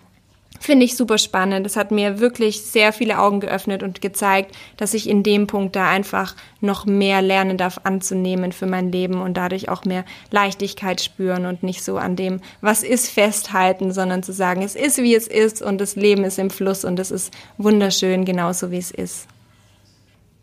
finde 0.61 0.85
ich 0.85 0.97
super 0.97 1.19
spannend. 1.19 1.64
Das 1.67 1.77
hat 1.77 1.91
mir 1.91 2.21
wirklich 2.21 2.62
sehr 2.62 2.93
viele 2.93 3.19
Augen 3.19 3.41
geöffnet 3.41 3.83
und 3.83 4.01
gezeigt, 4.01 4.57
dass 4.77 4.95
ich 4.95 5.09
in 5.09 5.23
dem 5.23 5.47
Punkt 5.47 5.77
da 5.77 5.88
einfach 5.88 6.35
noch 6.61 6.87
mehr 6.87 7.23
lernen 7.23 7.57
darf 7.57 7.81
anzunehmen 7.85 8.53
für 8.53 8.67
mein 8.67 8.91
Leben 8.91 9.21
und 9.21 9.37
dadurch 9.37 9.69
auch 9.69 9.85
mehr 9.85 10.05
Leichtigkeit 10.31 11.01
spüren 11.01 11.47
und 11.47 11.62
nicht 11.62 11.85
so 11.85 11.99
an 11.99 12.17
dem, 12.17 12.41
was 12.61 12.83
ist, 12.83 13.09
festhalten, 13.09 13.93
sondern 13.93 14.23
zu 14.23 14.33
sagen, 14.33 14.62
es 14.62 14.75
ist, 14.75 14.99
wie 14.99 15.14
es 15.14 15.29
ist 15.29 15.62
und 15.62 15.81
das 15.81 15.97
Leben 15.97 16.25
ist 16.25 16.38
im 16.38 16.51
Fluss 16.51 16.85
und 16.85 16.99
es 16.99 17.11
ist 17.11 17.33
wunderschön, 17.57 18.25
genauso 18.25 18.71
wie 18.71 18.79
es 18.79 18.91
ist. 18.91 19.29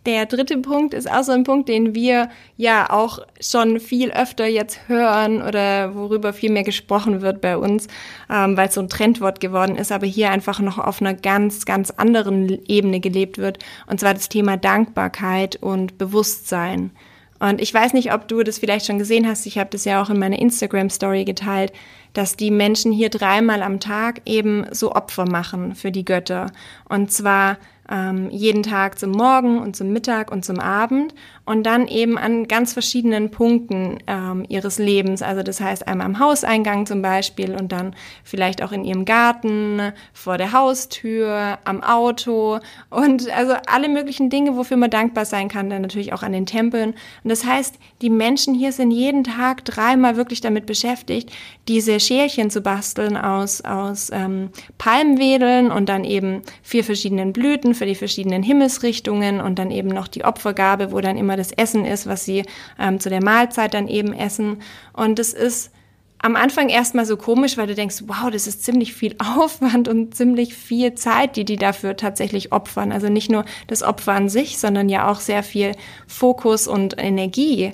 Der 0.05 0.25
dritte 0.25 0.57
Punkt 0.57 0.93
ist 0.93 1.09
auch 1.09 1.23
so 1.23 1.31
ein 1.31 1.43
Punkt, 1.43 1.69
den 1.69 1.95
wir 1.95 2.29
ja 2.57 2.89
auch 2.89 3.19
schon 3.39 3.79
viel 3.79 4.11
öfter 4.11 4.45
jetzt 4.45 4.87
hören 4.87 5.41
oder 5.41 5.95
worüber 5.95 6.33
viel 6.33 6.51
mehr 6.51 6.63
gesprochen 6.63 7.21
wird 7.21 7.41
bei 7.41 7.57
uns, 7.57 7.87
ähm, 8.29 8.55
weil 8.55 8.67
es 8.67 8.75
so 8.75 8.81
ein 8.81 8.89
Trendwort 8.89 9.39
geworden 9.39 9.75
ist, 9.75 9.91
aber 9.91 10.05
hier 10.05 10.31
einfach 10.31 10.59
noch 10.59 10.77
auf 10.77 11.01
einer 11.01 11.13
ganz, 11.13 11.65
ganz 11.65 11.91
anderen 11.91 12.63
Ebene 12.67 12.99
gelebt 12.99 13.37
wird. 13.37 13.59
Und 13.87 13.99
zwar 13.99 14.13
das 14.13 14.29
Thema 14.29 14.57
Dankbarkeit 14.57 15.55
und 15.57 15.97
Bewusstsein. 15.97 16.91
Und 17.39 17.61
ich 17.61 17.73
weiß 17.73 17.93
nicht, 17.93 18.13
ob 18.13 18.27
du 18.27 18.43
das 18.43 18.59
vielleicht 18.59 18.85
schon 18.85 18.99
gesehen 18.99 19.27
hast. 19.27 19.45
Ich 19.45 19.57
habe 19.57 19.69
das 19.69 19.85
ja 19.85 20.01
auch 20.01 20.09
in 20.09 20.19
meiner 20.19 20.39
Instagram-Story 20.39 21.25
geteilt, 21.25 21.73
dass 22.13 22.37
die 22.37 22.49
Menschen 22.49 22.91
hier 22.91 23.09
dreimal 23.09 23.61
am 23.61 23.79
Tag 23.79 24.21
eben 24.25 24.65
so 24.71 24.93
Opfer 24.93 25.29
machen 25.29 25.75
für 25.75 25.91
die 25.91 26.05
Götter. 26.05 26.51
Und 26.87 27.11
zwar 27.11 27.57
ähm, 27.89 28.29
jeden 28.31 28.63
Tag 28.63 28.99
zum 28.99 29.11
Morgen 29.11 29.59
und 29.59 29.75
zum 29.75 29.89
Mittag 29.89 30.31
und 30.31 30.43
zum 30.43 30.59
Abend 30.59 31.13
und 31.45 31.63
dann 31.63 31.87
eben 31.87 32.17
an 32.17 32.47
ganz 32.47 32.73
verschiedenen 32.73 33.31
Punkten 33.31 33.99
ähm, 34.07 34.45
ihres 34.49 34.79
Lebens. 34.79 35.21
Also 35.21 35.43
das 35.43 35.61
heißt 35.61 35.87
einmal 35.87 36.07
am 36.07 36.19
Hauseingang 36.19 36.85
zum 36.85 37.01
Beispiel 37.01 37.55
und 37.55 37.71
dann 37.71 37.95
vielleicht 38.23 38.63
auch 38.63 38.71
in 38.71 38.83
ihrem 38.83 39.05
Garten, 39.05 39.93
vor 40.13 40.37
der 40.37 40.51
Haustür, 40.51 41.59
am 41.63 41.83
Auto 41.83 42.59
und 42.89 43.29
also 43.35 43.53
alle 43.67 43.89
möglichen 43.89 44.29
Dinge, 44.29 44.55
wofür 44.57 44.77
man 44.77 44.89
dankbar 44.89 45.25
sein 45.25 45.47
kann, 45.47 45.69
dann 45.69 45.83
natürlich 45.83 46.13
auch 46.13 46.23
an 46.23 46.33
den 46.33 46.45
Tempeln. 46.45 46.91
Und 47.23 47.29
das 47.29 47.45
heißt, 47.45 47.75
die 48.01 48.09
Menschen 48.09 48.53
hier 48.53 48.71
sind 48.71 48.91
jeden 48.91 49.23
Tag 49.23 49.65
dreimal 49.65 50.17
wirklich 50.17 50.41
damit 50.41 50.65
beschäftigt, 50.65 51.31
diese 51.67 51.99
Scherchen 51.99 52.49
zu 52.49 52.61
basteln 52.61 53.17
aus, 53.17 53.61
aus 53.61 54.09
ähm, 54.11 54.49
Palmwedeln 54.77 55.71
und 55.71 55.89
dann 55.89 56.03
eben 56.03 56.41
vier 56.63 56.83
verschiedenen 56.83 57.33
Blüten 57.33 57.75
für 57.75 57.85
die 57.85 57.95
verschiedenen 57.95 58.43
Himmelsrichtungen 58.43 59.41
und 59.41 59.59
dann 59.59 59.71
eben 59.71 59.89
noch 59.89 60.07
die 60.07 60.25
Opfergabe, 60.25 60.91
wo 60.91 61.01
dann 61.01 61.17
immer 61.17 61.34
das 61.35 61.51
Essen 61.51 61.85
ist, 61.85 62.07
was 62.07 62.25
sie 62.25 62.43
ähm, 62.79 62.99
zu 62.99 63.09
der 63.09 63.23
Mahlzeit 63.23 63.73
dann 63.73 63.87
eben 63.87 64.13
essen. 64.13 64.61
Und 64.93 65.19
es 65.19 65.33
ist 65.33 65.71
am 66.19 66.35
Anfang 66.35 66.69
erstmal 66.69 67.05
so 67.05 67.17
komisch, 67.17 67.57
weil 67.57 67.67
du 67.67 67.75
denkst, 67.75 68.03
wow, 68.07 68.29
das 68.31 68.47
ist 68.47 68.63
ziemlich 68.63 68.93
viel 68.93 69.15
Aufwand 69.37 69.87
und 69.87 70.15
ziemlich 70.15 70.53
viel 70.53 70.95
Zeit, 70.95 71.35
die 71.35 71.45
die 71.45 71.57
dafür 71.57 71.95
tatsächlich 71.97 72.51
opfern. 72.51 72.91
Also 72.91 73.09
nicht 73.09 73.29
nur 73.29 73.45
das 73.67 73.83
Opfer 73.83 74.13
an 74.13 74.29
sich, 74.29 74.57
sondern 74.57 74.89
ja 74.89 75.09
auch 75.09 75.19
sehr 75.19 75.43
viel 75.43 75.73
Fokus 76.07 76.67
und 76.67 76.95
Energie. 76.97 77.73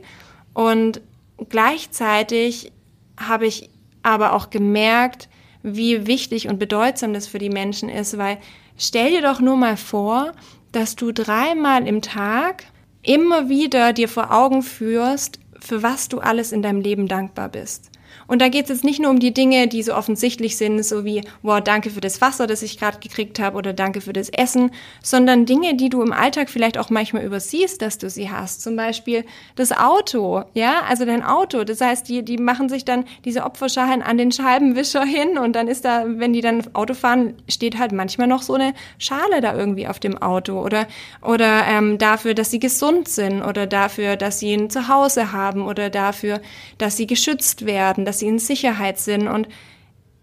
Und 0.54 1.02
gleichzeitig 1.50 2.72
habe 3.18 3.46
ich 3.46 3.70
aber 4.04 4.34
auch 4.34 4.50
gemerkt, 4.50 5.30
wie 5.64 6.08
wichtig 6.08 6.48
und 6.48 6.58
bedeutsam 6.58 7.14
das 7.14 7.28
für 7.28 7.38
die 7.38 7.52
Menschen 7.52 7.88
ist, 7.88 8.18
weil 8.18 8.40
Stell 8.84 9.12
dir 9.12 9.22
doch 9.22 9.40
nur 9.40 9.58
mal 9.58 9.78
vor, 9.78 10.32
dass 10.72 10.96
du 10.96 11.12
dreimal 11.12 11.88
im 11.88 12.02
Tag 12.02 12.64
immer 13.04 13.50
wieder 13.50 13.94
dir 13.94 14.10
vor 14.10 14.32
Augen 14.32 14.64
führst, 14.64 15.40
für 15.60 15.84
was 15.84 16.10
du 16.10 16.20
alles 16.20 16.52
in 16.52 16.62
deinem 16.62 16.82
Leben 16.82 17.08
dankbar 17.08 17.50
bist. 17.50 17.91
Und 18.32 18.42
da 18.42 18.48
geht 18.48 18.64
es 18.64 18.70
jetzt 18.70 18.84
nicht 18.86 19.02
nur 19.02 19.12
um 19.12 19.20
die 19.20 19.34
Dinge, 19.34 19.68
die 19.68 19.84
so 19.84 19.94
offensichtlich 19.94 20.56
sind, 20.56 20.82
so 20.86 21.04
wie, 21.04 21.22
wow, 21.42 21.60
danke 21.60 21.90
für 21.90 22.00
das 22.00 22.22
Wasser, 22.22 22.48
das 22.48 22.62
ich 22.62 22.80
gerade 22.80 23.00
gekriegt 23.00 23.40
habe 23.40 23.58
oder 23.58 23.74
danke 23.74 24.00
für 24.00 24.14
das 24.14 24.30
Essen, 24.30 24.72
sondern 25.04 25.46
Dinge, 25.46 25.76
die 25.76 25.90
du 25.90 26.02
im 26.02 26.14
Alltag 26.14 26.50
vielleicht 26.50 26.78
auch 26.78 26.90
manchmal 26.90 27.26
übersiehst, 27.26 27.82
dass 27.82 27.98
du 27.98 28.10
sie 28.10 28.32
hast. 28.32 28.62
Zum 28.62 28.78
Beispiel 28.78 29.26
das 29.58 29.74
Auto, 29.74 30.46
ja, 30.54 30.84
also 30.88 31.04
dein 31.04 31.26
Auto. 31.26 31.66
Das 31.66 31.82
heißt, 31.82 32.08
die, 32.08 32.24
die 32.24 32.38
machen 32.38 32.70
sich 32.70 32.86
dann 32.86 33.04
diese 33.26 33.44
Opferschalen 33.44 34.02
an 34.02 34.18
den 34.18 34.32
Scheibenwischer 34.32 35.04
hin 35.04 35.38
und 35.38 35.54
dann 35.54 35.68
ist 35.68 35.84
da, 35.84 36.06
wenn 36.08 36.32
die 36.32 36.40
dann 36.40 36.64
Auto 36.72 36.94
fahren, 36.94 37.34
steht 37.50 37.78
halt 37.78 37.92
manchmal 37.92 38.28
noch 38.28 38.44
so 38.44 38.54
eine 38.54 38.74
Schale 38.98 39.42
da 39.42 39.58
irgendwie 39.58 39.88
auf 39.88 40.00
dem 40.00 40.18
Auto 40.18 40.62
oder, 40.62 40.88
oder 41.22 41.66
ähm, 41.68 41.98
dafür, 41.98 42.34
dass 42.34 42.50
sie 42.50 42.60
gesund 42.60 43.10
sind 43.10 43.42
oder 43.42 43.68
dafür, 43.68 44.16
dass 44.16 44.40
sie 44.40 44.54
ein 44.54 44.70
Zuhause 44.70 45.34
haben 45.34 45.64
oder 45.64 45.90
dafür, 45.90 46.40
dass 46.78 46.96
sie 46.96 47.08
geschützt 47.08 47.66
werden, 47.66 48.06
dass 48.06 48.21
sie 48.22 48.28
in 48.28 48.40
Sicherheit 48.40 48.98
sind. 48.98 49.28
Und 49.28 49.50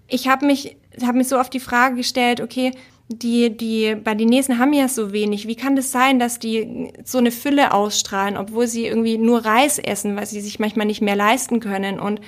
ich 0.09 0.27
habe 0.27 0.47
mich, 0.47 0.77
hab 1.03 1.15
mich 1.15 1.29
so 1.29 1.39
oft 1.39 1.53
die 1.53 1.61
Frage 1.61 1.97
gestellt, 1.97 2.41
okay, 2.41 2.73
die, 3.09 3.57
die 3.57 3.95
Balinesen 3.95 4.59
haben 4.59 4.73
ja 4.73 4.89
so 4.89 5.13
wenig. 5.13 5.47
Wie 5.47 5.57
kann 5.57 5.77
das 5.77 5.93
sein, 5.93 6.19
dass 6.19 6.39
die 6.39 6.93
so 7.05 7.19
eine 7.19 7.31
Fülle 7.31 7.73
ausstrahlen, 7.73 8.37
obwohl 8.37 8.67
sie 8.67 8.87
irgendwie 8.87 9.17
nur 9.17 9.45
Reis 9.45 9.79
essen, 9.79 10.17
weil 10.17 10.27
sie 10.27 10.41
sich 10.41 10.59
manchmal 10.59 10.87
nicht 10.87 11.01
mehr 11.01 11.17
leisten 11.17 11.61
können? 11.61 12.01
Und 12.01 12.21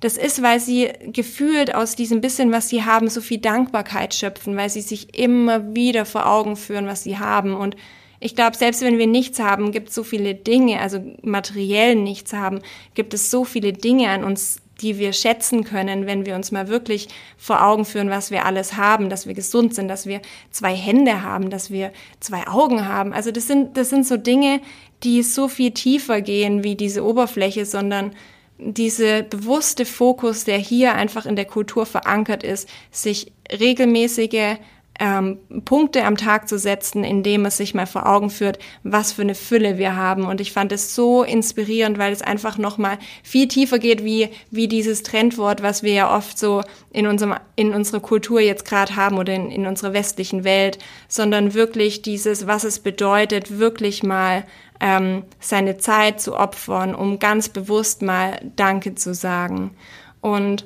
das 0.00 0.16
ist, 0.16 0.42
weil 0.42 0.60
sie 0.60 0.90
gefühlt 1.12 1.74
aus 1.74 1.94
diesem 1.94 2.20
bisschen, 2.20 2.52
was 2.52 2.68
sie 2.68 2.84
haben, 2.84 3.08
so 3.08 3.20
viel 3.20 3.38
Dankbarkeit 3.38 4.14
schöpfen, 4.14 4.56
weil 4.56 4.70
sie 4.70 4.80
sich 4.80 5.18
immer 5.18 5.74
wieder 5.74 6.04
vor 6.04 6.26
Augen 6.26 6.56
führen, 6.56 6.86
was 6.86 7.02
sie 7.04 7.18
haben. 7.18 7.54
Und 7.54 7.76
ich 8.20 8.34
glaube, 8.34 8.56
selbst 8.56 8.80
wenn 8.80 8.96
wir 8.96 9.06
nichts 9.06 9.38
haben, 9.38 9.72
gibt 9.72 9.90
es 9.90 9.94
so 9.94 10.04
viele 10.04 10.34
Dinge, 10.34 10.80
also 10.80 11.00
materiell 11.22 11.94
nichts 11.96 12.32
haben, 12.32 12.60
gibt 12.94 13.12
es 13.12 13.30
so 13.30 13.44
viele 13.44 13.74
Dinge 13.74 14.08
an 14.08 14.24
uns 14.24 14.62
die 14.80 14.98
wir 14.98 15.12
schätzen 15.12 15.64
können, 15.64 16.06
wenn 16.06 16.26
wir 16.26 16.34
uns 16.34 16.52
mal 16.52 16.68
wirklich 16.68 17.08
vor 17.36 17.64
Augen 17.64 17.84
führen, 17.84 18.10
was 18.10 18.30
wir 18.30 18.44
alles 18.44 18.76
haben, 18.76 19.08
dass 19.08 19.26
wir 19.26 19.34
gesund 19.34 19.74
sind, 19.74 19.88
dass 19.88 20.06
wir 20.06 20.20
zwei 20.50 20.74
Hände 20.74 21.22
haben, 21.22 21.50
dass 21.50 21.70
wir 21.70 21.92
zwei 22.20 22.46
Augen 22.46 22.86
haben. 22.86 23.12
Also 23.12 23.30
das 23.30 23.46
sind, 23.46 23.76
das 23.76 23.90
sind 23.90 24.06
so 24.06 24.16
Dinge, 24.16 24.60
die 25.02 25.22
so 25.22 25.48
viel 25.48 25.70
tiefer 25.72 26.20
gehen 26.20 26.64
wie 26.64 26.76
diese 26.76 27.04
Oberfläche, 27.04 27.66
sondern 27.66 28.12
diese 28.58 29.22
bewusste 29.24 29.84
Fokus, 29.84 30.44
der 30.44 30.58
hier 30.58 30.94
einfach 30.94 31.26
in 31.26 31.36
der 31.36 31.44
Kultur 31.44 31.86
verankert 31.86 32.42
ist, 32.42 32.68
sich 32.90 33.32
regelmäßige 33.50 34.56
ähm, 35.00 35.38
Punkte 35.64 36.04
am 36.04 36.16
Tag 36.16 36.48
zu 36.48 36.58
setzen, 36.58 37.02
indem 37.02 37.46
es 37.46 37.56
sich 37.56 37.74
mal 37.74 37.86
vor 37.86 38.06
Augen 38.06 38.30
führt, 38.30 38.58
was 38.82 39.12
für 39.12 39.22
eine 39.22 39.34
Fülle 39.34 39.76
wir 39.76 39.96
haben. 39.96 40.24
Und 40.24 40.40
ich 40.40 40.52
fand 40.52 40.70
es 40.72 40.94
so 40.94 41.24
inspirierend, 41.24 41.98
weil 41.98 42.12
es 42.12 42.22
einfach 42.22 42.58
nochmal 42.58 42.98
viel 43.22 43.48
tiefer 43.48 43.78
geht, 43.78 44.04
wie, 44.04 44.28
wie 44.50 44.68
dieses 44.68 45.02
Trendwort, 45.02 45.62
was 45.62 45.82
wir 45.82 45.92
ja 45.92 46.16
oft 46.16 46.38
so 46.38 46.62
in 46.90 47.06
unserem, 47.06 47.34
in 47.56 47.74
unserer 47.74 48.00
Kultur 48.00 48.40
jetzt 48.40 48.64
gerade 48.64 48.94
haben 48.94 49.18
oder 49.18 49.34
in, 49.34 49.50
in 49.50 49.66
unserer 49.66 49.92
westlichen 49.92 50.44
Welt, 50.44 50.78
sondern 51.08 51.54
wirklich 51.54 52.02
dieses, 52.02 52.46
was 52.46 52.64
es 52.64 52.78
bedeutet, 52.78 53.58
wirklich 53.58 54.02
mal 54.02 54.44
ähm, 54.80 55.24
seine 55.40 55.78
Zeit 55.78 56.20
zu 56.20 56.36
opfern, 56.36 56.94
um 56.94 57.18
ganz 57.18 57.48
bewusst 57.48 58.02
mal 58.02 58.40
Danke 58.56 58.94
zu 58.94 59.14
sagen. 59.14 59.72
Und 60.20 60.64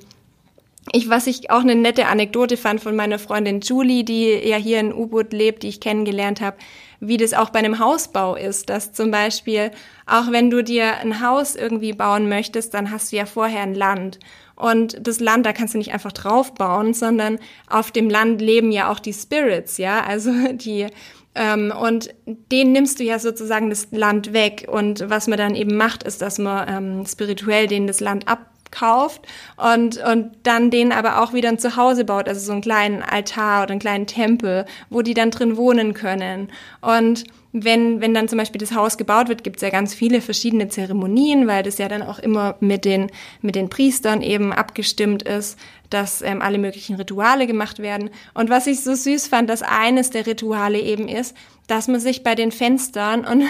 ich, 0.93 1.09
was 1.09 1.27
ich 1.27 1.51
auch 1.51 1.61
eine 1.61 1.75
nette 1.75 2.07
Anekdote 2.07 2.57
fand 2.57 2.81
von 2.81 2.97
meiner 2.97 3.19
Freundin 3.19 3.61
Julie, 3.61 4.05
die 4.05 4.29
ja 4.29 4.57
hier 4.57 4.81
in 4.81 4.93
U-Boot 4.93 5.33
lebt, 5.33 5.63
die 5.63 5.69
ich 5.69 5.81
kennengelernt 5.81 6.41
habe, 6.41 6.57
wie 7.01 7.17
das 7.17 7.35
auch 7.35 7.51
bei 7.51 7.61
einem 7.61 7.79
Hausbau 7.79 8.35
ist, 8.35 8.69
dass 8.71 8.93
zum 8.93 9.11
Beispiel, 9.11 9.71
auch 10.07 10.31
wenn 10.31 10.51
du 10.51 10.63
dir 10.63 10.99
ein 10.99 11.21
Haus 11.21 11.55
irgendwie 11.55 11.93
bauen 11.93 12.29
möchtest, 12.29 12.75
dann 12.75 12.91
hast 12.91 13.13
du 13.13 13.17
ja 13.17 13.27
vorher 13.27 13.63
ein 13.63 13.75
Land. 13.75 14.19
Und 14.57 15.07
das 15.07 15.21
Land, 15.21 15.47
da 15.47 15.53
kannst 15.53 15.75
du 15.75 15.79
nicht 15.79 15.93
einfach 15.93 16.13
drauf 16.13 16.55
bauen, 16.55 16.93
sondern 16.93 17.39
auf 17.69 17.93
dem 17.93 18.11
Land 18.11 18.41
leben 18.41 18.73
ja 18.73 18.91
auch 18.91 18.99
die 18.99 19.13
Spirits, 19.13 19.79
ja, 19.79 20.01
also 20.05 20.33
die, 20.53 20.89
ähm, 21.37 21.73
und 21.81 22.11
denen 22.27 22.73
nimmst 22.73 22.99
du 22.99 23.05
ja 23.05 23.21
sozusagen 23.21 23.71
das 23.71 23.89
Land 23.93 24.33
weg. 24.33 24.67
Und 24.69 25.09
was 25.09 25.29
man 25.29 25.39
dann 25.39 25.55
eben 25.55 25.77
macht, 25.77 26.03
ist, 26.03 26.21
dass 26.21 26.39
man 26.39 26.69
ähm, 26.69 27.07
spirituell 27.07 27.69
denen 27.69 27.87
das 27.87 28.01
Land 28.01 28.27
ab 28.27 28.51
kauft 28.71 29.23
und, 29.57 29.97
und 30.03 30.31
dann 30.43 30.71
den 30.71 30.93
aber 30.93 31.23
auch 31.23 31.33
wieder 31.33 31.49
ein 31.49 31.59
Zuhause 31.59 32.05
baut, 32.05 32.29
also 32.29 32.41
so 32.41 32.53
einen 32.53 32.61
kleinen 32.61 33.03
Altar 33.03 33.65
oder 33.65 33.73
einen 33.73 33.81
kleinen 33.81 34.07
Tempel, 34.07 34.67
wo 34.91 35.03
die 35.03 35.15
dann 35.15 35.31
drin 35.31 35.57
wohnen 35.57 35.95
können. 35.95 36.49
Und 36.81 37.25
wenn, 37.53 38.01
wenn 38.01 38.13
dann 38.13 38.29
zum 38.29 38.39
Beispiel 38.39 38.61
das 38.61 38.75
Haus 38.75 38.99
gebaut 38.99 39.29
wird, 39.29 39.43
gibt 39.43 39.57
es 39.57 39.63
ja 39.63 39.71
ganz 39.71 39.95
viele 39.95 40.21
verschiedene 40.21 40.69
Zeremonien, 40.69 41.47
weil 41.47 41.63
das 41.63 41.79
ja 41.79 41.89
dann 41.89 42.03
auch 42.03 42.19
immer 42.19 42.57
mit 42.61 42.85
den, 42.85 43.11
mit 43.41 43.55
den 43.55 43.71
Priestern 43.71 44.21
eben 44.21 44.53
abgestimmt 44.53 45.23
ist, 45.23 45.59
dass 45.89 46.21
ähm, 46.21 46.43
alle 46.43 46.59
möglichen 46.59 46.97
Rituale 46.97 47.47
gemacht 47.47 47.79
werden. 47.79 48.11
Und 48.35 48.51
was 48.51 48.67
ich 48.67 48.83
so 48.83 48.95
süß 48.95 49.29
fand, 49.29 49.49
dass 49.49 49.63
eines 49.63 50.11
der 50.11 50.27
Rituale 50.27 50.79
eben 50.79 51.09
ist, 51.09 51.35
dass 51.67 51.89
man 51.89 52.01
sich 52.01 52.23
bei 52.23 52.35
den 52.35 52.53
Fenstern 52.53 53.25
und, 53.25 53.45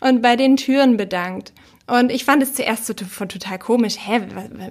und 0.00 0.22
bei 0.22 0.36
den 0.36 0.56
Türen 0.56 0.96
bedankt. 0.96 1.52
Und 1.90 2.12
ich 2.12 2.24
fand 2.24 2.40
es 2.42 2.54
zuerst 2.54 2.86
so 2.86 2.94
total 2.94 3.58
komisch, 3.58 3.96
hä, 3.98 4.20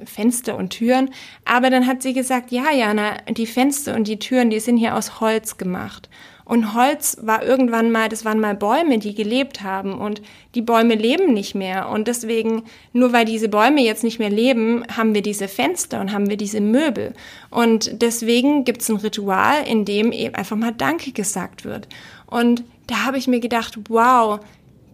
Fenster 0.05 0.55
und 0.55 0.70
Türen. 0.70 1.09
Aber 1.43 1.70
dann 1.70 1.86
hat 1.86 2.01
sie 2.01 2.13
gesagt, 2.13 2.51
ja, 2.51 2.72
Jana, 2.72 3.17
die 3.30 3.45
Fenster 3.45 3.95
und 3.95 4.07
die 4.07 4.20
Türen, 4.20 4.49
die 4.49 4.61
sind 4.61 4.78
hier 4.78 4.95
aus 4.95 5.20
Holz 5.20 5.57
gemacht. 5.57 6.09
Und 6.45 6.74
Holz 6.74 7.17
war 7.22 7.43
irgendwann 7.43 7.91
mal, 7.91 8.07
das 8.07 8.24
waren 8.24 8.39
mal 8.39 8.55
Bäume, 8.55 8.99
die 8.99 9.13
gelebt 9.13 9.63
haben. 9.63 9.99
Und 9.99 10.22
die 10.55 10.61
Bäume 10.61 10.95
leben 10.95 11.34
nicht 11.34 11.55
mehr. 11.55 11.89
Und 11.89 12.07
deswegen, 12.07 12.63
nur 12.93 13.11
weil 13.11 13.26
diese 13.26 13.49
Bäume 13.49 13.82
jetzt 13.82 14.05
nicht 14.05 14.20
mehr 14.20 14.30
leben, 14.30 14.86
haben 14.95 15.13
wir 15.13 15.22
diese 15.22 15.49
Fenster 15.49 15.99
und 15.99 16.13
haben 16.13 16.30
wir 16.30 16.38
diese 16.38 16.61
Möbel. 16.61 17.13
Und 17.49 18.01
deswegen 18.01 18.63
gibt 18.63 18.82
es 18.82 18.89
ein 18.89 18.95
Ritual, 18.95 19.67
in 19.67 19.84
dem 19.84 20.13
eben 20.13 20.36
einfach 20.36 20.55
mal 20.55 20.72
Danke 20.72 21.11
gesagt 21.11 21.65
wird. 21.65 21.89
Und 22.28 22.63
da 22.88 23.03
habe 23.05 23.17
ich 23.17 23.28
mir 23.28 23.41
gedacht, 23.41 23.78
wow, 23.89 24.39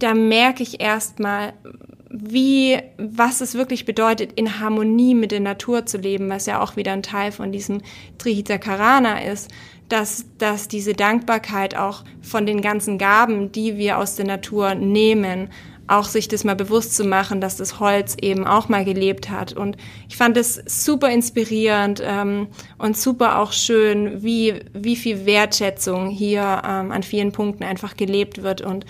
da 0.00 0.12
merke 0.12 0.62
ich 0.64 0.80
erstmal, 0.80 1.54
wie, 2.10 2.78
was 2.98 3.40
es 3.40 3.54
wirklich 3.54 3.84
bedeutet, 3.84 4.32
in 4.34 4.60
Harmonie 4.60 5.14
mit 5.14 5.32
der 5.32 5.40
Natur 5.40 5.86
zu 5.86 5.98
leben, 5.98 6.28
was 6.28 6.46
ja 6.46 6.60
auch 6.60 6.76
wieder 6.76 6.92
ein 6.92 7.02
Teil 7.02 7.32
von 7.32 7.52
diesem 7.52 7.82
Trihita 8.18 8.58
Karana 8.58 9.22
ist, 9.22 9.50
dass, 9.88 10.24
dass 10.38 10.68
diese 10.68 10.94
Dankbarkeit 10.94 11.76
auch 11.76 12.04
von 12.22 12.46
den 12.46 12.60
ganzen 12.60 12.98
Gaben, 12.98 13.52
die 13.52 13.76
wir 13.76 13.98
aus 13.98 14.16
der 14.16 14.26
Natur 14.26 14.74
nehmen, 14.74 15.50
auch 15.88 16.04
sich 16.04 16.26
das 16.28 16.44
mal 16.44 16.56
bewusst 16.56 16.96
zu 16.96 17.04
machen, 17.04 17.40
dass 17.40 17.56
das 17.56 17.78
Holz 17.78 18.16
eben 18.20 18.44
auch 18.46 18.68
mal 18.68 18.84
gelebt 18.84 19.30
hat. 19.30 19.52
Und 19.52 19.76
ich 20.08 20.16
fand 20.16 20.36
es 20.36 20.60
super 20.66 21.10
inspirierend 21.10 22.02
ähm, 22.04 22.48
und 22.78 22.96
super 22.96 23.38
auch 23.38 23.52
schön, 23.52 24.22
wie, 24.22 24.54
wie 24.72 24.96
viel 24.96 25.26
Wertschätzung 25.26 26.08
hier 26.08 26.62
ähm, 26.66 26.90
an 26.90 27.02
vielen 27.02 27.30
Punkten 27.32 27.62
einfach 27.62 27.96
gelebt 27.96 28.42
wird 28.42 28.62
und 28.62 28.84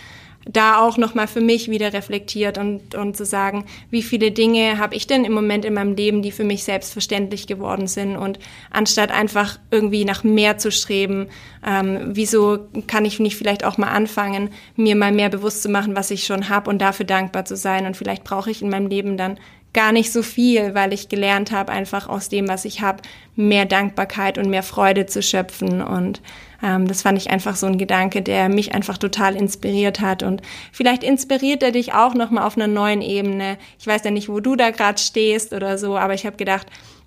da 0.48 0.78
auch 0.80 0.96
nochmal 0.96 1.26
für 1.26 1.40
mich 1.40 1.70
wieder 1.70 1.92
reflektiert 1.92 2.56
und, 2.56 2.94
und 2.94 3.16
zu 3.16 3.24
sagen, 3.24 3.64
wie 3.90 4.02
viele 4.02 4.30
Dinge 4.30 4.78
habe 4.78 4.94
ich 4.94 5.06
denn 5.06 5.24
im 5.24 5.32
Moment 5.32 5.64
in 5.64 5.74
meinem 5.74 5.94
Leben, 5.94 6.22
die 6.22 6.30
für 6.30 6.44
mich 6.44 6.62
selbstverständlich 6.62 7.46
geworden 7.46 7.88
sind? 7.88 8.16
Und 8.16 8.38
anstatt 8.70 9.10
einfach 9.10 9.58
irgendwie 9.70 10.04
nach 10.04 10.22
mehr 10.22 10.56
zu 10.56 10.70
streben, 10.70 11.26
ähm, 11.66 12.10
wieso 12.12 12.60
kann 12.86 13.04
ich 13.04 13.18
nicht 13.18 13.36
vielleicht 13.36 13.64
auch 13.64 13.76
mal 13.76 13.90
anfangen, 13.90 14.50
mir 14.76 14.94
mal 14.94 15.12
mehr 15.12 15.30
bewusst 15.30 15.62
zu 15.62 15.68
machen, 15.68 15.96
was 15.96 16.12
ich 16.12 16.24
schon 16.24 16.48
habe 16.48 16.70
und 16.70 16.78
dafür 16.78 17.06
dankbar 17.06 17.44
zu 17.44 17.56
sein? 17.56 17.84
Und 17.84 17.96
vielleicht 17.96 18.22
brauche 18.22 18.50
ich 18.50 18.62
in 18.62 18.70
meinem 18.70 18.86
Leben 18.86 19.16
dann 19.16 19.38
gar 19.72 19.92
nicht 19.92 20.10
so 20.10 20.22
viel, 20.22 20.74
weil 20.74 20.92
ich 20.92 21.08
gelernt 21.08 21.52
habe, 21.52 21.70
einfach 21.70 22.08
aus 22.08 22.28
dem, 22.28 22.48
was 22.48 22.64
ich 22.64 22.80
habe, 22.80 23.02
mehr 23.34 23.66
Dankbarkeit 23.66 24.38
und 24.38 24.48
mehr 24.48 24.62
Freude 24.62 25.06
zu 25.06 25.22
schöpfen. 25.22 25.82
Und 25.82 26.22
ähm, 26.62 26.88
das 26.88 27.02
fand 27.02 27.18
ich 27.18 27.30
einfach 27.30 27.56
so 27.56 27.66
ein 27.66 27.76
Gedanke, 27.76 28.22
der 28.22 28.48
mich 28.48 28.74
einfach 28.74 28.96
total 28.96 29.36
inspiriert 29.36 30.00
hat. 30.00 30.22
Und 30.22 30.40
vielleicht 30.72 31.04
inspiriert 31.04 31.62
er 31.62 31.72
dich 31.72 31.92
auch 31.92 32.14
nochmal 32.14 32.44
auf 32.44 32.56
einer 32.56 32.68
neuen 32.68 33.02
Ebene. 33.02 33.58
Ich 33.78 33.86
weiß 33.86 34.04
ja 34.04 34.10
nicht, 34.10 34.30
wo 34.30 34.40
du 34.40 34.56
da 34.56 34.70
gerade 34.70 34.98
stehst 34.98 35.52
oder 35.52 35.76
so, 35.76 35.96
aber 35.98 36.14
ich 36.14 36.24
habe 36.24 36.36
gedacht, 36.36 36.66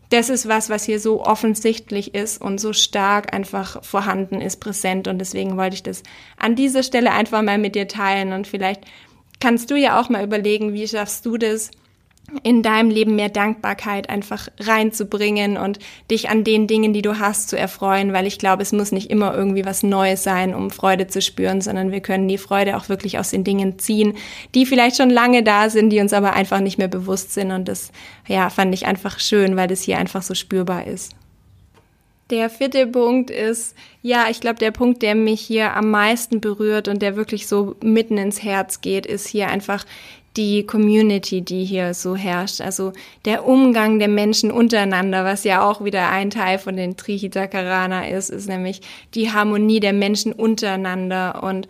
das 0.09 0.29
ist 0.29 0.47
was, 0.47 0.69
was 0.69 0.85
hier 0.85 0.99
so 0.99 1.23
offensichtlich 1.23 2.15
ist 2.15 2.41
und 2.41 2.59
so 2.59 2.73
stark 2.73 3.33
einfach 3.33 3.83
vorhanden 3.83 4.41
ist, 4.41 4.57
präsent. 4.57 5.07
Und 5.07 5.19
deswegen 5.19 5.55
wollte 5.55 5.75
ich 5.75 5.83
das 5.83 6.03
an 6.37 6.55
dieser 6.55 6.83
Stelle 6.83 7.11
einfach 7.11 7.41
mal 7.41 7.57
mit 7.57 7.75
dir 7.75 7.87
teilen. 7.87 8.33
Und 8.33 8.47
vielleicht 8.47 8.81
kannst 9.39 9.69
du 9.69 9.75
ja 9.75 9.99
auch 9.99 10.09
mal 10.09 10.23
überlegen, 10.23 10.73
wie 10.73 10.87
schaffst 10.87 11.25
du 11.25 11.37
das, 11.37 11.69
in 12.43 12.61
deinem 12.63 12.89
Leben 12.89 13.15
mehr 13.15 13.29
Dankbarkeit 13.29 14.09
einfach 14.09 14.47
reinzubringen 14.59 15.57
und 15.57 15.79
dich 16.11 16.29
an 16.29 16.43
den 16.43 16.67
Dingen, 16.67 16.93
die 16.93 17.01
du 17.01 17.19
hast, 17.19 17.49
zu 17.49 17.57
erfreuen, 17.57 18.13
weil 18.13 18.27
ich 18.27 18.37
glaube, 18.37 18.61
es 18.61 18.71
muss 18.71 18.91
nicht 18.91 19.09
immer 19.09 19.35
irgendwie 19.35 19.65
was 19.65 19.83
Neues 19.83 20.23
sein, 20.23 20.53
um 20.53 20.69
Freude 20.69 21.07
zu 21.07 21.21
spüren, 21.21 21.61
sondern 21.61 21.91
wir 21.91 22.01
können 22.01 22.27
die 22.27 22.37
Freude 22.37 22.77
auch 22.77 22.89
wirklich 22.89 23.17
aus 23.17 23.31
den 23.31 23.43
Dingen 23.43 23.79
ziehen, 23.79 24.13
die 24.55 24.65
vielleicht 24.65 24.97
schon 24.97 25.09
lange 25.09 25.43
da 25.43 25.69
sind, 25.69 25.89
die 25.89 25.99
uns 25.99 26.13
aber 26.13 26.33
einfach 26.33 26.59
nicht 26.59 26.77
mehr 26.77 26.87
bewusst 26.87 27.33
sind 27.33 27.51
und 27.51 27.67
das, 27.67 27.91
ja, 28.27 28.49
fand 28.49 28.73
ich 28.73 28.85
einfach 28.85 29.19
schön, 29.19 29.55
weil 29.55 29.67
das 29.67 29.81
hier 29.81 29.97
einfach 29.97 30.21
so 30.21 30.35
spürbar 30.35 30.87
ist. 30.87 31.15
Der 32.29 32.51
vierte 32.51 32.85
Punkt 32.85 33.31
ist, 33.31 33.75
ja, 34.03 34.27
ich 34.29 34.39
glaube, 34.39 34.59
der 34.59 34.69
Punkt, 34.69 35.01
der 35.01 35.15
mich 35.15 35.41
hier 35.41 35.75
am 35.75 35.89
meisten 35.89 36.41
berührt 36.41 36.87
und 36.87 37.01
der 37.01 37.15
wirklich 37.15 37.47
so 37.47 37.75
mitten 37.81 38.19
ins 38.19 38.43
Herz 38.43 38.81
geht, 38.81 39.07
ist 39.07 39.27
hier 39.27 39.47
einfach 39.47 39.83
die 40.37 40.65
Community, 40.65 41.41
die 41.41 41.65
hier 41.65 41.93
so 41.93 42.15
herrscht, 42.15 42.61
also 42.61 42.93
der 43.25 43.45
Umgang 43.45 43.99
der 43.99 44.07
Menschen 44.07 44.51
untereinander, 44.51 45.25
was 45.25 45.43
ja 45.43 45.67
auch 45.67 45.83
wieder 45.83 46.09
ein 46.09 46.29
Teil 46.29 46.59
von 46.59 46.75
den 46.75 46.97
Trichitakarana 46.97 48.07
ist, 48.09 48.29
ist 48.29 48.47
nämlich 48.47 48.81
die 49.15 49.31
Harmonie 49.31 49.79
der 49.79 49.93
Menschen 49.93 50.31
untereinander. 50.31 51.43
Und 51.43 51.67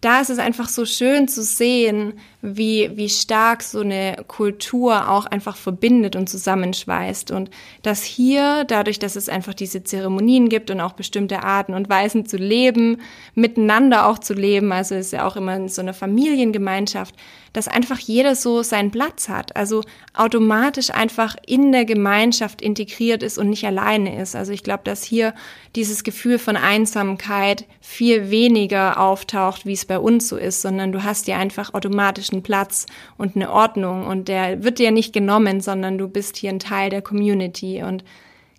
da 0.00 0.20
ist 0.20 0.30
es 0.30 0.38
einfach 0.38 0.68
so 0.68 0.84
schön 0.84 1.28
zu 1.28 1.42
sehen, 1.42 2.14
wie, 2.44 2.90
wie 2.94 3.08
stark 3.08 3.62
so 3.62 3.80
eine 3.80 4.22
Kultur 4.28 5.08
auch 5.08 5.24
einfach 5.24 5.56
verbindet 5.56 6.14
und 6.14 6.28
zusammenschweißt. 6.28 7.30
Und 7.30 7.48
dass 7.82 8.02
hier, 8.02 8.64
dadurch, 8.64 8.98
dass 8.98 9.16
es 9.16 9.30
einfach 9.30 9.54
diese 9.54 9.82
Zeremonien 9.82 10.50
gibt 10.50 10.70
und 10.70 10.80
auch 10.82 10.92
bestimmte 10.92 11.42
Arten 11.42 11.72
und 11.72 11.88
Weisen 11.88 12.26
zu 12.26 12.36
leben, 12.36 13.00
miteinander 13.34 14.06
auch 14.06 14.18
zu 14.18 14.34
leben, 14.34 14.72
also 14.72 14.94
ist 14.94 15.12
ja 15.12 15.26
auch 15.26 15.36
immer 15.36 15.68
so 15.70 15.80
eine 15.80 15.94
Familiengemeinschaft, 15.94 17.14
dass 17.54 17.68
einfach 17.68 18.00
jeder 18.00 18.34
so 18.34 18.62
seinen 18.62 18.90
Platz 18.90 19.28
hat, 19.28 19.56
also 19.56 19.82
automatisch 20.12 20.90
einfach 20.90 21.36
in 21.46 21.70
der 21.70 21.84
Gemeinschaft 21.84 22.60
integriert 22.60 23.22
ist 23.22 23.38
und 23.38 23.48
nicht 23.48 23.64
alleine 23.64 24.20
ist. 24.20 24.34
Also 24.34 24.52
ich 24.52 24.64
glaube, 24.64 24.82
dass 24.84 25.04
hier 25.04 25.34
dieses 25.76 26.02
Gefühl 26.02 26.38
von 26.40 26.56
Einsamkeit 26.56 27.64
viel 27.80 28.30
weniger 28.30 29.00
auftaucht, 29.00 29.66
wie 29.66 29.72
es 29.72 29.84
bei 29.84 30.00
uns 30.00 30.28
so 30.28 30.36
ist, 30.36 30.62
sondern 30.62 30.90
du 30.90 31.04
hast 31.04 31.28
ja 31.28 31.38
einfach 31.38 31.74
automatisch 31.74 32.32
einen 32.34 32.42
Platz 32.42 32.86
und 33.16 33.36
eine 33.36 33.50
Ordnung. 33.50 34.06
Und 34.06 34.28
der 34.28 34.62
wird 34.62 34.78
dir 34.78 34.90
nicht 34.90 35.12
genommen, 35.12 35.60
sondern 35.60 35.96
du 35.96 36.08
bist 36.08 36.36
hier 36.36 36.50
ein 36.50 36.58
Teil 36.58 36.90
der 36.90 37.02
Community. 37.02 37.82
Und 37.82 38.04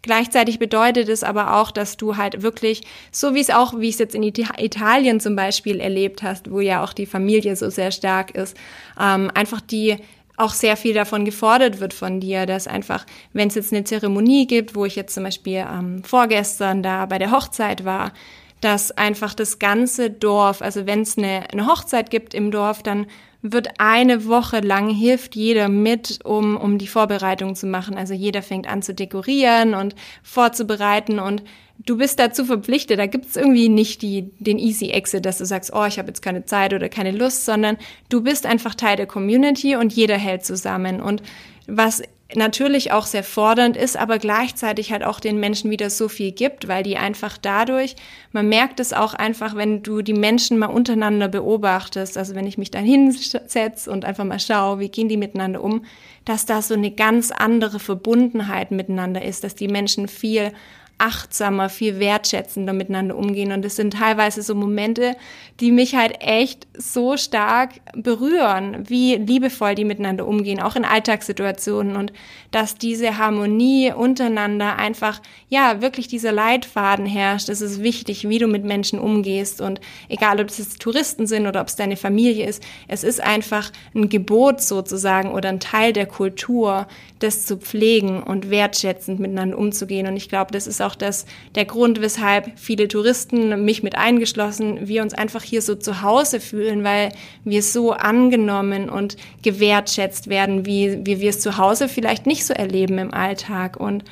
Gleichzeitig 0.06 0.60
bedeutet 0.60 1.10
es 1.10 1.24
aber 1.24 1.56
auch, 1.56 1.72
dass 1.72 1.98
du 1.98 2.16
halt 2.16 2.44
wirklich, 2.44 2.84
so 3.12 3.34
wie 3.34 3.40
es 3.40 3.50
auch, 3.50 3.80
wie 3.80 3.90
es 3.90 3.98
jetzt 3.98 4.14
in 4.14 4.22
Italien 4.22 5.20
zum 5.20 5.36
Beispiel 5.36 5.80
erlebt 5.80 6.22
hast, 6.22 6.52
wo 6.52 6.60
ja 6.60 6.84
auch 6.84 6.94
die 6.94 7.08
Familie 7.08 7.56
so 7.56 7.72
sehr 7.72 7.90
stark 7.90 8.30
ist, 8.36 8.56
ähm, 9.02 9.32
einfach 9.34 9.62
die 9.62 9.98
auch 10.38 10.54
sehr 10.54 10.78
viel 10.78 10.94
davon 10.94 11.26
gefordert 11.26 11.80
wird 11.80 11.96
von 11.96 12.20
dir, 12.20 12.46
dass 12.46 12.68
einfach, 12.68 13.04
wenn 13.34 13.48
es 13.48 13.56
jetzt 13.56 13.74
eine 13.74 13.84
Zeremonie 13.84 14.46
gibt, 14.46 14.76
wo 14.76 14.86
ich 14.86 14.96
jetzt 14.96 15.16
zum 15.16 15.24
Beispiel 15.24 15.66
ähm, 15.68 16.04
vorgestern 16.04 16.84
da 16.84 17.08
bei 17.08 17.18
der 17.18 17.32
Hochzeit 17.32 17.84
war, 17.84 18.14
dass 18.62 18.92
einfach 18.92 19.34
das 19.34 19.58
ganze 19.58 20.12
Dorf, 20.12 20.62
also 20.62 20.86
wenn 20.86 21.02
es 21.02 21.18
eine, 21.18 21.50
eine 21.52 21.66
Hochzeit 21.66 22.12
gibt 22.12 22.36
im 22.36 22.52
Dorf, 22.52 22.84
dann 22.84 23.08
wird 23.52 23.68
eine 23.78 24.26
Woche 24.26 24.60
lang 24.60 24.90
hilft 24.90 25.36
jeder 25.36 25.70
mit, 25.70 26.20
um, 26.24 26.58
um 26.58 26.78
die 26.78 26.88
Vorbereitung 26.88 27.56
zu 27.56 27.68
machen. 27.68 27.96
Also 27.96 28.14
jeder 28.14 28.42
fängt 28.42 28.68
an 28.68 28.82
zu 28.82 28.94
dekorieren 28.94 29.76
und 29.76 29.96
vorzubereiten 30.24 31.20
und 31.20 31.44
du 31.78 31.98
bist 31.98 32.20
dazu 32.20 32.46
verpflichtet. 32.46 32.98
Da 32.98 33.06
gibt's 33.06 33.36
irgendwie 33.36 33.70
nicht 33.70 34.02
die, 34.02 34.32
den 34.40 34.58
Easy 34.58 34.90
Exit, 34.90 35.26
dass 35.26 35.38
du 35.38 35.46
sagst, 35.46 35.72
oh, 35.74 35.86
ich 35.86 36.00
habe 36.00 36.08
jetzt 36.08 36.22
keine 36.22 36.46
Zeit 36.46 36.74
oder 36.74 36.90
keine 36.90 37.12
Lust, 37.12 37.46
sondern 37.46 37.78
du 38.10 38.22
bist 38.22 38.46
einfach 38.46 38.74
Teil 38.74 38.98
der 38.98 39.06
Community 39.06 39.76
und 39.76 39.94
jeder 39.94 40.18
hält 40.18 40.44
zusammen. 40.44 41.00
Und 41.00 41.22
was 41.68 42.02
natürlich 42.34 42.92
auch 42.92 43.06
sehr 43.06 43.24
fordernd 43.24 43.78
ist, 43.78 43.96
aber 43.96 44.18
gleichzeitig 44.18 44.92
halt 44.92 45.04
auch 45.04 45.20
den 45.20 45.40
Menschen 45.40 45.70
wieder 45.70 45.92
so 45.92 46.10
viel 46.10 46.32
gibt, 46.32 46.68
weil 46.68 46.82
die 46.82 46.98
einfach 46.98 47.38
dadurch, 47.38 47.96
man 48.32 48.50
merkt 48.50 48.80
es 48.80 48.94
auch 48.94 49.14
einfach, 49.14 49.56
wenn 49.56 49.84
du 49.84 50.02
die 50.02 50.14
Menschen 50.14 50.58
mal 50.58 50.68
untereinander 50.68 51.28
beobachtest, 51.28 52.18
also 52.18 52.34
wenn 52.34 52.48
ich 52.48 52.58
mich 52.58 52.72
da 52.72 52.80
hinsetze 52.80 53.92
und 53.92 54.06
einfach 54.06 54.24
mal 54.24 54.40
schaue, 54.40 54.80
wie 54.80 54.90
gehen 54.90 55.08
die 55.08 55.18
miteinander 55.18 55.64
um, 55.64 55.86
dass 56.26 56.48
da 56.48 56.64
so 56.64 56.74
eine 56.74 56.90
ganz 56.90 57.30
andere 57.30 57.80
Verbundenheit 57.80 58.72
miteinander 58.72 59.24
ist, 59.24 59.44
dass 59.44 59.54
die 59.54 59.68
Menschen 59.68 60.08
viel 60.08 60.52
achtsamer, 60.98 61.70
viel 61.70 62.00
wertschätzender 62.00 62.72
miteinander 62.72 63.18
umgehen. 63.18 63.52
Und 63.52 63.66
es 63.66 63.76
sind 63.76 63.94
teilweise 63.94 64.42
so 64.42 64.56
Momente, 64.56 65.16
die 65.60 65.72
mich 65.72 65.96
halt 65.96 66.22
echt 66.22 66.68
so 66.78 67.18
stark 67.18 67.72
berühren, 67.94 68.88
wie 68.88 69.16
liebevoll 69.16 69.76
die 69.76 69.84
miteinander 69.84 70.26
umgehen, 70.26 70.62
auch 70.62 70.76
in 70.76 70.86
Alltagssituationen. 70.86 71.98
Und 71.98 72.14
dass 72.52 72.76
diese 72.76 73.18
Harmonie 73.18 73.92
untereinander 73.92 74.78
einfach, 74.78 75.22
ja, 75.50 75.82
wirklich 75.82 76.08
dieser 76.08 76.32
Leitfaden 76.32 77.06
herrscht. 77.06 77.50
Es 77.50 77.60
ist 77.60 77.84
wichtig, 77.84 78.30
wie 78.30 78.40
du 78.40 78.48
mit 78.48 78.64
Menschen 78.64 78.98
umgehst. 79.00 79.60
Und 79.60 79.82
egal, 80.08 80.40
ob 80.40 80.48
es 80.48 80.60
jetzt 80.60 80.80
Touristen 80.80 81.28
sind 81.28 81.46
oder 81.46 81.60
ob 81.60 81.68
es 81.68 81.76
deine 81.76 81.98
Familie 81.98 82.48
ist, 82.48 82.64
es 82.88 83.04
ist 83.04 83.20
einfach 83.22 83.72
ein 83.94 84.08
Gebot 84.08 84.62
sozusagen 84.62 85.32
oder 85.32 85.50
ein 85.50 85.60
Teil 85.60 85.92
der 85.92 86.06
Kultur, 86.06 86.88
das 87.20 87.46
zu 87.46 87.58
pflegen 87.58 88.24
und 88.24 88.50
wertschätzend 88.50 89.20
miteinander 89.20 89.58
umzugehen. 89.58 90.08
Und 90.08 90.16
ich 90.16 90.30
glaube, 90.30 90.52
das 90.52 90.68
ist 90.68 90.82
auch 90.82 90.85
das, 90.94 91.26
der 91.56 91.66
Grund, 91.66 92.02
weshalb 92.02 92.52
viele 92.56 92.88
Touristen, 92.88 93.66
mich 93.66 93.82
mit 93.82 93.98
eingeschlossen, 93.98 94.88
wir 94.88 95.02
uns 95.02 95.16
einfach 95.16 95.42
hier 95.42 95.64
so 95.64 95.74
zu 95.74 96.04
Hause 96.04 96.40
fühlen, 96.40 96.84
weil 96.84 97.12
wir 97.44 97.64
so 97.64 97.94
angenommen 97.94 98.90
und 98.90 99.18
gewertschätzt 99.42 100.28
werden, 100.30 100.68
wie, 100.68 101.00
wie 101.06 101.20
wir 101.20 101.32
es 101.32 101.40
zu 101.40 101.58
Hause 101.58 101.88
vielleicht 101.88 102.28
nicht 102.28 102.46
so 102.46 102.54
erleben 102.54 103.00
im 103.00 103.14
Alltag. 103.14 103.78
Und, 103.78 104.04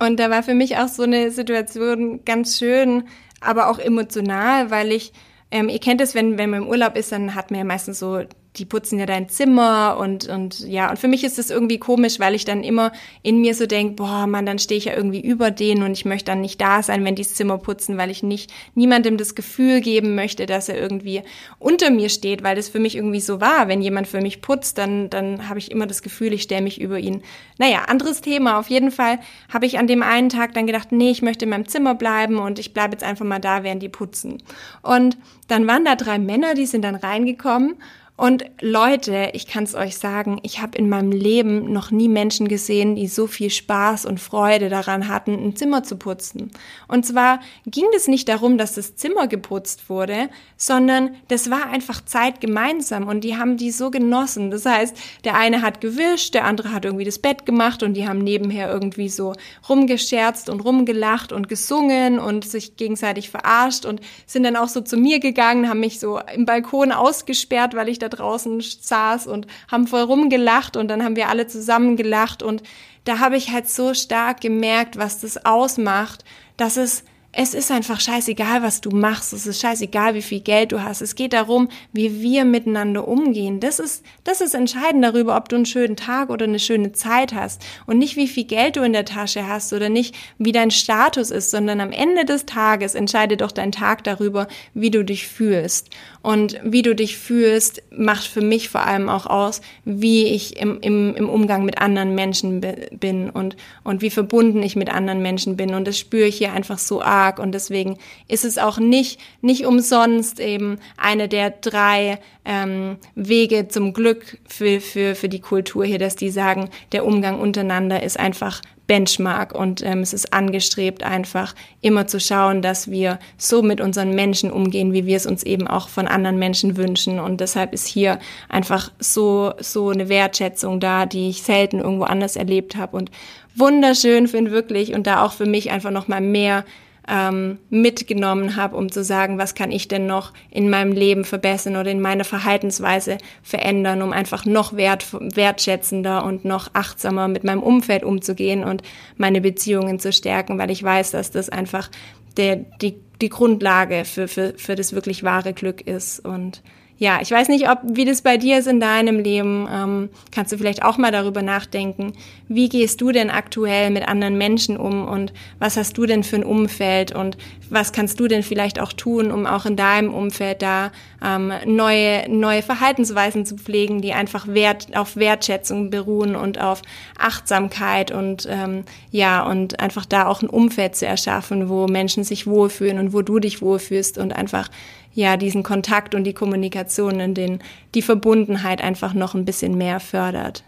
und 0.00 0.18
da 0.18 0.30
war 0.30 0.42
für 0.42 0.54
mich 0.54 0.78
auch 0.78 0.88
so 0.88 1.04
eine 1.04 1.30
Situation 1.30 2.24
ganz 2.24 2.58
schön, 2.58 3.04
aber 3.40 3.70
auch 3.70 3.78
emotional, 3.78 4.72
weil 4.72 4.90
ich 4.90 5.12
ähm, 5.50 5.68
ihr 5.68 5.80
kennt 5.80 6.00
es, 6.00 6.14
wenn, 6.14 6.38
wenn 6.38 6.50
man 6.50 6.62
im 6.62 6.68
Urlaub 6.68 6.96
ist, 6.96 7.12
dann 7.12 7.34
hat 7.34 7.50
man 7.50 7.58
ja 7.58 7.64
meistens 7.64 7.98
so 7.98 8.22
die 8.56 8.64
putzen 8.64 8.98
ja 8.98 9.06
dein 9.06 9.28
Zimmer 9.28 9.96
und, 10.00 10.28
und 10.28 10.60
ja, 10.60 10.90
und 10.90 10.98
für 10.98 11.06
mich 11.06 11.22
ist 11.22 11.38
es 11.38 11.50
irgendwie 11.50 11.78
komisch, 11.78 12.18
weil 12.18 12.34
ich 12.34 12.44
dann 12.44 12.64
immer 12.64 12.90
in 13.22 13.40
mir 13.40 13.54
so 13.54 13.66
denk, 13.66 13.96
boah, 13.96 14.26
man, 14.26 14.44
dann 14.44 14.58
stehe 14.58 14.76
ich 14.76 14.86
ja 14.86 14.96
irgendwie 14.96 15.20
über 15.20 15.52
denen 15.52 15.84
und 15.84 15.92
ich 15.92 16.04
möchte 16.04 16.32
dann 16.32 16.40
nicht 16.40 16.60
da 16.60 16.82
sein, 16.82 17.04
wenn 17.04 17.14
die 17.14 17.22
das 17.22 17.34
Zimmer 17.34 17.58
putzen, 17.58 17.96
weil 17.96 18.10
ich 18.10 18.24
nicht 18.24 18.52
niemandem 18.74 19.16
das 19.18 19.36
Gefühl 19.36 19.80
geben 19.80 20.16
möchte, 20.16 20.46
dass 20.46 20.68
er 20.68 20.76
irgendwie 20.76 21.22
unter 21.60 21.90
mir 21.90 22.08
steht, 22.08 22.42
weil 22.42 22.56
das 22.56 22.68
für 22.68 22.80
mich 22.80 22.96
irgendwie 22.96 23.20
so 23.20 23.40
war. 23.40 23.68
Wenn 23.68 23.82
jemand 23.82 24.08
für 24.08 24.20
mich 24.20 24.42
putzt, 24.42 24.78
dann, 24.78 25.10
dann 25.10 25.48
habe 25.48 25.60
ich 25.60 25.70
immer 25.70 25.86
das 25.86 26.02
Gefühl, 26.02 26.32
ich 26.32 26.42
stelle 26.42 26.62
mich 26.62 26.80
über 26.80 26.98
ihn. 26.98 27.22
Naja, 27.58 27.84
anderes 27.86 28.20
Thema. 28.20 28.58
Auf 28.58 28.68
jeden 28.68 28.90
Fall 28.90 29.20
habe 29.52 29.66
ich 29.66 29.78
an 29.78 29.86
dem 29.86 30.02
einen 30.02 30.28
Tag 30.28 30.54
dann 30.54 30.66
gedacht, 30.66 30.90
nee, 30.90 31.10
ich 31.10 31.22
möchte 31.22 31.44
in 31.44 31.50
meinem 31.50 31.68
Zimmer 31.68 31.94
bleiben 31.94 32.38
und 32.38 32.58
ich 32.58 32.74
bleibe 32.74 32.94
jetzt 32.94 33.04
einfach 33.04 33.24
mal 33.24 33.38
da, 33.38 33.62
während 33.62 33.82
die 33.82 33.88
putzen. 33.88 34.42
Und 34.82 35.16
dann 35.46 35.68
waren 35.68 35.84
da 35.84 35.94
drei 35.94 36.18
Männer, 36.18 36.54
die 36.54 36.66
sind 36.66 36.82
dann 36.82 36.96
reingekommen 36.96 37.76
Und 38.20 38.44
Leute, 38.60 39.30
ich 39.32 39.46
kann 39.46 39.64
es 39.64 39.74
euch 39.74 39.96
sagen, 39.96 40.40
ich 40.42 40.60
habe 40.60 40.76
in 40.76 40.90
meinem 40.90 41.10
Leben 41.10 41.72
noch 41.72 41.90
nie 41.90 42.10
Menschen 42.10 42.48
gesehen, 42.48 42.94
die 42.94 43.06
so 43.06 43.26
viel 43.26 43.48
Spaß 43.48 44.04
und 44.04 44.20
Freude 44.20 44.68
daran 44.68 45.08
hatten, 45.08 45.32
ein 45.32 45.56
Zimmer 45.56 45.84
zu 45.84 45.96
putzen. 45.96 46.50
Und 46.86 47.06
zwar 47.06 47.40
ging 47.64 47.86
es 47.96 48.08
nicht 48.08 48.28
darum, 48.28 48.58
dass 48.58 48.74
das 48.74 48.94
Zimmer 48.94 49.26
geputzt 49.26 49.88
wurde, 49.88 50.28
sondern 50.58 51.16
das 51.28 51.50
war 51.50 51.70
einfach 51.70 52.04
Zeit 52.04 52.42
gemeinsam 52.42 53.08
und 53.08 53.24
die 53.24 53.38
haben 53.38 53.56
die 53.56 53.70
so 53.70 53.90
genossen. 53.90 54.50
Das 54.50 54.66
heißt, 54.66 54.94
der 55.24 55.36
eine 55.36 55.62
hat 55.62 55.80
gewischt, 55.80 56.34
der 56.34 56.44
andere 56.44 56.74
hat 56.74 56.84
irgendwie 56.84 57.06
das 57.06 57.20
Bett 57.20 57.46
gemacht 57.46 57.82
und 57.82 57.94
die 57.94 58.06
haben 58.06 58.18
nebenher 58.18 58.70
irgendwie 58.70 59.08
so 59.08 59.32
rumgescherzt 59.66 60.50
und 60.50 60.60
rumgelacht 60.60 61.32
und 61.32 61.48
gesungen 61.48 62.18
und 62.18 62.44
sich 62.44 62.76
gegenseitig 62.76 63.30
verarscht 63.30 63.86
und 63.86 64.02
sind 64.26 64.42
dann 64.42 64.56
auch 64.56 64.68
so 64.68 64.82
zu 64.82 64.98
mir 64.98 65.20
gegangen, 65.20 65.70
haben 65.70 65.80
mich 65.80 65.98
so 65.98 66.20
im 66.34 66.44
Balkon 66.44 66.92
ausgesperrt, 66.92 67.74
weil 67.74 67.88
ich 67.88 67.98
da 67.98 68.09
draußen 68.10 68.60
saß 68.60 69.26
und 69.26 69.46
haben 69.70 69.86
voll 69.86 70.02
rumgelacht 70.02 70.76
und 70.76 70.88
dann 70.88 71.02
haben 71.02 71.16
wir 71.16 71.28
alle 71.28 71.46
zusammen 71.46 71.96
gelacht 71.96 72.42
und 72.42 72.62
da 73.04 73.18
habe 73.18 73.36
ich 73.36 73.50
halt 73.50 73.68
so 73.68 73.94
stark 73.94 74.40
gemerkt, 74.40 74.98
was 74.98 75.20
das 75.20 75.44
ausmacht, 75.44 76.24
dass 76.56 76.76
es 76.76 77.04
es 77.32 77.54
ist 77.54 77.70
einfach 77.70 78.00
scheißegal, 78.00 78.62
was 78.62 78.80
du 78.80 78.90
machst. 78.90 79.32
Es 79.32 79.46
ist 79.46 79.60
scheißegal, 79.60 80.14
wie 80.14 80.22
viel 80.22 80.40
Geld 80.40 80.72
du 80.72 80.82
hast. 80.82 81.00
Es 81.00 81.14
geht 81.14 81.32
darum, 81.32 81.68
wie 81.92 82.20
wir 82.20 82.44
miteinander 82.44 83.06
umgehen. 83.06 83.60
Das 83.60 83.78
ist, 83.78 84.04
das 84.24 84.40
ist 84.40 84.54
entscheidend 84.54 85.04
darüber, 85.04 85.36
ob 85.36 85.48
du 85.48 85.54
einen 85.54 85.66
schönen 85.66 85.94
Tag 85.94 86.30
oder 86.30 86.44
eine 86.44 86.58
schöne 86.58 86.90
Zeit 86.90 87.32
hast. 87.32 87.62
Und 87.86 87.98
nicht, 87.98 88.16
wie 88.16 88.26
viel 88.26 88.44
Geld 88.44 88.74
du 88.76 88.82
in 88.82 88.92
der 88.92 89.04
Tasche 89.04 89.46
hast 89.46 89.72
oder 89.72 89.88
nicht, 89.88 90.16
wie 90.38 90.50
dein 90.50 90.72
Status 90.72 91.30
ist, 91.30 91.52
sondern 91.52 91.80
am 91.80 91.92
Ende 91.92 92.24
des 92.24 92.46
Tages 92.46 92.96
entscheidet 92.96 93.42
doch 93.42 93.52
dein 93.52 93.70
Tag 93.70 94.02
darüber, 94.02 94.48
wie 94.74 94.90
du 94.90 95.04
dich 95.04 95.28
fühlst. 95.28 95.90
Und 96.22 96.60
wie 96.62 96.82
du 96.82 96.94
dich 96.94 97.16
fühlst, 97.16 97.82
macht 97.90 98.26
für 98.26 98.42
mich 98.42 98.68
vor 98.68 98.82
allem 98.82 99.08
auch 99.08 99.26
aus, 99.26 99.62
wie 99.84 100.24
ich 100.24 100.58
im, 100.58 100.78
im, 100.80 101.14
im 101.14 101.30
Umgang 101.30 101.64
mit 101.64 101.80
anderen 101.80 102.14
Menschen 102.14 102.60
bin 102.60 103.30
und, 103.30 103.56
und 103.84 104.02
wie 104.02 104.10
verbunden 104.10 104.62
ich 104.62 104.76
mit 104.76 104.90
anderen 104.90 105.22
Menschen 105.22 105.56
bin. 105.56 105.74
Und 105.74 105.86
das 105.86 105.98
spüre 105.98 106.26
ich 106.26 106.36
hier 106.36 106.52
einfach 106.52 106.78
so 106.78 107.00
arg. 107.00 107.38
Und 107.38 107.52
deswegen 107.52 107.96
ist 108.28 108.44
es 108.44 108.58
auch 108.58 108.78
nicht, 108.78 109.18
nicht 109.40 109.64
umsonst 109.64 110.40
eben 110.40 110.78
eine 110.98 111.26
der 111.26 111.50
drei 111.50 112.18
ähm, 112.50 112.96
Wege 113.14 113.68
zum 113.68 113.92
Glück 113.92 114.38
für, 114.48 114.80
für, 114.80 115.14
für 115.14 115.28
die 115.28 115.40
Kultur 115.40 115.84
hier, 115.84 116.00
dass 116.00 116.16
die 116.16 116.30
sagen, 116.30 116.68
der 116.90 117.06
Umgang 117.06 117.38
untereinander 117.38 118.02
ist 118.02 118.18
einfach 118.18 118.60
Benchmark 118.88 119.54
und 119.54 119.84
ähm, 119.84 120.00
es 120.00 120.12
ist 120.12 120.32
angestrebt, 120.32 121.04
einfach 121.04 121.54
immer 121.80 122.08
zu 122.08 122.18
schauen, 122.18 122.60
dass 122.60 122.90
wir 122.90 123.20
so 123.38 123.62
mit 123.62 123.80
unseren 123.80 124.16
Menschen 124.16 124.50
umgehen, 124.50 124.92
wie 124.92 125.06
wir 125.06 125.16
es 125.16 125.26
uns 125.26 125.44
eben 125.44 125.68
auch 125.68 125.88
von 125.88 126.08
anderen 126.08 126.40
Menschen 126.40 126.76
wünschen. 126.76 127.20
Und 127.20 127.40
deshalb 127.40 127.72
ist 127.72 127.86
hier 127.86 128.18
einfach 128.48 128.90
so, 128.98 129.52
so 129.60 129.90
eine 129.90 130.08
Wertschätzung 130.08 130.80
da, 130.80 131.06
die 131.06 131.28
ich 131.28 131.42
selten 131.44 131.78
irgendwo 131.78 132.02
anders 132.02 132.34
erlebt 132.34 132.74
habe 132.74 132.96
und 132.96 133.12
wunderschön 133.54 134.26
finde 134.26 134.50
wirklich 134.50 134.92
und 134.92 135.06
da 135.06 135.24
auch 135.24 135.34
für 135.34 135.46
mich 135.46 135.70
einfach 135.70 135.92
nochmal 135.92 136.20
mehr 136.20 136.64
ähm, 137.10 137.58
mitgenommen 137.68 138.56
habe, 138.56 138.76
um 138.76 138.90
zu 138.90 139.02
sagen, 139.02 139.36
was 139.36 139.54
kann 139.54 139.72
ich 139.72 139.88
denn 139.88 140.06
noch 140.06 140.32
in 140.50 140.70
meinem 140.70 140.92
Leben 140.92 141.24
verbessern 141.24 141.76
oder 141.76 141.90
in 141.90 142.00
meiner 142.00 142.24
Verhaltensweise 142.24 143.18
verändern, 143.42 144.02
um 144.02 144.12
einfach 144.12 144.46
noch 144.46 144.76
wert, 144.76 145.06
wertschätzender 145.12 146.24
und 146.24 146.44
noch 146.44 146.70
achtsamer 146.72 147.26
mit 147.26 147.42
meinem 147.42 147.62
Umfeld 147.62 148.04
umzugehen 148.04 148.62
und 148.62 148.82
meine 149.16 149.40
Beziehungen 149.40 149.98
zu 149.98 150.12
stärken, 150.12 150.58
weil 150.58 150.70
ich 150.70 150.82
weiß, 150.82 151.10
dass 151.10 151.32
das 151.32 151.48
einfach 151.48 151.90
der, 152.36 152.56
die, 152.56 152.94
die 153.20 153.28
Grundlage 153.28 154.04
für, 154.04 154.28
für, 154.28 154.54
für 154.56 154.76
das 154.76 154.92
wirklich 154.92 155.24
wahre 155.24 155.52
Glück 155.52 155.80
ist. 155.80 156.20
Und 156.20 156.62
ja, 157.00 157.18
ich 157.22 157.30
weiß 157.30 157.48
nicht, 157.48 157.66
ob 157.70 157.78
wie 157.82 158.04
das 158.04 158.20
bei 158.20 158.36
dir 158.36 158.58
ist 158.58 158.66
in 158.66 158.78
deinem 158.78 159.20
Leben. 159.20 159.66
Ähm, 159.72 160.10
kannst 160.32 160.52
du 160.52 160.58
vielleicht 160.58 160.82
auch 160.82 160.98
mal 160.98 161.10
darüber 161.10 161.40
nachdenken, 161.40 162.12
wie 162.46 162.68
gehst 162.68 163.00
du 163.00 163.10
denn 163.10 163.30
aktuell 163.30 163.88
mit 163.88 164.06
anderen 164.06 164.36
Menschen 164.36 164.76
um 164.76 165.08
und 165.08 165.32
was 165.58 165.78
hast 165.78 165.96
du 165.96 166.04
denn 166.04 166.22
für 166.24 166.36
ein 166.36 166.44
Umfeld 166.44 167.14
und 167.14 167.38
was 167.70 167.92
kannst 167.92 168.20
du 168.20 168.28
denn 168.28 168.42
vielleicht 168.42 168.78
auch 168.78 168.92
tun, 168.92 169.32
um 169.32 169.46
auch 169.46 169.64
in 169.64 169.76
deinem 169.76 170.12
Umfeld 170.12 170.60
da 170.60 170.92
ähm, 171.24 171.50
neue 171.64 172.28
neue 172.28 172.60
Verhaltensweisen 172.60 173.46
zu 173.46 173.56
pflegen, 173.56 174.02
die 174.02 174.12
einfach 174.12 174.46
Wert 174.46 174.94
auf 174.94 175.16
Wertschätzung 175.16 175.88
beruhen 175.88 176.36
und 176.36 176.60
auf 176.60 176.82
Achtsamkeit 177.18 178.10
und 178.10 178.46
ähm, 178.50 178.84
ja 179.10 179.42
und 179.46 179.80
einfach 179.80 180.04
da 180.04 180.26
auch 180.26 180.42
ein 180.42 180.50
Umfeld 180.50 180.96
zu 180.96 181.06
erschaffen, 181.06 181.70
wo 181.70 181.86
Menschen 181.86 182.24
sich 182.24 182.46
wohlfühlen 182.46 182.98
und 182.98 183.14
wo 183.14 183.22
du 183.22 183.38
dich 183.38 183.62
wohlfühlst 183.62 184.18
und 184.18 184.36
einfach 184.36 184.68
ja 185.12 185.36
diesen 185.36 185.62
Kontakt 185.62 186.14
und 186.14 186.24
die 186.24 186.34
Kommunikation 186.34 187.20
in 187.20 187.34
den 187.34 187.58
die 187.94 188.02
Verbundenheit 188.02 188.82
einfach 188.82 189.14
noch 189.14 189.34
ein 189.34 189.44
bisschen 189.44 189.76
mehr 189.76 190.00
fördert. 190.00 190.64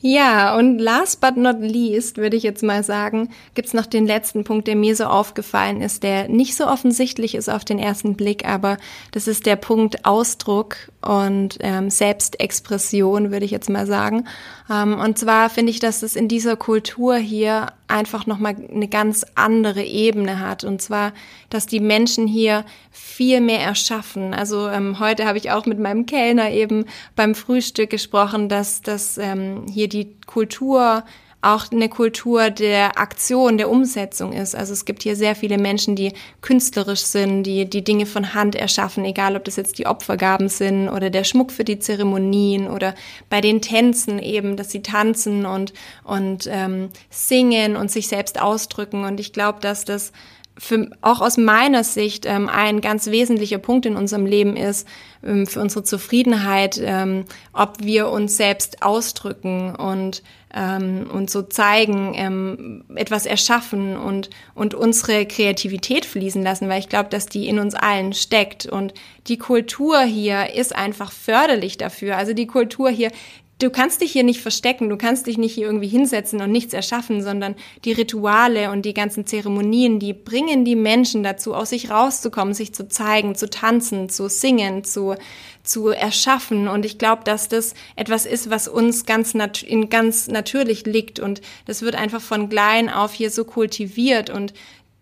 Ja, 0.00 0.56
und 0.56 0.78
last 0.78 1.20
but 1.20 1.36
not 1.36 1.56
least, 1.58 2.18
würde 2.18 2.36
ich 2.36 2.44
jetzt 2.44 2.62
mal 2.62 2.84
sagen, 2.84 3.30
gibt's 3.54 3.74
noch 3.74 3.86
den 3.86 4.06
letzten 4.06 4.44
Punkt, 4.44 4.68
der 4.68 4.76
mir 4.76 4.94
so 4.94 5.04
aufgefallen 5.04 5.80
ist, 5.80 6.04
der 6.04 6.28
nicht 6.28 6.54
so 6.54 6.68
offensichtlich 6.68 7.34
ist 7.34 7.48
auf 7.48 7.64
den 7.64 7.80
ersten 7.80 8.14
Blick, 8.14 8.46
aber 8.46 8.76
das 9.10 9.26
ist 9.26 9.44
der 9.44 9.56
Punkt 9.56 10.04
Ausdruck 10.04 10.76
und 11.02 11.58
ähm, 11.60 11.90
Selbstexpression, 11.90 13.32
würde 13.32 13.44
ich 13.44 13.50
jetzt 13.50 13.70
mal 13.70 13.86
sagen. 13.86 14.28
Ähm, 14.70 15.00
und 15.00 15.18
zwar 15.18 15.50
finde 15.50 15.70
ich, 15.70 15.80
dass 15.80 16.04
es 16.04 16.14
in 16.14 16.28
dieser 16.28 16.54
Kultur 16.54 17.16
hier 17.16 17.72
einfach 17.88 18.26
nochmal 18.26 18.54
eine 18.70 18.88
ganz 18.88 19.26
andere 19.34 19.82
Ebene 19.82 20.40
hat. 20.40 20.62
Und 20.62 20.80
zwar, 20.80 21.12
dass 21.50 21.66
die 21.66 21.80
Menschen 21.80 22.26
hier 22.26 22.64
viel 22.90 23.40
mehr 23.40 23.60
erschaffen. 23.60 24.34
Also 24.34 24.68
ähm, 24.68 25.00
heute 25.00 25.26
habe 25.26 25.38
ich 25.38 25.50
auch 25.50 25.66
mit 25.66 25.78
meinem 25.78 26.06
Kellner 26.06 26.50
eben 26.50 26.84
beim 27.16 27.34
Frühstück 27.34 27.90
gesprochen, 27.90 28.48
dass, 28.48 28.82
dass 28.82 29.18
ähm, 29.18 29.66
hier 29.68 29.88
die 29.88 30.14
Kultur 30.26 31.04
auch 31.40 31.70
eine 31.70 31.88
Kultur 31.88 32.50
der 32.50 32.98
Aktion, 32.98 33.58
der 33.58 33.70
Umsetzung 33.70 34.32
ist. 34.32 34.56
Also 34.56 34.72
es 34.72 34.84
gibt 34.84 35.04
hier 35.04 35.14
sehr 35.14 35.36
viele 35.36 35.56
Menschen, 35.56 35.94
die 35.94 36.12
künstlerisch 36.40 37.02
sind, 37.02 37.44
die 37.44 37.70
die 37.70 37.84
Dinge 37.84 38.06
von 38.06 38.34
Hand 38.34 38.56
erschaffen, 38.56 39.04
egal 39.04 39.36
ob 39.36 39.44
das 39.44 39.54
jetzt 39.54 39.78
die 39.78 39.86
Opfergaben 39.86 40.48
sind 40.48 40.88
oder 40.88 41.10
der 41.10 41.22
Schmuck 41.22 41.52
für 41.52 41.64
die 41.64 41.78
Zeremonien 41.78 42.68
oder 42.68 42.94
bei 43.30 43.40
den 43.40 43.62
Tänzen 43.62 44.18
eben, 44.18 44.56
dass 44.56 44.70
sie 44.70 44.82
tanzen 44.82 45.46
und 45.46 45.72
und 46.02 46.48
ähm, 46.50 46.88
singen 47.08 47.76
und 47.76 47.90
sich 47.90 48.08
selbst 48.08 48.40
ausdrücken. 48.40 49.04
Und 49.04 49.20
ich 49.20 49.32
glaube, 49.32 49.60
dass 49.60 49.84
das 49.84 50.12
für, 50.58 50.90
auch 51.00 51.20
aus 51.20 51.36
meiner 51.36 51.84
Sicht 51.84 52.26
ähm, 52.26 52.48
ein 52.48 52.80
ganz 52.80 53.06
wesentlicher 53.06 53.58
Punkt 53.58 53.86
in 53.86 53.96
unserem 53.96 54.26
Leben 54.26 54.56
ist, 54.56 54.88
ähm, 55.22 55.46
für 55.46 55.60
unsere 55.60 55.84
Zufriedenheit, 55.84 56.80
ähm, 56.82 57.24
ob 57.52 57.76
wir 57.80 58.08
uns 58.08 58.36
selbst 58.36 58.82
ausdrücken 58.82 59.76
und, 59.76 60.22
ähm, 60.54 61.08
und 61.12 61.30
so 61.30 61.42
zeigen, 61.42 62.12
ähm, 62.14 62.84
etwas 62.94 63.26
erschaffen 63.26 63.96
und, 63.96 64.30
und 64.54 64.74
unsere 64.74 65.26
Kreativität 65.26 66.06
fließen 66.06 66.42
lassen, 66.42 66.68
weil 66.68 66.80
ich 66.80 66.88
glaube, 66.88 67.10
dass 67.10 67.26
die 67.26 67.48
in 67.48 67.58
uns 67.58 67.74
allen 67.74 68.12
steckt. 68.12 68.66
Und 68.66 68.94
die 69.26 69.38
Kultur 69.38 70.00
hier 70.00 70.54
ist 70.54 70.74
einfach 70.74 71.12
förderlich 71.12 71.76
dafür. 71.76 72.16
Also 72.16 72.32
die 72.32 72.46
Kultur 72.46 72.90
hier, 72.90 73.10
du 73.58 73.70
kannst 73.70 74.00
dich 74.00 74.12
hier 74.12 74.22
nicht 74.22 74.40
verstecken, 74.40 74.88
du 74.88 74.96
kannst 74.96 75.26
dich 75.26 75.36
nicht 75.36 75.54
hier 75.54 75.66
irgendwie 75.66 75.88
hinsetzen 75.88 76.40
und 76.40 76.52
nichts 76.52 76.72
erschaffen, 76.72 77.22
sondern 77.22 77.56
die 77.84 77.92
Rituale 77.92 78.70
und 78.70 78.82
die 78.82 78.94
ganzen 78.94 79.26
Zeremonien, 79.26 79.98
die 79.98 80.12
bringen 80.12 80.64
die 80.64 80.76
Menschen 80.76 81.22
dazu, 81.22 81.54
aus 81.54 81.70
sich 81.70 81.90
rauszukommen, 81.90 82.54
sich 82.54 82.72
zu 82.72 82.88
zeigen, 82.88 83.34
zu 83.34 83.50
tanzen, 83.50 84.08
zu 84.08 84.28
singen, 84.28 84.84
zu, 84.84 85.16
zu 85.64 85.88
erschaffen. 85.88 86.68
Und 86.68 86.84
ich 86.84 86.98
glaube, 86.98 87.24
dass 87.24 87.48
das 87.48 87.74
etwas 87.96 88.26
ist, 88.26 88.48
was 88.48 88.68
uns 88.68 89.06
ganz, 89.06 89.34
nat 89.34 89.62
in 89.62 89.88
ganz 89.88 90.28
natürlich 90.28 90.86
liegt. 90.86 91.18
Und 91.18 91.40
das 91.66 91.82
wird 91.82 91.96
einfach 91.96 92.22
von 92.22 92.48
klein 92.48 92.88
auf 92.88 93.12
hier 93.12 93.30
so 93.30 93.44
kultiviert 93.44 94.30
und 94.30 94.54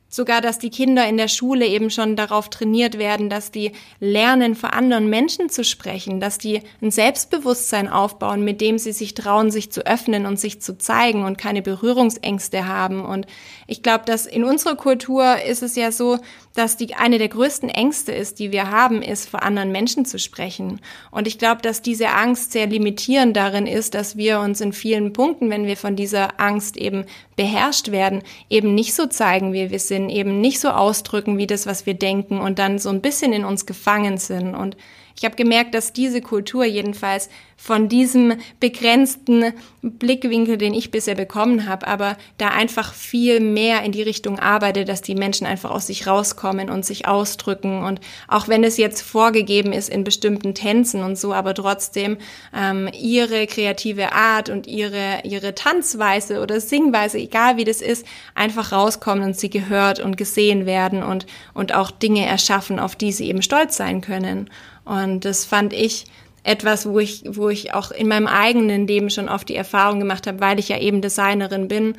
sogar, 0.08 0.40
dass 0.40 0.58
die 0.58 0.70
Kinder 0.70 1.06
in 1.08 1.16
der 1.16 1.28
Schule 1.28 1.66
eben 1.66 1.90
schon 1.90 2.16
darauf 2.16 2.48
trainiert 2.48 2.98
werden, 2.98 3.28
dass 3.28 3.50
die 3.50 3.72
lernen, 4.00 4.54
vor 4.54 4.72
anderen 4.72 5.10
Menschen 5.10 5.48
zu 5.48 5.64
sprechen, 5.64 6.20
dass 6.20 6.38
die 6.38 6.62
ein 6.80 6.90
Selbstbewusstsein 6.90 7.88
aufbauen, 7.88 8.42
mit 8.42 8.60
dem 8.60 8.78
sie 8.78 8.92
sich 8.92 9.14
trauen, 9.14 9.50
sich 9.50 9.70
zu 9.72 9.86
öffnen 9.86 10.26
und 10.26 10.38
sich 10.38 10.62
zu 10.62 10.78
zeigen 10.78 11.24
und 11.24 11.38
keine 11.38 11.62
Berührungsängste 11.62 12.66
haben. 12.66 13.04
Und 13.04 13.26
ich 13.66 13.82
glaube, 13.82 14.04
dass 14.06 14.26
in 14.26 14.44
unserer 14.44 14.76
Kultur 14.76 15.42
ist 15.42 15.62
es 15.62 15.76
ja 15.76 15.90
so, 15.90 16.18
dass 16.58 16.76
die 16.76 16.94
eine 16.94 17.18
der 17.18 17.28
größten 17.28 17.68
Ängste 17.68 18.12
ist, 18.12 18.38
die 18.38 18.52
wir 18.52 18.70
haben, 18.70 19.02
ist, 19.02 19.28
vor 19.28 19.42
anderen 19.42 19.72
Menschen 19.72 20.04
zu 20.04 20.18
sprechen. 20.18 20.80
Und 21.10 21.26
ich 21.26 21.38
glaube, 21.38 21.62
dass 21.62 21.82
diese 21.82 22.10
Angst 22.10 22.52
sehr 22.52 22.66
limitierend 22.66 23.36
darin 23.36 23.66
ist, 23.66 23.94
dass 23.94 24.16
wir 24.16 24.40
uns 24.40 24.60
in 24.60 24.72
vielen 24.72 25.12
Punkten, 25.12 25.50
wenn 25.50 25.66
wir 25.66 25.76
von 25.76 25.96
dieser 25.96 26.40
Angst 26.40 26.76
eben 26.76 27.04
beherrscht 27.36 27.90
werden, 27.90 28.22
eben 28.48 28.74
nicht 28.74 28.94
so 28.94 29.06
zeigen, 29.06 29.52
wie 29.52 29.70
wir 29.70 29.78
sind, 29.78 30.08
eben 30.08 30.40
nicht 30.40 30.60
so 30.60 30.70
ausdrücken, 30.70 31.38
wie 31.38 31.46
das, 31.46 31.66
was 31.66 31.86
wir 31.86 31.94
denken 31.94 32.40
und 32.40 32.58
dann 32.58 32.78
so 32.78 32.88
ein 32.88 33.02
bisschen 33.02 33.32
in 33.32 33.44
uns 33.44 33.66
gefangen 33.66 34.18
sind. 34.18 34.54
Und 34.54 34.76
ich 35.18 35.24
habe 35.24 35.36
gemerkt, 35.36 35.74
dass 35.74 35.94
diese 35.94 36.20
Kultur 36.20 36.64
jedenfalls 36.64 37.30
von 37.56 37.88
diesem 37.88 38.34
begrenzten 38.60 39.54
Blickwinkel, 39.80 40.58
den 40.58 40.74
ich 40.74 40.90
bisher 40.90 41.14
bekommen 41.14 41.66
habe, 41.66 41.86
aber 41.86 42.18
da 42.36 42.48
einfach 42.48 42.92
viel 42.92 43.40
mehr 43.40 43.82
in 43.82 43.92
die 43.92 44.02
Richtung 44.02 44.38
arbeitet, 44.38 44.90
dass 44.90 45.00
die 45.00 45.14
Menschen 45.14 45.46
einfach 45.46 45.70
aus 45.70 45.86
sich 45.86 46.06
rauskommen 46.06 46.68
und 46.68 46.84
sich 46.84 47.08
ausdrücken. 47.08 47.82
Und 47.82 48.00
auch 48.28 48.48
wenn 48.48 48.62
es 48.62 48.76
jetzt 48.76 49.00
vorgegeben 49.00 49.72
ist 49.72 49.88
in 49.88 50.04
bestimmten 50.04 50.54
Tänzen 50.54 51.02
und 51.02 51.16
so, 51.18 51.32
aber 51.32 51.54
trotzdem 51.54 52.18
ähm, 52.54 52.90
ihre 52.92 53.46
kreative 53.46 54.12
Art 54.12 54.50
und 54.50 54.66
ihre, 54.66 55.22
ihre 55.24 55.54
Tanzweise 55.54 56.42
oder 56.42 56.60
Singweise, 56.60 57.16
egal 57.16 57.56
wie 57.56 57.64
das 57.64 57.80
ist, 57.80 58.06
einfach 58.34 58.70
rauskommen 58.70 59.24
und 59.24 59.36
sie 59.36 59.50
gehört 59.50 59.98
und 59.98 60.18
gesehen 60.18 60.66
werden 60.66 61.02
und, 61.02 61.26
und 61.54 61.74
auch 61.74 61.90
Dinge 61.90 62.26
erschaffen, 62.26 62.78
auf 62.78 62.96
die 62.96 63.12
sie 63.12 63.28
eben 63.28 63.40
stolz 63.40 63.78
sein 63.78 64.02
können. 64.02 64.50
Und 64.86 65.24
das 65.26 65.44
fand 65.44 65.74
ich 65.74 66.06
etwas, 66.44 66.88
wo 66.88 67.00
ich, 67.00 67.24
wo 67.26 67.48
ich 67.48 67.74
auch 67.74 67.90
in 67.90 68.08
meinem 68.08 68.28
eigenen 68.28 68.86
Leben 68.86 69.10
schon 69.10 69.28
oft 69.28 69.48
die 69.48 69.56
Erfahrung 69.56 69.98
gemacht 69.98 70.26
habe, 70.26 70.40
weil 70.40 70.58
ich 70.58 70.68
ja 70.68 70.78
eben 70.78 71.02
Designerin 71.02 71.68
bin, 71.68 71.98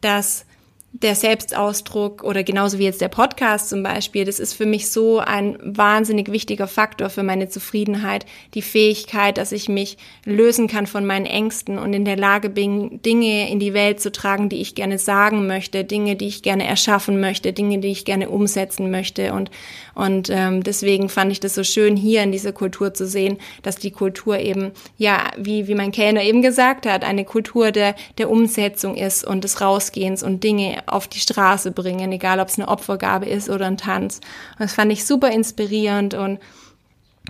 dass 0.00 0.46
der 0.92 1.14
Selbstausdruck 1.14 2.24
oder 2.24 2.42
genauso 2.42 2.78
wie 2.78 2.84
jetzt 2.84 3.02
der 3.02 3.08
Podcast 3.08 3.68
zum 3.68 3.82
Beispiel, 3.82 4.24
das 4.24 4.38
ist 4.38 4.54
für 4.54 4.64
mich 4.64 4.90
so 4.90 5.18
ein 5.18 5.58
wahnsinnig 5.62 6.32
wichtiger 6.32 6.66
Faktor 6.66 7.10
für 7.10 7.22
meine 7.22 7.48
Zufriedenheit, 7.50 8.24
die 8.54 8.62
Fähigkeit, 8.62 9.36
dass 9.36 9.52
ich 9.52 9.68
mich 9.68 9.98
lösen 10.24 10.66
kann 10.66 10.86
von 10.86 11.04
meinen 11.04 11.26
Ängsten 11.26 11.78
und 11.78 11.92
in 11.92 12.06
der 12.06 12.16
Lage 12.16 12.48
bin, 12.48 13.02
Dinge 13.02 13.50
in 13.50 13.60
die 13.60 13.74
Welt 13.74 14.00
zu 14.00 14.10
tragen, 14.10 14.48
die 14.48 14.62
ich 14.62 14.74
gerne 14.74 14.98
sagen 14.98 15.46
möchte, 15.46 15.84
Dinge, 15.84 16.16
die 16.16 16.26
ich 16.26 16.42
gerne 16.42 16.66
erschaffen 16.66 17.20
möchte, 17.20 17.52
Dinge, 17.52 17.78
die 17.78 17.88
ich 17.88 18.06
gerne 18.06 18.30
umsetzen 18.30 18.90
möchte. 18.90 19.34
Und 19.34 19.50
und 19.98 20.30
ähm, 20.30 20.62
deswegen 20.62 21.08
fand 21.08 21.32
ich 21.32 21.40
das 21.40 21.56
so 21.56 21.64
schön, 21.64 21.96
hier 21.96 22.22
in 22.22 22.30
dieser 22.30 22.52
Kultur 22.52 22.94
zu 22.94 23.04
sehen, 23.04 23.36
dass 23.62 23.78
die 23.78 23.90
Kultur 23.90 24.38
eben, 24.38 24.70
ja, 24.96 25.24
wie, 25.36 25.66
wie 25.66 25.74
mein 25.74 25.90
Kellner 25.90 26.22
eben 26.22 26.40
gesagt 26.40 26.86
hat, 26.86 27.02
eine 27.02 27.24
Kultur 27.24 27.72
der, 27.72 27.96
der 28.16 28.30
Umsetzung 28.30 28.94
ist 28.94 29.24
und 29.24 29.42
des 29.42 29.60
Rausgehens 29.60 30.22
und 30.22 30.44
Dinge 30.44 30.77
auf 30.86 31.08
die 31.08 31.20
Straße 31.20 31.70
bringen, 31.72 32.12
egal 32.12 32.40
ob 32.40 32.48
es 32.48 32.58
eine 32.58 32.68
Opfergabe 32.68 33.26
ist 33.26 33.50
oder 33.50 33.66
ein 33.66 33.76
Tanz. 33.76 34.16
Und 34.58 34.60
das 34.60 34.74
fand 34.74 34.92
ich 34.92 35.04
super 35.04 35.30
inspirierend 35.30 36.14
und 36.14 36.38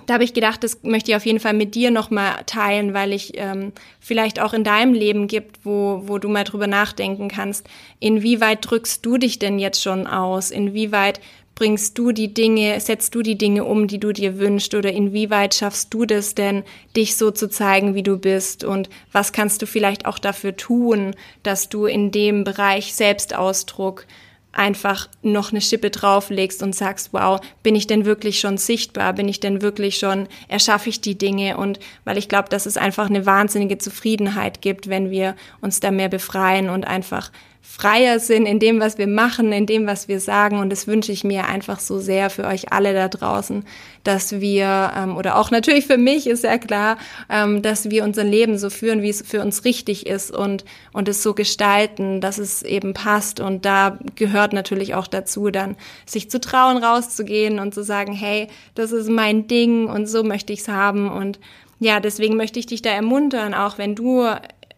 da 0.05 0.15
habe 0.15 0.23
ich 0.23 0.33
gedacht, 0.33 0.63
das 0.63 0.81
möchte 0.83 1.11
ich 1.11 1.17
auf 1.17 1.25
jeden 1.25 1.39
Fall 1.39 1.53
mit 1.53 1.75
dir 1.75 1.91
nochmal 1.91 2.43
teilen, 2.45 2.93
weil 2.93 3.13
ich 3.13 3.33
ähm, 3.35 3.73
vielleicht 3.99 4.39
auch 4.39 4.53
in 4.53 4.63
deinem 4.63 4.93
Leben 4.93 5.27
gibt, 5.27 5.65
wo, 5.65 6.03
wo 6.05 6.17
du 6.17 6.29
mal 6.29 6.43
drüber 6.43 6.67
nachdenken 6.67 7.27
kannst, 7.27 7.67
inwieweit 7.99 8.59
drückst 8.61 9.05
du 9.05 9.17
dich 9.17 9.39
denn 9.39 9.59
jetzt 9.59 9.81
schon 9.81 10.07
aus? 10.07 10.51
Inwieweit 10.51 11.19
bringst 11.59 11.97
du 11.97 12.13
die 12.13 12.33
Dinge, 12.33 12.79
setzt 12.79 13.13
du 13.13 13.21
die 13.21 13.37
Dinge 13.37 13.65
um, 13.65 13.87
die 13.87 13.99
du 13.99 14.13
dir 14.13 14.39
wünschst 14.39 14.73
oder 14.75 14.93
inwieweit 14.93 15.53
schaffst 15.53 15.93
du 15.93 16.05
das 16.05 16.33
denn, 16.33 16.63
dich 16.95 17.17
so 17.17 17.31
zu 17.31 17.49
zeigen, 17.49 17.95
wie 17.95 18.03
du 18.03 18.17
bist 18.17 18.63
und 18.63 18.89
was 19.11 19.33
kannst 19.33 19.61
du 19.61 19.65
vielleicht 19.65 20.05
auch 20.05 20.19
dafür 20.19 20.55
tun, 20.55 21.15
dass 21.43 21.67
du 21.67 21.85
in 21.85 22.11
dem 22.11 22.45
Bereich 22.45 22.93
Selbstausdruck 22.93 24.05
einfach 24.53 25.09
noch 25.21 25.51
eine 25.51 25.59
Schippe 25.59 25.89
drauflegst 25.89 26.63
und 26.63 26.73
sagst, 26.73 27.09
wow, 27.11 27.41
bin 27.61 27.75
ich 27.75 27.87
denn 27.87 28.05
wirklich 28.05 28.39
schon 28.39 28.57
sichtbar? 28.57 29.11
Bin 29.11 29.27
ich 29.27 29.41
denn 29.41 29.61
wirklich 29.61 29.97
schon, 29.97 30.27
erschaffe 30.47 30.89
ich 30.89 31.01
die 31.01 31.17
Dinge? 31.17 31.57
Und 31.57 31.79
weil 32.05 32.17
ich 32.17 32.29
glaube, 32.29 32.47
dass 32.47 32.67
es 32.67 32.77
einfach 32.77 33.09
eine 33.09 33.25
wahnsinnige 33.25 33.77
Zufriedenheit 33.77 34.61
gibt, 34.61 34.87
wenn 34.87 35.11
wir 35.11 35.35
uns 35.59 35.81
da 35.81 35.91
mehr 35.91 36.09
befreien 36.09 36.69
und 36.69 36.87
einfach 36.87 37.31
freier 37.61 38.19
sind 38.19 38.45
in 38.45 38.59
dem, 38.59 38.79
was 38.79 38.97
wir 38.97 39.07
machen, 39.07 39.51
in 39.51 39.65
dem, 39.65 39.85
was 39.85 40.07
wir 40.07 40.19
sagen. 40.19 40.59
Und 40.59 40.69
das 40.69 40.87
wünsche 40.87 41.11
ich 41.11 41.23
mir 41.23 41.45
einfach 41.45 41.79
so 41.79 41.99
sehr 41.99 42.29
für 42.29 42.45
euch 42.45 42.71
alle 42.73 42.93
da 42.93 43.07
draußen, 43.07 43.63
dass 44.03 44.39
wir, 44.39 44.91
ähm, 44.97 45.15
oder 45.15 45.37
auch 45.37 45.51
natürlich 45.51 45.85
für 45.85 45.97
mich 45.97 46.27
ist 46.27 46.43
ja 46.43 46.57
klar, 46.57 46.97
ähm, 47.29 47.61
dass 47.61 47.89
wir 47.89 48.03
unser 48.03 48.23
Leben 48.23 48.57
so 48.57 48.69
führen, 48.69 49.01
wie 49.01 49.09
es 49.09 49.21
für 49.21 49.41
uns 49.41 49.65
richtig 49.65 50.07
ist 50.07 50.31
und, 50.31 50.65
und 50.93 51.07
es 51.07 51.21
so 51.21 51.33
gestalten, 51.33 52.21
dass 52.21 52.37
es 52.37 52.63
eben 52.63 52.93
passt. 52.93 53.39
Und 53.39 53.65
da 53.65 53.99
gehört 54.15 54.51
natürlich 54.51 54.95
auch 54.95 55.07
dazu, 55.07 55.49
dann 55.49 55.75
sich 56.05 56.29
zu 56.29 56.39
trauen, 56.39 56.77
rauszugehen 56.77 57.59
und 57.59 57.73
zu 57.73 57.83
sagen, 57.83 58.13
hey, 58.13 58.47
das 58.75 58.91
ist 58.91 59.09
mein 59.09 59.47
Ding 59.47 59.87
und 59.87 60.07
so 60.07 60.23
möchte 60.23 60.53
ich 60.53 60.61
es 60.61 60.67
haben. 60.67 61.09
Und 61.09 61.39
ja, 61.79 61.99
deswegen 61.99 62.35
möchte 62.35 62.59
ich 62.59 62.65
dich 62.65 62.81
da 62.81 62.89
ermuntern, 62.89 63.53
auch 63.53 63.77
wenn 63.77 63.95
du 63.95 64.27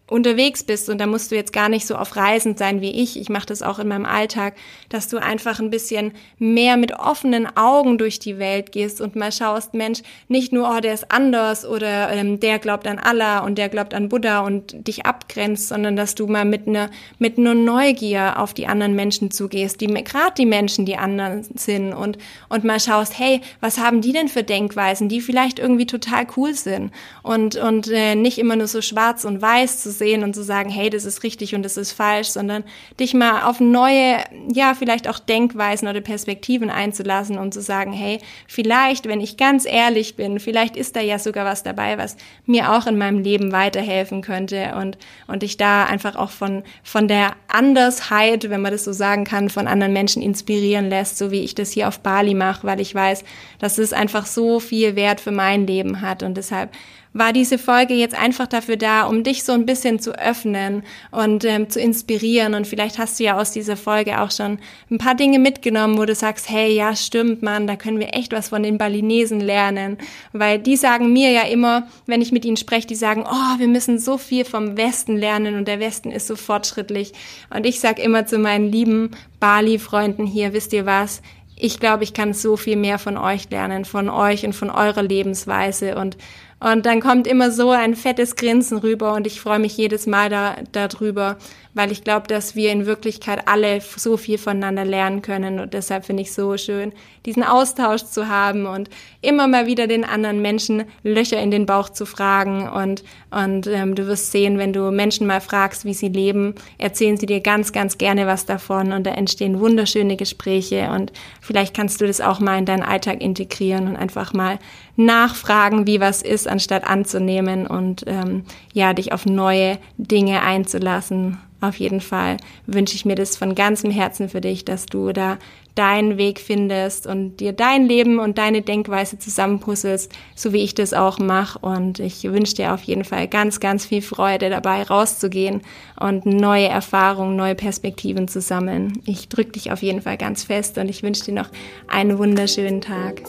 unterwegs 0.08 0.62
bist 0.64 0.90
und 0.90 0.98
da 0.98 1.06
musst 1.06 1.30
du 1.30 1.36
jetzt 1.36 1.52
gar 1.52 1.68
nicht 1.68 1.86
so 1.86 1.96
auf 1.96 2.16
Reisen 2.16 2.56
sein 2.56 2.80
wie 2.80 2.90
ich. 2.90 3.18
Ich 3.18 3.28
mache 3.28 3.46
das 3.46 3.62
auch 3.62 3.78
in 3.78 3.88
meinem 3.88 4.04
Alltag, 4.04 4.54
dass 4.88 5.08
du 5.08 5.16
einfach 5.16 5.60
ein 5.60 5.70
bisschen 5.70 6.12
mehr 6.38 6.76
mit 6.76 6.92
offenen 6.92 7.48
Augen 7.56 7.98
durch 7.98 8.18
die 8.18 8.38
Welt 8.38 8.72
gehst 8.72 9.00
und 9.00 9.16
mal 9.16 9.32
schaust, 9.32 9.74
Mensch, 9.74 10.02
nicht 10.28 10.52
nur, 10.52 10.68
oh, 10.68 10.80
der 10.80 10.94
ist 10.94 11.10
anders 11.10 11.64
oder 11.64 12.10
ähm, 12.10 12.40
der 12.40 12.58
glaubt 12.58 12.86
an 12.86 12.98
Allah 12.98 13.38
und 13.40 13.56
der 13.56 13.68
glaubt 13.68 13.94
an 13.94 14.08
Buddha 14.08 14.40
und 14.40 14.86
dich 14.86 15.06
abgrenzt, 15.06 15.68
sondern 15.68 15.96
dass 15.96 16.14
du 16.14 16.26
mal 16.26 16.44
mit 16.44 16.66
einer 16.66 16.90
mit 17.18 17.38
einer 17.38 17.54
Neugier 17.54 18.38
auf 18.38 18.54
die 18.54 18.66
anderen 18.66 18.94
Menschen 18.94 19.30
zugehst, 19.30 19.80
die 19.80 19.86
gerade 19.86 20.34
die 20.36 20.46
Menschen, 20.46 20.84
die 20.84 20.96
anderen 20.96 21.44
sind 21.54 21.94
und 21.94 22.18
und 22.48 22.64
mal 22.64 22.80
schaust, 22.80 23.18
hey, 23.18 23.40
was 23.60 23.78
haben 23.78 24.00
die 24.00 24.12
denn 24.12 24.28
für 24.28 24.42
Denkweisen, 24.42 25.08
die 25.08 25.20
vielleicht 25.20 25.58
irgendwie 25.58 25.86
total 25.86 26.26
cool 26.36 26.54
sind 26.54 26.92
und 27.22 27.56
und 27.56 27.88
äh, 27.88 28.16
nicht 28.16 28.38
immer 28.38 28.56
nur 28.56 28.66
so 28.66 28.82
schwarz 28.82 29.24
und 29.24 29.40
weiß 29.40 29.80
zu 29.82 29.91
sehen 29.92 30.24
und 30.24 30.34
zu 30.34 30.42
sagen, 30.42 30.70
hey, 30.70 30.90
das 30.90 31.04
ist 31.04 31.22
richtig 31.22 31.54
und 31.54 31.62
das 31.62 31.76
ist 31.76 31.92
falsch, 31.92 32.28
sondern 32.28 32.64
dich 32.98 33.14
mal 33.14 33.42
auf 33.42 33.60
neue, 33.60 34.18
ja, 34.52 34.74
vielleicht 34.74 35.08
auch 35.08 35.18
Denkweisen 35.18 35.88
oder 35.88 36.00
Perspektiven 36.00 36.70
einzulassen 36.70 37.38
und 37.38 37.54
zu 37.54 37.60
sagen, 37.60 37.92
hey, 37.92 38.18
vielleicht, 38.48 39.06
wenn 39.06 39.20
ich 39.20 39.36
ganz 39.36 39.64
ehrlich 39.64 40.16
bin, 40.16 40.40
vielleicht 40.40 40.76
ist 40.76 40.96
da 40.96 41.00
ja 41.00 41.18
sogar 41.18 41.44
was 41.44 41.62
dabei, 41.62 41.98
was 41.98 42.16
mir 42.46 42.72
auch 42.72 42.86
in 42.86 42.98
meinem 42.98 43.18
Leben 43.22 43.52
weiterhelfen 43.52 44.22
könnte 44.22 44.74
und, 44.80 44.98
und 45.26 45.42
ich 45.42 45.56
da 45.56 45.84
einfach 45.84 46.16
auch 46.16 46.30
von, 46.30 46.62
von 46.82 47.08
der 47.08 47.32
Andersheit, 47.48 48.50
wenn 48.50 48.62
man 48.62 48.72
das 48.72 48.84
so 48.84 48.92
sagen 48.92 49.24
kann, 49.24 49.50
von 49.50 49.68
anderen 49.68 49.92
Menschen 49.92 50.22
inspirieren 50.22 50.88
lässt, 50.88 51.18
so 51.18 51.30
wie 51.30 51.40
ich 51.40 51.54
das 51.54 51.70
hier 51.70 51.88
auf 51.88 52.00
Bali 52.00 52.34
mache, 52.34 52.66
weil 52.66 52.80
ich 52.80 52.94
weiß, 52.94 53.24
dass 53.58 53.78
es 53.78 53.92
einfach 53.92 54.26
so 54.26 54.60
viel 54.60 54.96
Wert 54.96 55.20
für 55.20 55.32
mein 55.32 55.66
Leben 55.66 56.00
hat 56.00 56.22
und 56.22 56.36
deshalb 56.36 56.70
war 57.14 57.32
diese 57.32 57.58
Folge 57.58 57.94
jetzt 57.94 58.18
einfach 58.18 58.46
dafür 58.46 58.76
da, 58.76 59.04
um 59.04 59.22
dich 59.22 59.44
so 59.44 59.52
ein 59.52 59.66
bisschen 59.66 59.98
zu 59.98 60.18
öffnen 60.18 60.82
und 61.10 61.44
ähm, 61.44 61.68
zu 61.68 61.78
inspirieren. 61.78 62.54
Und 62.54 62.66
vielleicht 62.66 62.98
hast 62.98 63.20
du 63.20 63.24
ja 63.24 63.38
aus 63.38 63.52
dieser 63.52 63.76
Folge 63.76 64.20
auch 64.20 64.30
schon 64.30 64.58
ein 64.90 64.98
paar 64.98 65.14
Dinge 65.14 65.38
mitgenommen, 65.38 65.98
wo 65.98 66.04
du 66.04 66.14
sagst, 66.14 66.48
hey, 66.48 66.72
ja, 66.74 66.96
stimmt, 66.96 67.42
Mann, 67.42 67.66
da 67.66 67.76
können 67.76 68.00
wir 68.00 68.14
echt 68.14 68.32
was 68.32 68.48
von 68.48 68.62
den 68.62 68.78
Balinesen 68.78 69.40
lernen. 69.40 69.98
Weil 70.32 70.58
die 70.58 70.76
sagen 70.76 71.12
mir 71.12 71.30
ja 71.30 71.42
immer, 71.42 71.86
wenn 72.06 72.22
ich 72.22 72.32
mit 72.32 72.44
ihnen 72.44 72.56
spreche, 72.56 72.86
die 72.86 72.94
sagen, 72.94 73.24
oh, 73.26 73.58
wir 73.58 73.68
müssen 73.68 73.98
so 73.98 74.16
viel 74.16 74.44
vom 74.44 74.76
Westen 74.76 75.16
lernen 75.16 75.56
und 75.56 75.68
der 75.68 75.80
Westen 75.80 76.10
ist 76.10 76.26
so 76.26 76.36
fortschrittlich. 76.36 77.12
Und 77.54 77.66
ich 77.66 77.80
sag 77.80 77.98
immer 77.98 78.26
zu 78.26 78.38
meinen 78.38 78.72
lieben 78.72 79.10
Bali-Freunden 79.38 80.26
hier, 80.26 80.52
wisst 80.54 80.72
ihr 80.72 80.86
was? 80.86 81.20
Ich 81.56 81.78
glaube, 81.78 82.02
ich 82.02 82.14
kann 82.14 82.32
so 82.32 82.56
viel 82.56 82.76
mehr 82.76 82.98
von 82.98 83.16
euch 83.16 83.48
lernen, 83.50 83.84
von 83.84 84.08
euch 84.08 84.44
und 84.44 84.52
von 84.52 84.70
eurer 84.70 85.02
Lebensweise 85.02 85.96
und 85.96 86.16
und 86.62 86.86
dann 86.86 87.00
kommt 87.00 87.26
immer 87.26 87.50
so 87.50 87.70
ein 87.70 87.96
fettes 87.96 88.36
Grinsen 88.36 88.78
rüber 88.78 89.14
und 89.14 89.26
ich 89.26 89.40
freue 89.40 89.58
mich 89.58 89.76
jedes 89.76 90.06
Mal 90.06 90.28
da, 90.28 90.56
darüber, 90.70 91.36
weil 91.74 91.90
ich 91.90 92.04
glaube, 92.04 92.28
dass 92.28 92.54
wir 92.54 92.70
in 92.70 92.86
Wirklichkeit 92.86 93.48
alle 93.48 93.80
so 93.80 94.16
viel 94.16 94.38
voneinander 94.38 94.84
lernen 94.84 95.22
können. 95.22 95.58
Und 95.58 95.74
deshalb 95.74 96.04
finde 96.04 96.22
ich 96.22 96.32
so 96.32 96.56
schön, 96.56 96.92
diesen 97.24 97.42
Austausch 97.42 98.04
zu 98.04 98.28
haben 98.28 98.66
und 98.66 98.90
immer 99.22 99.48
mal 99.48 99.66
wieder 99.66 99.86
den 99.86 100.04
anderen 100.04 100.42
Menschen 100.42 100.84
Löcher 101.02 101.40
in 101.40 101.50
den 101.50 101.66
Bauch 101.66 101.88
zu 101.88 102.04
fragen. 102.04 102.68
Und, 102.68 103.02
und 103.30 103.66
ähm, 103.66 103.94
du 103.94 104.06
wirst 104.06 104.30
sehen, 104.30 104.58
wenn 104.58 104.72
du 104.72 104.90
Menschen 104.92 105.26
mal 105.26 105.40
fragst, 105.40 105.84
wie 105.84 105.94
sie 105.94 106.08
leben, 106.08 106.54
erzählen 106.78 107.16
sie 107.16 107.26
dir 107.26 107.40
ganz, 107.40 107.72
ganz 107.72 107.98
gerne 107.98 108.26
was 108.26 108.46
davon. 108.46 108.92
Und 108.92 109.04
da 109.04 109.12
entstehen 109.12 109.58
wunderschöne 109.58 110.16
Gespräche. 110.16 110.90
Und 110.90 111.12
vielleicht 111.40 111.74
kannst 111.74 112.00
du 112.00 112.06
das 112.06 112.20
auch 112.20 112.38
mal 112.38 112.58
in 112.58 112.66
deinen 112.66 112.82
Alltag 112.82 113.20
integrieren 113.20 113.88
und 113.88 113.96
einfach 113.96 114.32
mal 114.32 114.58
nachfragen, 114.96 115.86
wie 115.86 116.00
was 116.00 116.22
ist, 116.22 116.48
anstatt 116.48 116.86
anzunehmen 116.86 117.66
und 117.66 118.04
ähm, 118.06 118.44
ja, 118.72 118.92
dich 118.92 119.12
auf 119.12 119.26
neue 119.26 119.78
Dinge 119.96 120.42
einzulassen. 120.42 121.38
Auf 121.60 121.76
jeden 121.76 122.00
Fall 122.00 122.38
wünsche 122.66 122.96
ich 122.96 123.04
mir 123.04 123.14
das 123.14 123.36
von 123.36 123.54
ganzem 123.54 123.92
Herzen 123.92 124.28
für 124.28 124.40
dich, 124.40 124.64
dass 124.64 124.86
du 124.86 125.12
da 125.12 125.38
deinen 125.74 126.18
Weg 126.18 126.40
findest 126.40 127.06
und 127.06 127.38
dir 127.38 127.52
dein 127.52 127.86
Leben 127.86 128.18
und 128.18 128.36
deine 128.36 128.62
Denkweise 128.62 129.18
zusammenpuzzelst, 129.18 130.12
so 130.34 130.52
wie 130.52 130.62
ich 130.62 130.74
das 130.74 130.92
auch 130.92 131.18
mache. 131.18 131.58
Und 131.60 131.98
ich 131.98 132.24
wünsche 132.24 132.56
dir 132.56 132.74
auf 132.74 132.82
jeden 132.82 133.04
Fall 133.04 133.28
ganz, 133.28 133.60
ganz 133.60 133.86
viel 133.86 134.02
Freude 134.02 134.50
dabei, 134.50 134.82
rauszugehen 134.82 135.62
und 135.98 136.26
neue 136.26 136.68
Erfahrungen, 136.68 137.36
neue 137.36 137.54
Perspektiven 137.54 138.28
zu 138.28 138.40
sammeln. 138.40 139.00
Ich 139.06 139.28
drücke 139.28 139.52
dich 139.52 139.72
auf 139.72 139.82
jeden 139.82 140.02
Fall 140.02 140.18
ganz 140.18 140.42
fest 140.42 140.76
und 140.78 140.88
ich 140.88 141.02
wünsche 141.02 141.24
dir 141.24 141.34
noch 141.34 141.48
einen 141.88 142.18
wunderschönen 142.18 142.80
Tag. 142.80 143.22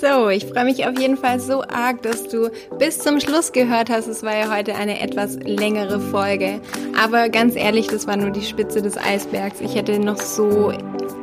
So, 0.00 0.28
ich 0.28 0.44
freue 0.44 0.64
mich 0.64 0.86
auf 0.86 0.98
jeden 0.98 1.16
Fall 1.16 1.40
so 1.40 1.62
arg, 1.62 2.02
dass 2.02 2.28
du 2.28 2.50
bis 2.78 2.98
zum 2.98 3.20
Schluss 3.20 3.52
gehört 3.52 3.88
hast. 3.88 4.08
Es 4.08 4.22
war 4.22 4.36
ja 4.36 4.54
heute 4.54 4.74
eine 4.74 5.00
etwas 5.00 5.36
längere 5.36 6.00
Folge. 6.00 6.60
Aber 7.02 7.28
ganz 7.28 7.56
ehrlich, 7.56 7.86
das 7.86 8.06
war 8.06 8.16
nur 8.16 8.30
die 8.30 8.42
Spitze 8.42 8.82
des 8.82 8.98
Eisbergs. 8.98 9.60
Ich 9.60 9.74
hätte 9.74 9.98
noch 9.98 10.18
so 10.18 10.72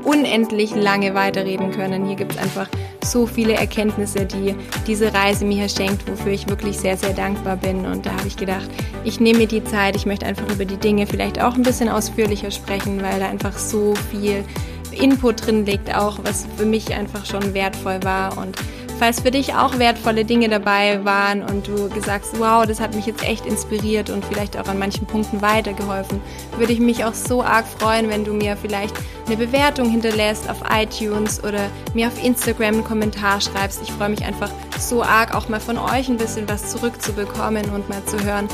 unendlich 0.04 0.74
lange 0.76 1.14
weiterreden 1.14 1.72
können. 1.72 2.06
Hier 2.06 2.16
gibt 2.16 2.34
es 2.34 2.38
einfach 2.38 2.68
so 3.04 3.26
viele 3.28 3.54
Erkenntnisse, 3.54 4.26
die 4.26 4.56
diese 4.88 5.14
Reise 5.14 5.46
mir 5.46 5.70
schenkt, 5.70 6.10
wofür 6.10 6.32
ich 6.32 6.50
wirklich 6.50 6.80
sehr, 6.80 6.98
sehr 6.98 7.14
dankbar 7.14 7.58
bin. 7.58 7.86
Und 7.86 8.06
da 8.06 8.12
habe 8.12 8.28
ich 8.28 8.38
gedacht, 8.38 8.70
ich 9.04 9.20
nehme 9.20 9.40
mir 9.40 9.48
die 9.48 9.64
Zeit, 9.64 9.96
ich 9.96 10.06
möchte 10.06 10.26
einfach 10.26 10.50
über 10.50 10.66
die 10.66 10.78
Dinge 10.78 11.06
vielleicht 11.06 11.42
auch 11.42 11.56
ein 11.56 11.64
bisschen 11.64 11.90
ausführlicher 11.90 12.50
sprechen, 12.50 13.02
weil 13.02 13.20
da 13.20 13.28
einfach 13.28 13.58
so 13.58 13.94
viel 14.10 14.44
Input 14.94 15.46
drin 15.46 15.66
liegt, 15.66 15.94
auch 15.96 16.20
was 16.24 16.48
für 16.58 16.66
mich 16.66 16.94
einfach 16.94 17.26
schon 17.26 17.54
wertvoll 17.54 18.04
war 18.04 18.38
und 18.38 18.58
Falls 19.00 19.20
für 19.20 19.32
dich 19.32 19.54
auch 19.54 19.80
wertvolle 19.80 20.24
Dinge 20.24 20.50
dabei 20.50 21.04
waren 21.04 21.44
und 21.44 21.68
du 21.68 21.90
gesagt 21.90 22.26
hast, 22.26 22.40
wow, 22.40 22.66
das 22.66 22.80
hat 22.80 22.96
mich 22.96 23.06
jetzt 23.06 23.24
echt 23.24 23.46
inspiriert 23.46 24.10
und 24.10 24.24
vielleicht 24.24 24.58
auch 24.58 24.68
an 24.68 24.80
manchen 24.80 25.06
Punkten 25.06 25.42
weitergeholfen, 25.42 26.22
würde 26.58 26.74
ich 26.74 26.80
mich 26.80 27.04
auch 27.04 27.14
so 27.14 27.44
arg 27.44 27.66
freuen, 27.68 28.10
wenn 28.10 28.24
du 28.24 28.34
mir 28.34 28.56
vielleicht 28.56 28.96
eine 29.26 29.36
Bewertung 29.36 29.90
hinterlässt 29.90 30.50
auf 30.50 30.58
iTunes 30.72 31.44
oder 31.44 31.70
mir 31.94 32.08
auf 32.08 32.24
Instagram 32.24 32.76
einen 32.76 32.84
Kommentar 32.84 33.42
schreibst. 33.42 33.82
Ich 33.82 33.92
freue 33.92 34.10
mich 34.10 34.24
einfach 34.24 34.52
so 34.80 35.04
arg, 35.04 35.36
auch 35.36 35.50
mal 35.50 35.60
von 35.60 35.78
euch 35.78 36.08
ein 36.08 36.18
bisschen 36.18 36.48
was 36.48 36.72
zurückzubekommen 36.72 37.66
und 37.72 37.90
mal 37.90 38.04
zu 38.06 38.24
hören, 38.24 38.48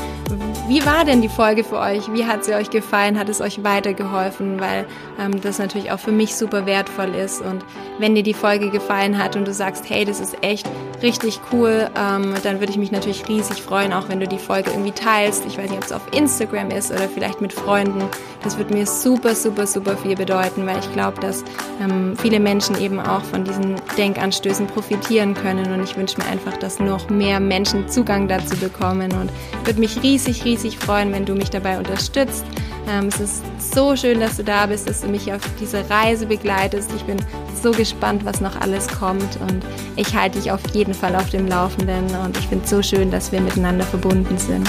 wie 0.68 0.84
war 0.86 1.04
denn 1.04 1.20
die 1.20 1.28
Folge 1.28 1.64
für 1.64 1.78
euch? 1.78 2.12
Wie 2.12 2.26
hat 2.26 2.44
sie 2.44 2.54
euch 2.54 2.70
gefallen? 2.70 3.18
Hat 3.18 3.28
es 3.28 3.40
euch 3.40 3.64
weitergeholfen? 3.64 4.60
Weil 4.60 4.86
ähm, 5.18 5.40
das 5.40 5.58
natürlich 5.58 5.90
auch 5.90 5.98
für 5.98 6.12
mich 6.12 6.36
super 6.36 6.66
wertvoll 6.66 7.14
ist. 7.14 7.40
Und 7.40 7.64
wenn 7.98 8.14
dir 8.14 8.22
die 8.22 8.34
Folge 8.34 8.70
gefallen 8.70 9.18
hat 9.18 9.34
und 9.34 9.48
du 9.48 9.52
sagst, 9.52 9.88
hey, 9.90 10.04
das 10.04 10.20
ist 10.20 10.36
echt 10.42 10.68
richtig 11.02 11.40
cool, 11.52 11.90
ähm, 11.96 12.34
dann 12.42 12.60
würde 12.60 12.70
ich 12.70 12.78
mich 12.78 12.92
natürlich 12.92 13.26
riesig 13.28 13.62
freuen, 13.62 13.92
auch 13.92 14.08
wenn 14.08 14.20
du 14.20 14.28
die 14.28 14.38
Folge 14.38 14.70
irgendwie 14.70 14.92
teilst. 14.92 15.44
Ich 15.46 15.58
weiß 15.58 15.70
nicht, 15.70 15.78
ob 15.78 15.84
es 15.84 15.92
auf 15.92 16.02
Instagram 16.14 16.70
ist 16.70 16.92
oder 16.92 17.08
vielleicht 17.08 17.40
mit 17.40 17.52
Freunden. 17.52 18.04
Das 18.44 18.56
würde 18.56 18.72
mir 18.72 18.86
super, 18.86 19.34
super, 19.34 19.66
super 19.66 19.96
viel 19.96 20.16
bedeuten, 20.16 20.66
weil 20.66 20.78
ich 20.78 20.92
glaube, 20.92 21.20
dass 21.20 21.44
ähm, 21.80 22.16
viele 22.16 22.40
Menschen 22.40 22.80
eben 22.80 23.00
auch 23.00 23.22
von 23.22 23.44
diesen 23.44 23.76
Denkanstößen 23.98 24.66
profitieren 24.66 25.34
können. 25.34 25.72
Und 25.72 25.82
ich 25.82 25.96
wünsche 25.96 26.18
mir 26.18 26.26
einfach, 26.26 26.56
dass 26.56 26.78
noch 26.78 27.10
mehr 27.10 27.40
Menschen 27.40 27.88
Zugang 27.88 28.28
dazu 28.28 28.56
bekommen 28.56 29.12
und 29.12 29.30
würde 29.64 29.80
mich 29.80 30.02
riesig, 30.02 30.44
riesig 30.44 30.49
riesig 30.50 30.78
freuen, 30.78 31.12
wenn 31.12 31.24
du 31.24 31.34
mich 31.34 31.50
dabei 31.50 31.78
unterstützt. 31.78 32.44
Ähm, 32.88 33.06
es 33.06 33.20
ist 33.20 33.42
so 33.72 33.94
schön, 33.94 34.18
dass 34.18 34.36
du 34.36 34.42
da 34.42 34.66
bist, 34.66 34.88
dass 34.88 35.02
du 35.02 35.08
mich 35.08 35.32
auf 35.32 35.40
diese 35.60 35.88
Reise 35.88 36.26
begleitest. 36.26 36.90
Ich 36.96 37.04
bin 37.04 37.18
so 37.62 37.70
gespannt, 37.70 38.24
was 38.24 38.40
noch 38.40 38.60
alles 38.60 38.88
kommt 38.88 39.38
und 39.48 39.64
ich 39.94 40.14
halte 40.14 40.40
dich 40.40 40.50
auf 40.50 40.60
jeden 40.72 40.94
Fall 40.94 41.14
auf 41.14 41.30
dem 41.30 41.46
Laufenden 41.46 42.04
und 42.24 42.36
ich 42.36 42.48
finde 42.48 42.64
es 42.64 42.70
so 42.70 42.82
schön, 42.82 43.12
dass 43.12 43.30
wir 43.30 43.40
miteinander 43.40 43.84
verbunden 43.84 44.36
sind. 44.38 44.68